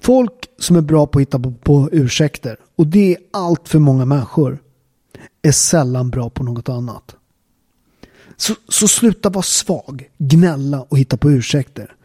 Folk 0.00 0.32
som 0.58 0.76
är 0.76 0.80
bra 0.80 1.06
på 1.06 1.18
att 1.18 1.22
hitta 1.22 1.38
på, 1.38 1.52
på 1.52 1.88
ursäkter, 1.92 2.56
och 2.76 2.86
det 2.86 3.14
är 3.14 3.18
allt 3.32 3.68
för 3.68 3.78
många 3.78 4.04
människor, 4.04 4.58
är 5.42 5.52
sällan 5.52 6.10
bra 6.10 6.30
på 6.30 6.42
något 6.42 6.68
annat. 6.68 7.16
Så, 8.40 8.54
så 8.68 8.88
sluta 8.88 9.30
vara 9.30 9.42
svag, 9.42 10.10
gnälla 10.18 10.82
och 10.82 10.98
hitta 10.98 11.16
på 11.16 11.30
ursäkter. 11.30 11.96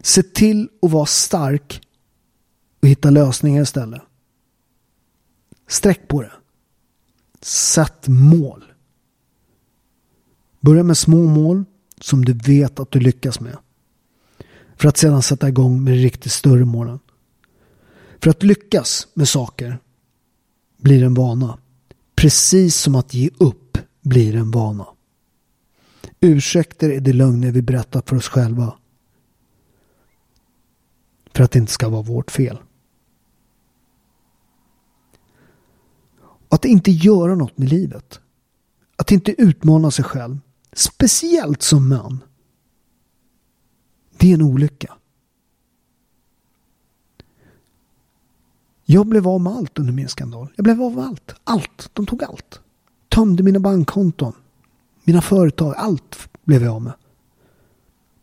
Se 0.00 0.22
till 0.22 0.68
att 0.82 0.90
vara 0.90 1.06
stark 1.06 1.80
och 2.82 2.88
hitta 2.88 3.10
lösningar 3.10 3.62
istället. 3.62 4.02
Sträck 5.68 6.08
på 6.08 6.22
det. 6.22 6.32
Sätt 7.42 8.08
mål. 8.08 8.64
Börja 10.60 10.82
med 10.82 10.98
små 10.98 11.26
mål 11.26 11.64
som 12.00 12.24
du 12.24 12.32
vet 12.32 12.80
att 12.80 12.90
du 12.90 13.00
lyckas 13.00 13.40
med. 13.40 13.56
För 14.76 14.88
att 14.88 14.96
sedan 14.96 15.22
sätta 15.22 15.48
igång 15.48 15.84
med 15.84 15.92
de 15.92 15.98
riktigt 15.98 16.32
större 16.32 16.64
målen. 16.64 16.98
För 18.18 18.30
att 18.30 18.42
lyckas 18.42 19.08
med 19.14 19.28
saker 19.28 19.78
blir 20.76 21.02
en 21.02 21.14
vana. 21.14 21.58
Precis 22.14 22.76
som 22.76 22.94
att 22.94 23.14
ge 23.14 23.30
upp 23.38 23.78
blir 24.00 24.36
en 24.36 24.50
vana. 24.50 24.86
Ursäkter 26.24 26.90
är 26.90 27.00
de 27.00 27.12
lögner 27.12 27.52
vi 27.52 27.62
berättar 27.62 28.02
för 28.06 28.16
oss 28.16 28.28
själva. 28.28 28.74
För 31.34 31.44
att 31.44 31.50
det 31.50 31.58
inte 31.58 31.72
ska 31.72 31.88
vara 31.88 32.02
vårt 32.02 32.30
fel. 32.30 32.58
Att 36.48 36.64
inte 36.64 36.90
göra 36.90 37.34
något 37.34 37.58
med 37.58 37.68
livet. 37.68 38.20
Att 38.96 39.12
inte 39.12 39.42
utmana 39.42 39.90
sig 39.90 40.04
själv. 40.04 40.38
Speciellt 40.72 41.62
som 41.62 41.88
man. 41.88 42.24
Det 44.18 44.30
är 44.30 44.34
en 44.34 44.42
olycka. 44.42 44.94
Jag 48.84 49.06
blev 49.06 49.28
av 49.28 49.40
med 49.40 49.52
allt 49.52 49.78
under 49.78 49.92
min 49.92 50.08
skandal. 50.08 50.52
Jag 50.56 50.64
blev 50.64 50.82
av 50.82 50.94
med 50.94 51.04
allt. 51.04 51.34
Allt. 51.44 51.90
De 51.92 52.06
tog 52.06 52.24
allt. 52.24 52.60
Tömde 53.08 53.42
mina 53.42 53.60
bankkonton. 53.60 54.32
Mina 55.04 55.22
företag, 55.22 55.74
allt 55.76 56.28
blev 56.44 56.62
jag 56.62 56.74
av 56.74 56.82
med. 56.82 56.92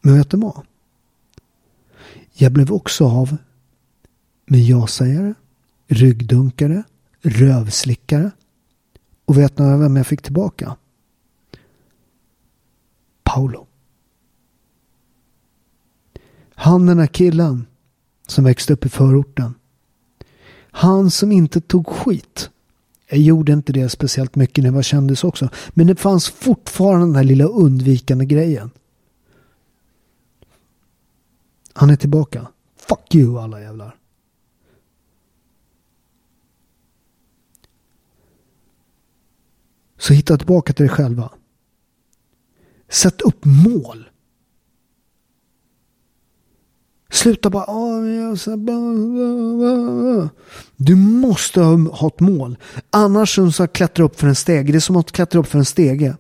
Men 0.02 0.18
vet 0.18 0.30
du 0.30 0.38
vad? 0.38 0.66
Jag 2.34 2.52
blev 2.52 2.72
också 2.72 3.06
av 3.06 3.38
med 4.46 4.60
ja-sägare, 4.60 5.34
ryggdunkare, 5.88 6.84
rövslickare. 7.22 8.32
Och 9.26 9.38
vet 9.38 9.58
ni 9.58 9.66
vem 9.66 9.96
jag 9.96 10.08
fick 10.08 10.22
tillbaka? 10.22 10.78
Paolo. 13.24 13.68
Han 16.54 16.86
den 16.86 16.98
där 16.98 17.08
killen 17.08 17.68
som 18.28 18.44
växte 18.44 18.74
upp 18.74 18.86
i 18.86 18.90
förorten. 18.90 19.54
Han 20.72 21.12
som 21.12 21.32
inte 21.32 21.62
tog 21.62 21.88
skit 21.88 22.50
jag 23.10 23.20
gjorde 23.20 23.54
inte 23.54 23.74
det 23.74 23.90
speciellt 23.90 24.36
mycket 24.36 24.64
när 24.64 24.70
jag 24.70 24.76
var 24.76 24.82
kändis 24.82 25.24
också. 25.24 25.50
Men 25.70 25.88
det 25.88 25.96
fanns 25.96 26.30
fortfarande 26.30 27.06
den 27.06 27.16
här 27.16 27.24
lilla 27.24 27.46
undvikande 27.46 28.26
grejen. 28.26 28.72
Han 31.74 31.90
är 31.90 31.96
tillbaka. 31.96 32.48
Fuck 32.76 33.16
you 33.16 33.40
alla 33.40 33.62
jävlar. 33.62 33.96
Så 39.98 40.14
hitta 40.14 40.38
tillbaka 40.38 40.74
till 40.74 40.86
dig 40.86 40.96
själva. 40.96 41.32
Sätt 42.90 43.22
upp 43.22 43.46
mål. 43.46 44.10
Sluta 47.10 47.50
bara... 47.50 47.66
Du 50.76 50.96
måste 50.96 51.62
ha 51.62 52.08
ett 52.08 52.20
mål. 52.20 52.58
Annars 52.90 53.36
som 53.36 53.52
att 53.60 53.74
klättra 53.74 54.06
upp 54.06 54.20
för 54.20 54.28
en 54.28 54.36
stege. 54.36 54.72
Det 54.72 54.78
är 54.78 54.80
som 54.80 54.96
att 54.96 55.12
klättra 55.12 55.40
upp 55.40 55.48
för 55.48 55.60
en 55.60 55.66
stege. 55.66 56.18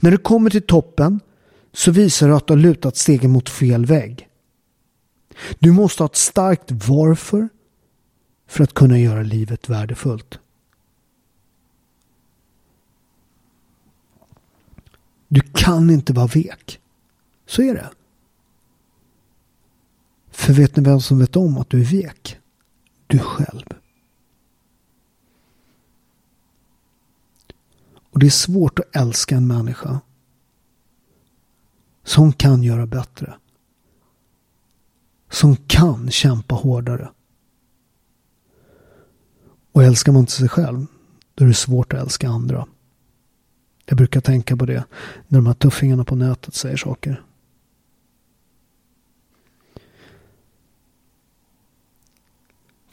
När 0.00 0.10
du 0.10 0.18
kommer 0.18 0.50
till 0.50 0.62
toppen 0.62 1.20
så 1.72 1.90
visar 1.90 2.28
du 2.28 2.34
att 2.34 2.46
du 2.46 2.52
har 2.52 2.58
lutat 2.58 2.96
stegen 2.96 3.30
mot 3.30 3.48
fel 3.48 3.86
vägg. 3.86 4.28
Du 5.58 5.72
måste 5.72 6.02
ha 6.02 6.06
ett 6.06 6.16
starkt 6.16 6.70
varför 6.70 7.48
för 8.48 8.64
att 8.64 8.74
kunna 8.74 8.98
göra 8.98 9.22
livet 9.22 9.68
värdefullt. 9.68 10.38
Du 15.28 15.40
kan 15.40 15.90
inte 15.90 16.12
vara 16.12 16.26
vek. 16.26 16.80
Så 17.46 17.62
är 17.62 17.74
det. 17.74 17.88
För 20.32 20.52
vet 20.52 20.76
ni 20.76 20.82
vem 20.82 21.00
som 21.00 21.18
vet 21.18 21.36
om 21.36 21.58
att 21.58 21.70
du 21.70 21.80
är 21.80 21.84
vek? 21.84 22.38
Du 23.06 23.18
själv. 23.18 23.64
Och 28.12 28.18
det 28.18 28.26
är 28.26 28.30
svårt 28.30 28.78
att 28.78 28.96
älska 28.96 29.36
en 29.36 29.46
människa 29.46 30.00
som 32.04 32.32
kan 32.32 32.62
göra 32.62 32.86
bättre. 32.86 33.34
Som 35.30 35.56
kan 35.56 36.10
kämpa 36.10 36.54
hårdare. 36.54 37.10
Och 39.72 39.84
älskar 39.84 40.12
man 40.12 40.20
inte 40.20 40.32
sig 40.32 40.48
själv, 40.48 40.86
då 41.34 41.44
är 41.44 41.48
det 41.48 41.54
svårt 41.54 41.92
att 41.92 42.00
älska 42.00 42.28
andra. 42.28 42.66
Jag 43.84 43.96
brukar 43.96 44.20
tänka 44.20 44.56
på 44.56 44.66
det 44.66 44.84
när 45.28 45.38
de 45.38 45.46
här 45.46 45.54
tuffingarna 45.54 46.04
på 46.04 46.14
nätet 46.14 46.54
säger 46.54 46.76
saker. 46.76 47.22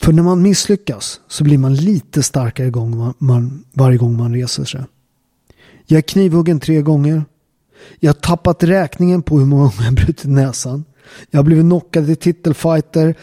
För 0.02 0.14
när 0.14 0.24
man 0.24 0.42
misslyckas 0.42 1.22
så 1.28 1.44
blir 1.44 1.58
man 1.58 1.76
lite 1.76 2.24
starkare 2.24 2.70
gång 2.70 2.98
man, 2.98 3.14
man, 3.18 3.64
varje 3.74 3.98
gång 3.98 4.18
man 4.18 4.34
reser 4.34 4.64
sig. 4.64 4.82
Jag 5.86 5.98
är 5.98 6.02
knivhuggen 6.02 6.60
tre 6.60 6.82
gånger. 6.82 7.24
Jag 8.00 8.10
har 8.10 8.20
tappat 8.20 8.64
räkningen 8.64 9.22
på 9.22 9.40
hur 9.40 9.46
många 9.46 9.64
gånger 9.64 9.84
jag 9.84 9.94
brutit 9.94 10.30
näsan. 10.30 10.86
Jag 11.32 11.40
har 11.40 11.44
blivit 11.44 11.66
knockad 11.66 12.10
i 12.10 12.16
titelfighter. 12.16 13.16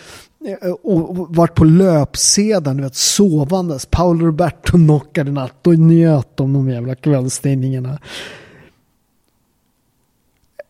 Eh, 0.47 0.71
och 0.71 1.17
varit 1.37 1.55
på 1.55 1.65
löpsedeln, 1.65 2.77
du 2.77 2.83
vet, 2.83 2.95
sovandes. 2.95 3.87
Paolo 3.87 4.27
Roberto 4.27 4.73
knockade 4.73 5.33
natt 5.33 5.67
och 5.67 5.79
njöt 5.79 6.41
om 6.41 6.53
de 6.53 6.69
jävla 6.71 6.95
kvällstidningarna. 6.95 7.99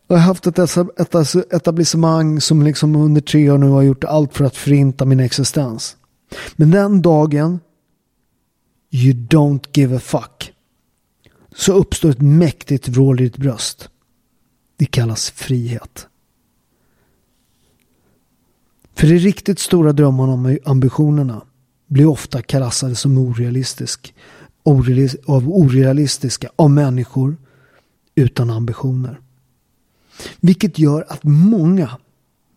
Jag 0.07 0.17
har 0.17 0.23
haft 0.23 0.47
ett 0.47 0.59
etablissemang 1.53 2.41
som 2.41 2.63
liksom 2.63 2.95
under 2.95 3.21
tre 3.21 3.49
år 3.49 3.57
nu 3.57 3.67
har 3.67 3.81
gjort 3.81 4.03
allt 4.03 4.33
för 4.33 4.45
att 4.45 4.55
förinta 4.55 5.05
min 5.05 5.19
existens. 5.19 5.97
Men 6.55 6.71
den 6.71 7.01
dagen 7.01 7.59
you 8.91 9.13
don't 9.13 9.63
give 9.73 9.95
a 9.95 9.99
fuck 9.99 10.53
så 11.55 11.73
uppstår 11.73 12.09
ett 12.09 12.21
mäktigt 12.21 12.87
vrål 12.87 13.21
i 13.21 13.23
ditt 13.23 13.37
bröst. 13.37 13.89
Det 14.77 14.85
kallas 14.85 15.31
frihet. 15.31 16.07
För 18.95 19.07
de 19.07 19.17
riktigt 19.17 19.59
stora 19.59 19.93
drömmarna 19.93 20.33
och 20.33 20.69
ambitionerna 20.71 21.41
blir 21.87 22.05
ofta 22.05 22.41
klassade 22.41 22.95
som 22.95 23.17
orealistisk, 23.17 24.13
av 25.25 25.49
orealistiska 25.49 26.49
av 26.55 26.69
människor 26.69 27.37
utan 28.15 28.49
ambitioner. 28.49 29.19
Vilket 30.39 30.79
gör 30.79 31.05
att 31.09 31.23
många 31.23 31.97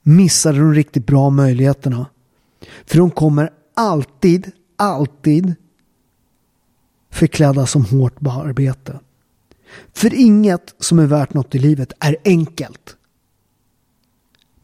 missar 0.02 0.52
de 0.52 0.74
riktigt 0.74 1.06
bra 1.06 1.30
möjligheterna. 1.30 2.06
För 2.86 2.98
de 2.98 3.10
kommer 3.10 3.50
alltid, 3.74 4.50
alltid 4.76 5.54
förklädda 7.10 7.66
som 7.66 7.84
hårt 7.84 8.26
arbete. 8.26 9.00
För 9.92 10.14
inget 10.14 10.74
som 10.78 10.98
är 10.98 11.06
värt 11.06 11.34
något 11.34 11.54
i 11.54 11.58
livet 11.58 11.92
är 12.00 12.16
enkelt. 12.24 12.96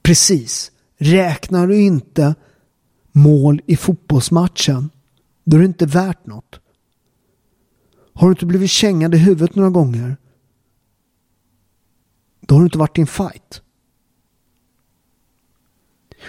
Precis. 0.03 0.73
Räknar 0.99 1.67
du 1.67 1.81
inte 1.81 2.35
mål 3.13 3.61
i 3.67 3.77
fotbollsmatchen, 3.77 4.91
då 5.45 5.57
är 5.57 5.61
det 5.61 5.67
inte 5.67 5.87
värt 5.87 6.27
något. 6.27 6.61
Har 8.13 8.29
du 8.29 8.33
inte 8.33 8.47
blivit 8.47 8.71
kängad 8.71 9.15
i 9.15 9.19
huvudet 9.19 9.55
några 9.55 9.71
gånger, 9.71 10.17
då 12.47 12.55
har 12.55 12.61
du 12.61 12.67
inte 12.67 12.79
varit 12.79 12.99
i 12.99 13.01
en 13.01 13.07
fight. 13.07 13.63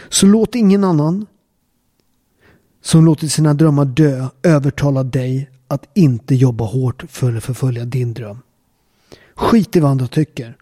Så 0.10 0.26
låt 0.26 0.56
ingen 0.56 0.84
annan 0.84 1.26
som 2.82 3.06
låtit 3.06 3.32
sina 3.32 3.54
drömmar 3.54 3.86
dö 3.86 4.28
övertala 4.44 5.04
dig 5.04 5.50
att 5.68 5.90
inte 5.94 6.36
jobba 6.36 6.66
hårt 6.66 7.04
för 7.08 7.36
att 7.36 7.44
förfölja 7.44 7.86
din 7.86 8.14
dröm. 8.14 8.38
Skit 9.36 9.76
i 9.76 9.80
vad 9.80 9.92
andra 9.92 10.08
tycker. 10.08 10.58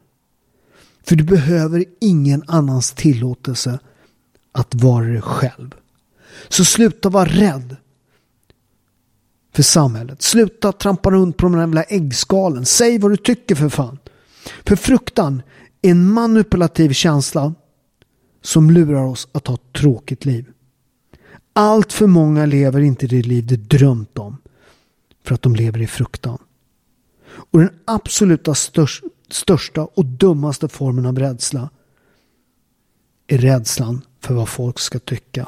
För 1.03 1.15
du 1.15 1.23
behöver 1.23 1.85
ingen 1.99 2.43
annans 2.47 2.91
tillåtelse 2.91 3.79
att 4.51 4.75
vara 4.75 5.05
dig 5.05 5.21
själv. 5.21 5.75
Så 6.47 6.65
sluta 6.65 7.09
vara 7.09 7.25
rädd 7.25 7.75
för 9.53 9.63
samhället. 9.63 10.21
Sluta 10.21 10.71
trampa 10.71 11.11
runt 11.11 11.37
på 11.37 11.45
de 11.45 11.59
jävla 11.59 11.83
äggskalen. 11.83 12.65
Säg 12.65 12.99
vad 12.99 13.11
du 13.11 13.17
tycker 13.17 13.55
för 13.55 13.69
fan. 13.69 13.97
För 14.65 14.75
fruktan 14.75 15.41
är 15.81 15.91
en 15.91 16.13
manipulativ 16.13 16.93
känsla 16.93 17.53
som 18.41 18.69
lurar 18.69 19.03
oss 19.03 19.27
att 19.31 19.47
ha 19.47 19.55
ett 19.55 19.73
tråkigt 19.73 20.25
liv. 20.25 20.51
Allt 21.53 21.93
för 21.93 22.07
många 22.07 22.45
lever 22.45 22.81
inte 22.81 23.07
det 23.07 23.21
liv 23.21 23.47
de 23.47 23.55
drömt 23.55 24.17
om 24.17 24.37
för 25.23 25.35
att 25.35 25.41
de 25.41 25.55
lever 25.55 25.81
i 25.81 25.87
fruktan. 25.87 26.37
Och 27.27 27.59
den 27.59 27.79
absoluta 27.85 28.55
största 29.29 29.85
och 29.85 30.05
dummaste 30.05 30.67
formen 30.67 31.05
av 31.05 31.19
rädsla 31.19 31.69
är 33.27 33.37
rädslan 33.37 34.01
för 34.19 34.33
vad 34.33 34.49
folk 34.49 34.79
ska 34.79 34.99
tycka. 34.99 35.47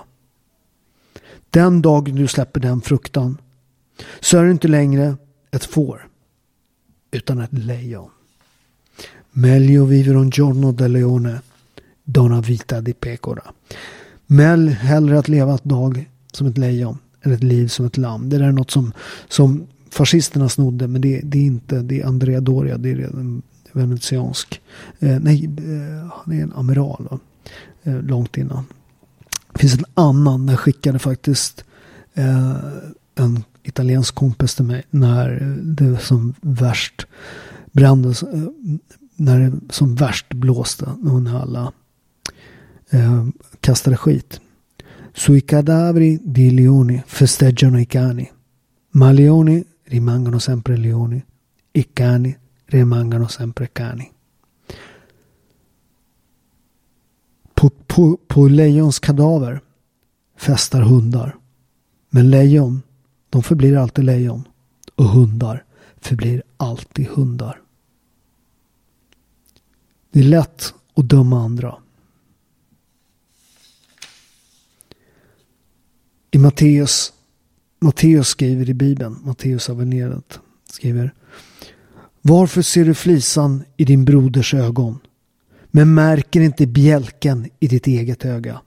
Den 1.50 1.82
dagen 1.82 2.16
du 2.16 2.28
släpper 2.28 2.60
den 2.60 2.82
fruktan 2.82 3.38
så 4.20 4.38
är 4.38 4.44
du 4.44 4.52
inte 4.52 4.68
längre 4.68 5.18
ett 5.52 5.66
får 5.66 6.10
utan 7.12 7.42
ett 7.42 7.54
lejon. 7.54 8.12
Meglio 9.38 9.86
vivere 9.86 10.18
un 10.18 10.30
giorno 10.30 10.72
da 10.72 10.88
leone, 10.88 11.42
donna 12.04 12.40
vita 12.40 12.82
di 12.82 12.94
pecora. 12.94 13.54
Mel 14.26 14.68
hellre 14.68 15.20
att 15.20 15.28
leva 15.28 15.56
ett 15.56 15.64
dag 15.64 16.10
som 16.32 16.48
ett 16.48 16.58
lejon 16.58 16.98
än 17.22 17.32
ett 17.32 17.44
liv 17.44 17.68
som 17.68 17.86
ett 17.86 17.98
lamm. 17.98 18.30
Det 18.30 18.38
där 18.38 18.48
är 18.48 18.52
något 18.52 18.72
som, 18.72 18.94
som 19.28 19.68
fascisterna 19.90 20.50
snodde 20.50 20.88
men 20.88 21.02
det, 21.02 21.22
det 21.24 21.38
är 21.38 21.44
inte, 21.44 21.82
det 21.82 22.02
är 22.02 22.06
Andrea 22.06 22.42
Doria, 22.42 22.78
det 22.78 22.92
är 22.92 23.00
en 23.00 23.42
venetiansk. 23.72 24.62
Eh, 25.00 25.20
nej, 25.20 25.46
eh, 25.46 26.12
han 26.14 26.34
är 26.34 26.44
en 26.44 26.54
amiral. 26.54 27.20
Eh, 27.84 28.02
långt 28.02 28.38
innan. 28.38 28.66
Det 29.54 29.60
finns 29.60 29.78
en 29.78 29.86
annan, 29.94 30.46
Den 30.46 30.58
skickade 30.58 31.00
faktiskt 31.00 31.66
eh, 32.14 32.56
en 33.16 33.44
italiensk 33.64 34.16
kompis 34.16 34.56
till 34.56 34.66
mig 34.66 34.84
när 34.90 35.58
det 35.64 35.90
var 35.90 36.00
som 36.00 36.34
värst 36.42 37.08
brändes, 37.72 38.24
eh, 38.24 38.44
när 39.18 39.40
det 39.40 39.74
som 39.74 39.96
värst 39.96 40.34
blåste, 40.34 40.96
när 41.02 41.42
alla 41.42 41.74
eh, 42.90 43.26
kastade 43.62 43.98
skit. 43.98 44.42
Sui 45.14 45.42
cadaveri 45.42 46.20
di 46.24 46.52
leoni 46.52 47.04
festeggiano 47.08 47.80
i 47.80 47.86
cani, 47.86 48.32
ma 48.92 49.12
leoni 49.12 49.64
rimangono 49.84 50.40
sempre 50.40 50.78
leoni, 50.78 51.24
i 51.74 51.84
cani 51.84 52.38
rimangono 52.66 53.28
sempre 53.28 53.68
cani. 53.68 54.12
På, 57.54 57.70
på, 57.88 58.20
på 58.28 58.48
lejons 58.48 59.00
kadaver 59.00 59.62
festar 60.38 60.82
hundar. 60.82 61.36
Men 62.10 62.30
lejon, 62.30 62.82
de 63.30 63.44
förblir 63.44 63.78
alltid 63.78 64.06
lejon. 64.06 64.48
Och 64.96 65.06
hundar 65.06 65.64
förblir 66.02 66.44
alltid 66.58 67.08
hundar. 67.08 67.62
Det 70.18 70.22
är 70.22 70.26
lätt 70.26 70.74
att 70.96 71.10
döma 71.10 71.44
andra. 71.44 71.76
I 76.32 76.38
Matteus, 76.38 77.14
Matteus 77.80 78.28
skriver 78.28 78.70
i 78.70 78.74
Bibeln, 78.74 79.20
Matteus 79.24 79.70
Avenerat 79.70 80.40
skriver 80.72 81.14
Varför 82.22 82.62
ser 82.62 82.86
du 82.86 82.94
flisan 82.94 83.64
i 83.76 83.86
din 83.86 84.06
broders 84.06 84.54
ögon 84.54 85.00
men 85.72 85.94
märker 85.94 86.42
inte 86.42 86.68
bjälken 86.68 87.50
i 87.60 87.68
ditt 87.68 87.88
eget 87.88 88.26
öga? 88.26 88.62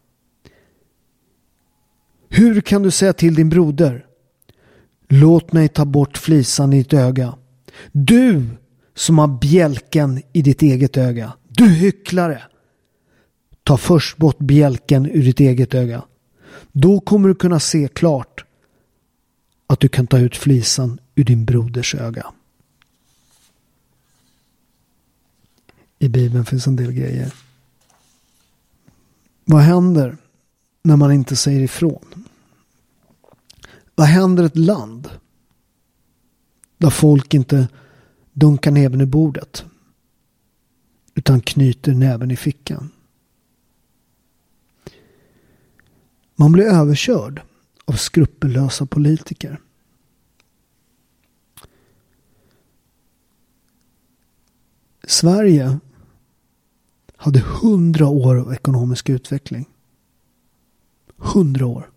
Hur 2.28 2.60
kan 2.60 2.82
du 2.82 2.90
säga 2.90 3.12
till 3.12 3.34
din 3.34 3.48
broder 3.48 4.06
Låt 5.08 5.52
mig 5.52 5.68
ta 5.68 5.84
bort 5.84 6.18
flisan 6.18 6.72
i 6.72 6.78
ditt 6.78 6.92
öga. 6.92 7.34
Du 7.92 8.46
som 8.94 9.18
har 9.18 9.28
bjälken 9.28 10.22
i 10.32 10.42
ditt 10.42 10.62
eget 10.62 10.96
öga. 10.96 11.32
Du 11.60 11.68
hycklare! 11.68 12.42
Ta 13.62 13.76
först 13.76 14.16
bort 14.16 14.38
bjälken 14.38 15.06
ur 15.06 15.22
ditt 15.22 15.40
eget 15.40 15.74
öga. 15.74 16.04
Då 16.72 17.00
kommer 17.00 17.28
du 17.28 17.34
kunna 17.34 17.60
se 17.60 17.88
klart 17.88 18.44
att 19.66 19.80
du 19.80 19.88
kan 19.88 20.06
ta 20.06 20.18
ut 20.18 20.36
flisan 20.36 21.00
ur 21.14 21.24
din 21.24 21.44
broders 21.44 21.94
öga. 21.94 22.26
I 25.98 26.08
Bibeln 26.08 26.44
finns 26.44 26.66
en 26.66 26.76
del 26.76 26.92
grejer. 26.92 27.34
Vad 29.44 29.62
händer 29.62 30.16
när 30.82 30.96
man 30.96 31.12
inte 31.12 31.36
säger 31.36 31.60
ifrån? 31.60 32.26
Vad 33.94 34.06
händer 34.06 34.44
ett 34.44 34.56
land 34.58 35.10
där 36.78 36.90
folk 36.90 37.34
inte 37.34 37.68
dunkar 38.32 38.70
näven 38.70 39.00
i 39.00 39.06
bordet 39.06 39.64
utan 41.20 41.40
knyter 41.40 41.94
näven 41.94 42.30
i 42.30 42.36
fickan? 42.36 42.90
Man 46.36 46.52
blir 46.52 46.64
överkörd 46.64 47.42
av 47.84 47.92
skrupellösa 47.92 48.86
politiker. 48.86 49.60
Sverige 55.04 55.78
hade 57.16 57.40
hundra 57.40 58.08
år 58.08 58.36
av 58.36 58.52
ekonomisk 58.52 59.08
utveckling. 59.08 59.68
Hundra 61.16 61.66
år. 61.66 61.90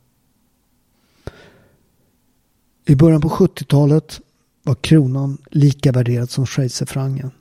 I 2.85 2.95
början 2.95 3.21
på 3.21 3.29
70-talet 3.29 4.21
var 4.63 4.75
kronan 4.75 5.37
lika 5.51 5.91
värderad 5.91 6.29
som 6.29 6.45
schweizerfrancen. 6.45 7.31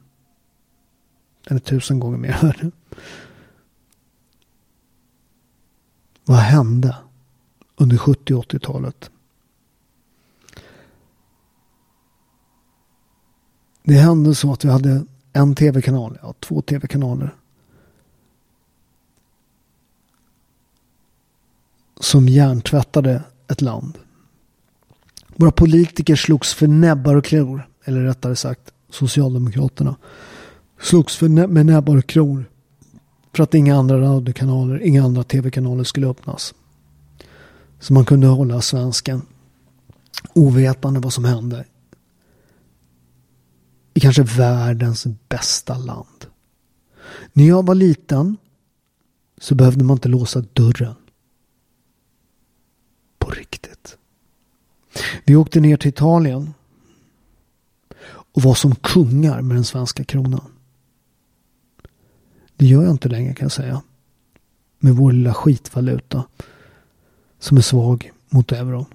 Den 1.48 1.56
är 1.56 1.60
tusen 1.60 2.00
gånger 2.00 2.18
mer 2.18 2.38
värd. 2.42 2.70
Vad 6.24 6.38
hände 6.38 6.96
under 7.76 7.96
70 7.96 8.34
och 8.34 8.44
80-talet? 8.44 9.10
Det 13.82 13.94
hände 13.94 14.34
så 14.34 14.52
att 14.52 14.64
vi 14.64 14.68
hade 14.68 15.04
en 15.32 15.54
tv-kanal, 15.54 16.18
ja 16.22 16.34
två 16.40 16.62
tv-kanaler. 16.62 17.34
som 22.02 22.28
hjärntvättade 22.28 23.22
ett 23.48 23.60
land. 23.60 23.98
Våra 25.26 25.52
politiker 25.52 26.16
slogs 26.16 26.54
för 26.54 26.66
näbbar 26.66 27.14
och 27.14 27.24
klor, 27.24 27.68
eller 27.84 28.00
rättare 28.00 28.36
sagt 28.36 28.72
Socialdemokraterna 28.90 29.96
slogs 30.82 31.16
för 31.16 31.28
nä 31.28 31.46
med 31.46 31.66
näbbar 31.66 31.96
och 31.96 32.06
klor 32.06 32.44
för 33.32 33.42
att 33.42 33.54
inga 33.54 33.76
andra 33.76 34.00
radiokanaler, 34.00 34.82
inga 34.82 35.04
andra 35.04 35.24
tv-kanaler 35.24 35.84
skulle 35.84 36.06
öppnas. 36.06 36.54
Så 37.80 37.92
man 37.92 38.04
kunde 38.04 38.26
hålla 38.26 38.60
svensken 38.60 39.22
ovetande 40.34 41.00
vad 41.00 41.12
som 41.12 41.24
hände 41.24 41.64
i 43.94 44.00
kanske 44.00 44.22
världens 44.22 45.06
bästa 45.28 45.78
land. 45.78 46.26
När 47.32 47.48
jag 47.48 47.66
var 47.66 47.74
liten 47.74 48.36
så 49.40 49.54
behövde 49.54 49.84
man 49.84 49.96
inte 49.96 50.08
låsa 50.08 50.44
dörren. 50.52 50.94
På 53.18 53.30
riktigt. 53.30 53.98
Vi 55.24 55.36
åkte 55.36 55.60
ner 55.60 55.76
till 55.76 55.88
Italien 55.88 56.54
och 58.04 58.42
var 58.42 58.54
som 58.54 58.74
kungar 58.74 59.42
med 59.42 59.56
den 59.56 59.64
svenska 59.64 60.04
kronan. 60.04 60.51
Det 62.56 62.66
gör 62.66 62.82
jag 62.82 62.90
inte 62.90 63.08
längre 63.08 63.34
kan 63.34 63.44
jag 63.44 63.52
säga. 63.52 63.82
Med 64.78 64.94
vår 64.94 65.12
lilla 65.12 65.34
skitvaluta 65.34 66.24
som 67.38 67.56
är 67.56 67.60
svag 67.60 68.12
mot 68.28 68.52
euron. 68.52 68.86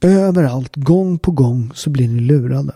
Överallt, 0.00 0.76
gång 0.76 1.18
på 1.18 1.30
gång, 1.30 1.70
så 1.74 1.90
blir 1.90 2.08
ni 2.08 2.20
lurade. 2.20 2.74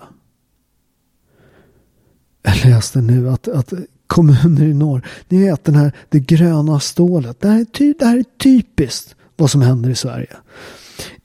Jag 2.42 2.64
läste 2.64 3.00
nu 3.00 3.30
att, 3.30 3.48
att 3.48 3.72
kommuner 4.06 4.66
i 4.66 4.74
norr, 4.74 5.06
ni 5.28 5.44
vet 5.44 5.64
den 5.64 5.74
här, 5.74 5.92
det 6.08 6.20
gröna 6.20 6.80
stålet. 6.80 7.40
Det 7.40 7.48
här, 7.48 7.60
är 7.60 7.64
ty, 7.64 7.94
det 7.98 8.04
här 8.04 8.18
är 8.18 8.24
typiskt 8.38 9.16
vad 9.36 9.50
som 9.50 9.62
händer 9.62 9.90
i 9.90 9.94
Sverige. 9.94 10.36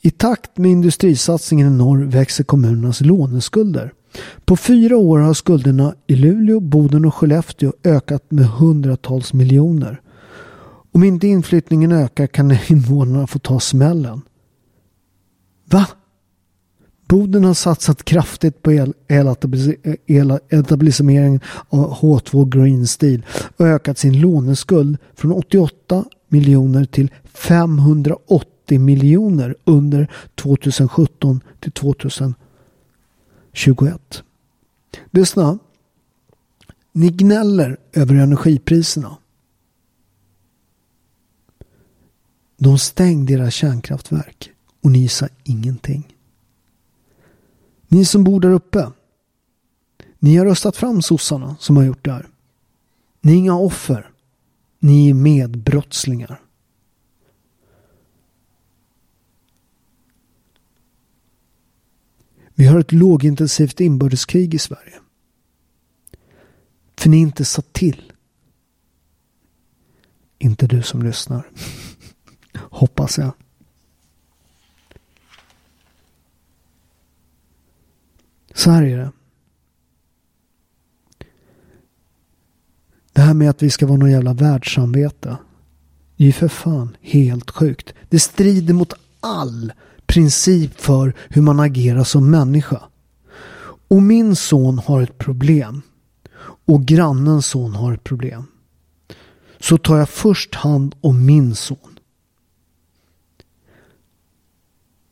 I 0.01 0.11
takt 0.11 0.57
med 0.57 0.71
industrisatsningen 0.71 1.67
i 1.67 1.77
norr 1.77 2.03
växer 2.03 2.43
kommunernas 2.43 3.01
låneskulder. 3.01 3.93
På 4.45 4.55
fyra 4.55 4.97
år 4.97 5.20
har 5.20 5.34
skulderna 5.34 5.95
i 6.07 6.16
Luleå, 6.16 6.59
Boden 6.59 7.05
och 7.05 7.16
Skellefteå 7.16 7.74
ökat 7.84 8.32
med 8.32 8.45
hundratals 8.45 9.34
miljoner. 9.34 10.01
Om 10.91 11.03
inte 11.03 11.28
inflyttningen 11.28 11.91
ökar 11.91 12.28
kan 12.28 12.57
invånarna 12.68 13.28
få 13.28 13.39
ta 13.39 13.59
smällen. 13.59 14.22
Va? 15.66 15.88
Boden 17.07 17.43
har 17.43 17.53
satsat 17.53 18.05
kraftigt 18.05 18.61
på 18.61 18.72
el, 18.72 18.93
etablisseringen 20.49 21.39
av 21.70 21.93
H2 21.93 22.49
Green 22.49 22.88
Steel 22.88 23.26
och 23.57 23.68
ökat 23.68 23.97
sin 23.97 24.22
låneskuld 24.22 24.97
från 25.16 25.32
88 25.32 26.05
miljoner 26.30 26.86
till 26.86 27.11
580 27.24 28.80
miljoner 28.80 29.55
under 29.66 30.11
2017 30.36 31.41
till 31.59 31.72
2021. 33.54 34.24
Lyssna. 35.12 35.60
Ni 36.91 37.10
gnäller 37.10 37.78
över 37.93 38.16
energipriserna. 38.16 39.18
De 42.58 42.80
stängde 42.80 43.34
era 43.34 43.51
kärnkraftverk 43.51 44.51
och 44.82 44.91
ni 44.91 45.08
sa 45.08 45.28
ingenting. 45.43 46.18
Ni 47.88 48.06
som 48.06 48.24
bor 48.24 48.39
där 48.39 48.49
uppe. 48.51 48.91
Ni 50.20 50.38
har 50.38 50.45
röstat 50.45 50.78
fram 50.78 51.01
sossarna 51.01 51.56
som 51.60 51.78
har 51.78 51.84
gjort 51.84 52.06
det 52.06 52.12
här. 52.12 52.30
Ni 53.22 53.32
är 53.32 53.38
inga 53.38 53.58
offer. 53.58 54.12
Ni 54.80 55.10
är 55.10 55.14
medbrottslingar. 55.14 56.41
Vi 62.64 62.68
har 62.68 62.80
ett 62.80 62.91
lågintensivt 62.91 63.80
inbördeskrig 63.80 64.53
i 64.53 64.59
Sverige. 64.59 64.99
För 66.97 67.09
ni 67.09 67.18
inte 67.18 67.45
satt 67.45 67.74
till. 67.74 68.11
Inte 70.39 70.68
du 70.68 70.82
som 70.82 71.03
lyssnar. 71.03 71.51
Hoppas 72.55 73.18
jag. 73.18 73.32
Så 78.53 78.72
här 78.72 78.84
är 78.84 78.97
det. 78.97 79.11
Det 83.14 83.22
här 83.22 83.34
med 83.34 83.49
att 83.49 83.64
vi 83.64 83.70
ska 83.70 83.88
vara 83.88 83.97
någon 83.97 84.11
jävla 84.11 84.34
världssamvete. 84.34 85.38
Det 86.18 86.24
är 86.24 86.28
ju 86.28 86.34
för 86.34 86.47
fan 86.47 86.97
helt 87.01 87.51
sjukt. 87.51 87.93
Det 88.09 88.20
strider 88.20 88.74
mot 88.74 88.93
all 89.20 89.74
princip 90.14 90.82
för 90.82 91.14
hur 91.30 91.41
man 91.41 91.59
agerar 91.59 92.03
som 92.03 92.32
människa. 92.32 92.82
Och 93.88 94.01
min 94.01 94.36
son 94.36 94.80
har 94.80 95.01
ett 95.01 95.18
problem. 95.18 95.82
Och 96.66 96.86
grannens 96.86 97.47
son 97.47 97.74
har 97.74 97.93
ett 97.93 98.03
problem. 98.03 98.43
Så 99.59 99.78
tar 99.78 99.97
jag 99.97 100.09
först 100.09 100.55
hand 100.55 100.95
om 101.01 101.26
min 101.26 101.55
son. 101.55 101.99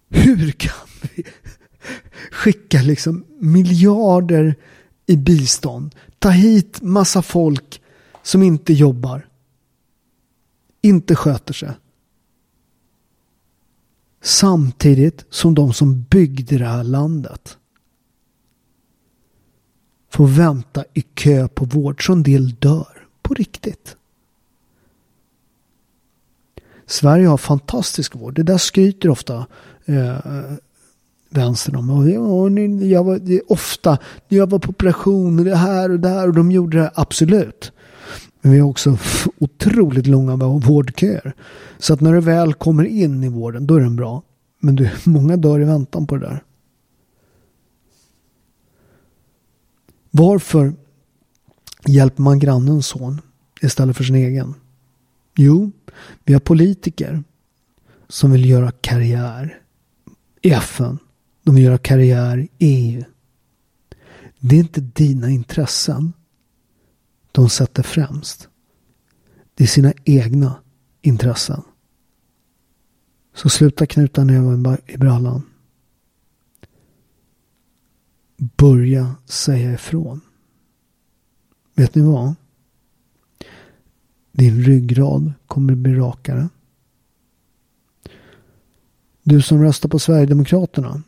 Hur 0.09 0.51
kan 0.51 0.87
vi 1.01 1.23
skicka 2.31 2.81
liksom 2.81 3.25
miljarder 3.39 4.55
i 5.05 5.17
bistånd? 5.17 5.95
Ta 6.19 6.29
hit 6.29 6.81
massa 6.81 7.21
folk 7.21 7.81
som 8.23 8.43
inte 8.43 8.73
jobbar. 8.73 9.27
Inte 10.81 11.15
sköter 11.15 11.53
sig. 11.53 11.71
Samtidigt 14.21 15.25
som 15.29 15.55
de 15.55 15.73
som 15.73 16.03
byggde 16.03 16.57
det 16.57 16.65
här 16.65 16.83
landet 16.83 17.57
får 20.09 20.27
vänta 20.27 20.83
i 20.93 21.01
kö 21.01 21.47
på 21.47 21.65
vård 21.65 22.05
så 22.05 22.13
en 22.13 22.23
del 22.23 22.51
dör 22.51 23.07
på 23.21 23.33
riktigt. 23.33 23.95
Sverige 26.85 27.27
har 27.27 27.37
fantastisk 27.37 28.15
vård. 28.15 28.35
Det 28.35 28.43
där 28.43 28.57
skryter 28.57 29.09
ofta 29.09 29.45
eh, 29.85 30.17
vänstern 31.29 31.75
om. 31.75 31.89
Och, 31.89 32.41
och, 32.41 32.51
jag 32.85 33.03
var, 33.03 33.19
det 33.19 33.33
är 33.33 33.51
ofta, 33.51 33.97
jag 34.27 34.49
var 34.49 34.59
på 34.59 34.69
operation, 34.69 35.43
det 35.43 35.55
här 35.55 35.91
och 35.91 35.99
det 35.99 36.09
här 36.09 36.27
och 36.27 36.33
de 36.33 36.51
gjorde 36.51 36.77
det 36.77 36.91
absolut. 36.95 37.71
Men 38.41 38.51
vi 38.51 38.59
har 38.59 38.69
också 38.69 38.97
otroligt 39.37 40.07
långa 40.07 40.35
vårdköer. 40.35 41.33
Så 41.77 41.93
att 41.93 42.01
när 42.01 42.13
du 42.13 42.19
väl 42.19 42.53
kommer 42.53 42.83
in 42.83 43.23
i 43.23 43.29
vården, 43.29 43.67
då 43.67 43.75
är 43.75 43.79
den 43.79 43.95
bra. 43.95 44.23
Men 44.59 44.75
du, 44.75 44.89
många 45.05 45.37
dör 45.37 45.61
i 45.61 45.65
väntan 45.65 46.07
på 46.07 46.17
det 46.17 46.27
där. 46.27 46.43
Varför 50.11 50.73
hjälper 51.87 52.21
man 52.21 52.39
grannens 52.39 52.87
son 52.87 53.21
istället 53.61 53.97
för 53.97 54.03
sin 54.03 54.15
egen? 54.15 54.53
Jo, 55.35 55.71
vi 56.23 56.33
har 56.33 56.39
politiker 56.39 57.23
som 58.07 58.31
vill 58.31 58.49
göra 58.49 58.71
karriär 58.71 59.59
i 60.41 60.51
FN. 60.51 60.97
De 61.43 61.55
vill 61.55 61.63
göra 61.63 61.77
karriär 61.77 62.37
i 62.37 62.49
EU. 62.59 63.03
Det 64.39 64.55
är 64.55 64.59
inte 64.59 64.81
dina 64.81 65.29
intressen 65.29 66.13
de 67.31 67.49
sätter 67.49 67.83
främst. 67.83 68.49
Det 69.53 69.63
är 69.63 69.67
sina 69.67 69.93
egna 70.03 70.59
intressen. 71.01 71.61
Så 73.33 73.49
sluta 73.49 73.85
knuta 73.85 74.23
näven 74.23 74.77
i 74.87 74.97
brallan. 74.97 75.41
Börja 78.37 79.15
säga 79.25 79.73
ifrån. 79.73 80.21
Vet 81.75 81.95
ni 81.95 82.01
vad? 82.01 82.35
Din 84.31 84.63
ryggrad 84.63 85.33
kommer 85.47 85.75
bli 85.75 85.95
rakare. 85.95 86.49
Du 89.23 89.41
som 89.41 89.63
röstar 89.63 89.89
på 89.89 89.99
Sverigedemokraterna. 89.99 91.03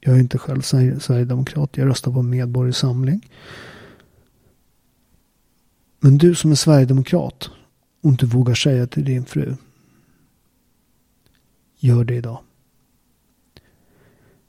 Jag 0.00 0.14
är 0.14 0.20
inte 0.20 0.38
själv 0.38 0.60
Sverigedemokrat. 0.60 1.76
Jag 1.76 1.88
röstar 1.88 2.12
på 2.12 2.22
Medborgarsamling. 2.22 3.30
Men 6.00 6.18
du 6.18 6.34
som 6.34 6.50
är 6.50 6.54
Sverigedemokrat 6.54 7.50
och 8.00 8.10
inte 8.10 8.26
vågar 8.26 8.54
säga 8.54 8.86
till 8.86 9.04
din 9.04 9.24
fru. 9.24 9.56
Gör 11.78 12.04
det 12.04 12.14
idag. 12.14 12.40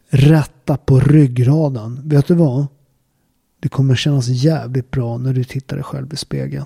Rätta 0.10 0.78
på 0.78 1.00
ryggraden. 1.00 2.10
Vet 2.10 2.28
du 2.28 2.34
vad? 2.34 2.68
Det 3.60 3.70
kommer 3.70 3.95
kännas 3.95 4.28
jävligt 4.28 4.91
bra 4.91 5.18
när 5.18 5.34
du 5.34 5.43
tittar 5.43 5.76
dig 5.76 5.84
själv 5.84 6.14
i 6.14 6.18
spegeln. 6.18 6.66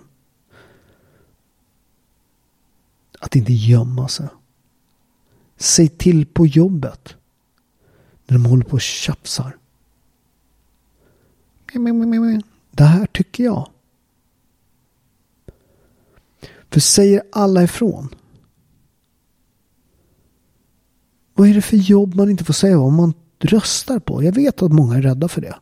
Att 3.19 3.35
inte 3.35 3.53
gömma 3.53 4.07
sig. 4.07 4.27
Säg 5.57 5.87
till 5.87 6.25
på 6.25 6.47
jobbet. 6.47 7.15
När 8.27 8.37
de 8.37 8.45
håller 8.45 8.63
på 8.63 8.73
och 8.73 8.81
tjafsar. 8.81 9.57
Det 12.71 12.83
här 12.83 13.05
tycker 13.05 13.43
jag. 13.43 13.72
För 16.73 16.79
säger 16.79 17.23
alla 17.31 17.63
ifrån? 17.63 18.15
Vad 21.33 21.49
är 21.49 21.53
det 21.53 21.61
för 21.61 21.77
jobb 21.77 22.15
man 22.15 22.29
inte 22.29 22.43
får 22.43 22.53
säga 22.53 22.77
vad 22.77 22.93
man 22.93 23.13
röstar 23.39 23.99
på? 23.99 24.23
Jag 24.23 24.31
vet 24.31 24.61
att 24.61 24.71
många 24.71 24.95
är 24.95 25.01
rädda 25.01 25.27
för 25.27 25.41
det. 25.41 25.55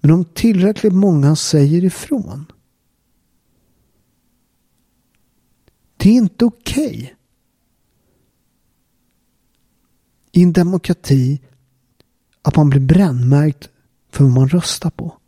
Men 0.00 0.10
om 0.10 0.24
tillräckligt 0.24 0.92
många 0.92 1.36
säger 1.36 1.84
ifrån. 1.84 2.46
Det 5.96 6.08
är 6.08 6.14
inte 6.14 6.44
okej. 6.44 6.86
Okay. 6.86 7.10
I 10.32 10.42
en 10.42 10.52
demokrati 10.52 11.40
att 12.42 12.56
man 12.56 12.70
blir 12.70 12.80
brännmärkt 12.80 13.68
för 14.10 14.24
vad 14.24 14.32
man 14.32 14.48
röstar 14.48 14.90
på. 14.90 15.18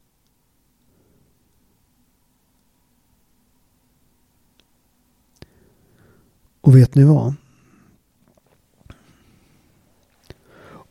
Och 6.66 6.76
vet 6.76 6.94
ni 6.94 7.04
vad? 7.04 7.34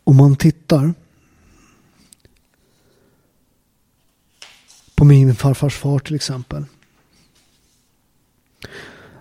Om 0.04 0.16
man 0.16 0.36
tittar 0.36 0.94
på 4.96 5.06
min 5.06 5.36
farfars 5.36 5.76
far 5.76 6.00
till 6.00 6.16
exempel. 6.16 6.66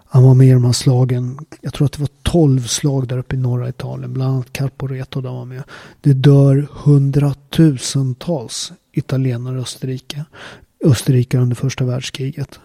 Han 0.05 0.23
var 0.23 0.35
med 0.35 0.49
i 0.49 0.53
de 0.53 0.65
här 0.65 0.73
slagen. 0.73 1.39
Jag 1.61 1.75
tror 1.75 1.87
att 1.87 1.93
det 1.93 2.01
var 2.01 2.11
tolv 2.23 2.67
slag 2.67 3.09
där 3.09 3.19
uppe 3.19 3.35
i 3.35 3.39
norra 3.39 3.69
Italien. 3.69 4.13
Bland 4.13 4.35
annat 4.35 4.53
Carporeto 4.53 5.21
där 5.21 5.31
var 5.31 5.45
med. 5.45 5.63
Det 6.01 6.13
dör 6.13 6.69
hundratusentals 6.71 8.73
italienare 8.93 9.59
i 9.59 9.61
Österrike. 9.61 10.25
Österrike 10.85 11.39
under 11.39 11.57
första 11.57 11.85
världskriget. 11.85 12.61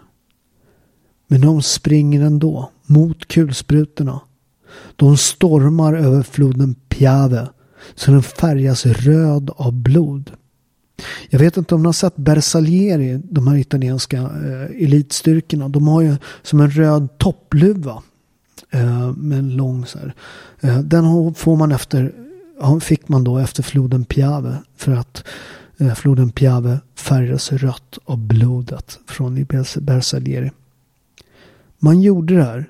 Men 1.28 1.42
de 1.42 1.62
springer 1.62 2.22
ändå 2.22 2.72
mot 2.90 3.28
kulsprutorna. 3.28 4.20
De 4.96 5.18
stormar 5.18 5.94
över 5.94 6.24
floden 6.24 6.76
Piave 6.90 7.48
så 7.96 8.12
den 8.12 8.24
färgas 8.24 8.86
röd 8.86 9.50
av 9.56 9.74
blod. 9.74 10.32
Jag 11.30 11.40
vet 11.40 11.58
inte 11.58 11.76
om 11.76 11.82
ni 11.82 11.86
har 11.86 11.94
sett 11.94 12.16
Bersaglieri, 12.16 13.22
de 13.24 13.48
här 13.48 13.56
italienska 13.56 14.18
eh, 14.18 14.84
elitstyrkorna. 14.84 15.70
De 15.70 15.88
har 15.88 16.02
ju 16.02 16.16
som 16.42 16.60
en 16.60 16.72
röd 16.72 17.18
toppluva. 17.18 18.04
Eh, 18.72 19.14
med 19.16 19.40
en 19.40 19.50
lång 19.50 19.86
så 19.86 20.00
här. 20.00 20.14
Eh, 20.62 20.80
den 20.80 21.34
får 21.34 21.56
man 21.56 21.72
efter, 21.72 22.14
fick 22.82 23.08
man 23.08 23.24
då 23.24 23.38
efter 23.38 23.64
floden 23.64 24.06
Piave. 24.06 24.58
För 24.76 24.92
att 24.92 25.24
eh, 25.78 25.94
floden 25.94 26.32
Piave 26.32 26.80
färgas 26.96 27.52
rött 27.52 27.98
av 28.06 28.18
blodet 28.18 29.00
från 29.08 29.48
Bersaglieri. 29.82 30.52
Man 31.80 32.02
gjorde 32.02 32.36
det 32.36 32.44
här 32.44 32.70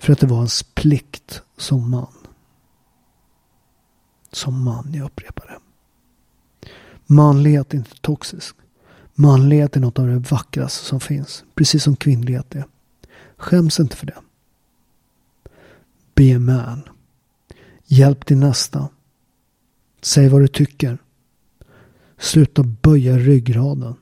för 0.00 0.12
att 0.12 0.18
det 0.18 0.26
var 0.26 0.36
hans 0.36 0.62
plikt 0.62 1.42
som 1.56 1.90
man. 1.90 2.12
Som 4.32 4.64
man, 4.64 4.92
jag 4.94 5.04
upprepar 5.04 5.46
det. 5.46 5.58
Manlighet 7.06 7.74
är 7.74 7.78
inte 7.78 8.00
toxisk. 8.00 8.56
Manlighet 9.14 9.76
är 9.76 9.80
något 9.80 9.98
av 9.98 10.06
det 10.06 10.18
vackraste 10.18 10.84
som 10.84 11.00
finns. 11.00 11.44
Precis 11.54 11.82
som 11.82 11.96
kvinnlighet 11.96 12.54
är. 12.54 12.64
Skäms 13.36 13.80
inte 13.80 13.96
för 13.96 14.06
det. 14.06 14.18
Be 16.14 16.36
a 16.36 16.38
man. 16.38 16.82
Hjälp 17.84 18.26
din 18.26 18.40
nästa. 18.40 18.88
Säg 20.00 20.28
vad 20.28 20.40
du 20.40 20.48
tycker. 20.48 20.98
Sluta 22.18 22.62
böja 22.62 23.18
ryggraden. 23.18 23.94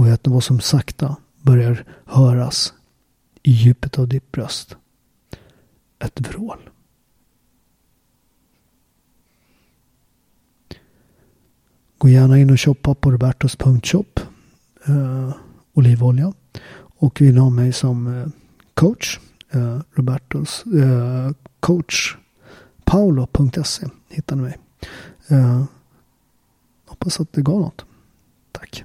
Och 0.00 0.06
vet 0.06 0.26
ni 0.26 0.32
vad 0.32 0.44
som 0.44 0.60
sakta 0.60 1.16
börjar 1.42 1.84
höras 2.04 2.74
i 3.42 3.50
djupet 3.50 3.98
av 3.98 4.08
ditt 4.08 4.32
bröst? 4.32 4.76
Ett 5.98 6.20
vrål. 6.20 6.70
Gå 11.98 12.08
gärna 12.08 12.38
in 12.38 12.50
och 12.50 12.60
shoppa 12.60 12.94
på 12.94 13.10
robertos.shop. 13.10 14.20
Eh, 14.86 15.34
olivolja. 15.72 16.32
Och 16.76 17.20
vill 17.20 17.38
ha 17.38 17.50
mig 17.50 17.72
som 17.72 18.06
eh, 18.06 18.28
coach. 18.74 19.20
Eh, 19.50 19.80
Robertos 19.92 20.64
eh, 20.66 21.30
coach. 21.60 22.16
Paolo.se 22.84 23.86
hittar 24.08 24.36
ni 24.36 24.42
mig. 24.42 24.58
Eh, 25.28 25.64
hoppas 26.86 27.20
att 27.20 27.32
det 27.32 27.42
gav 27.42 27.60
något. 27.60 27.84
Tack. 28.52 28.84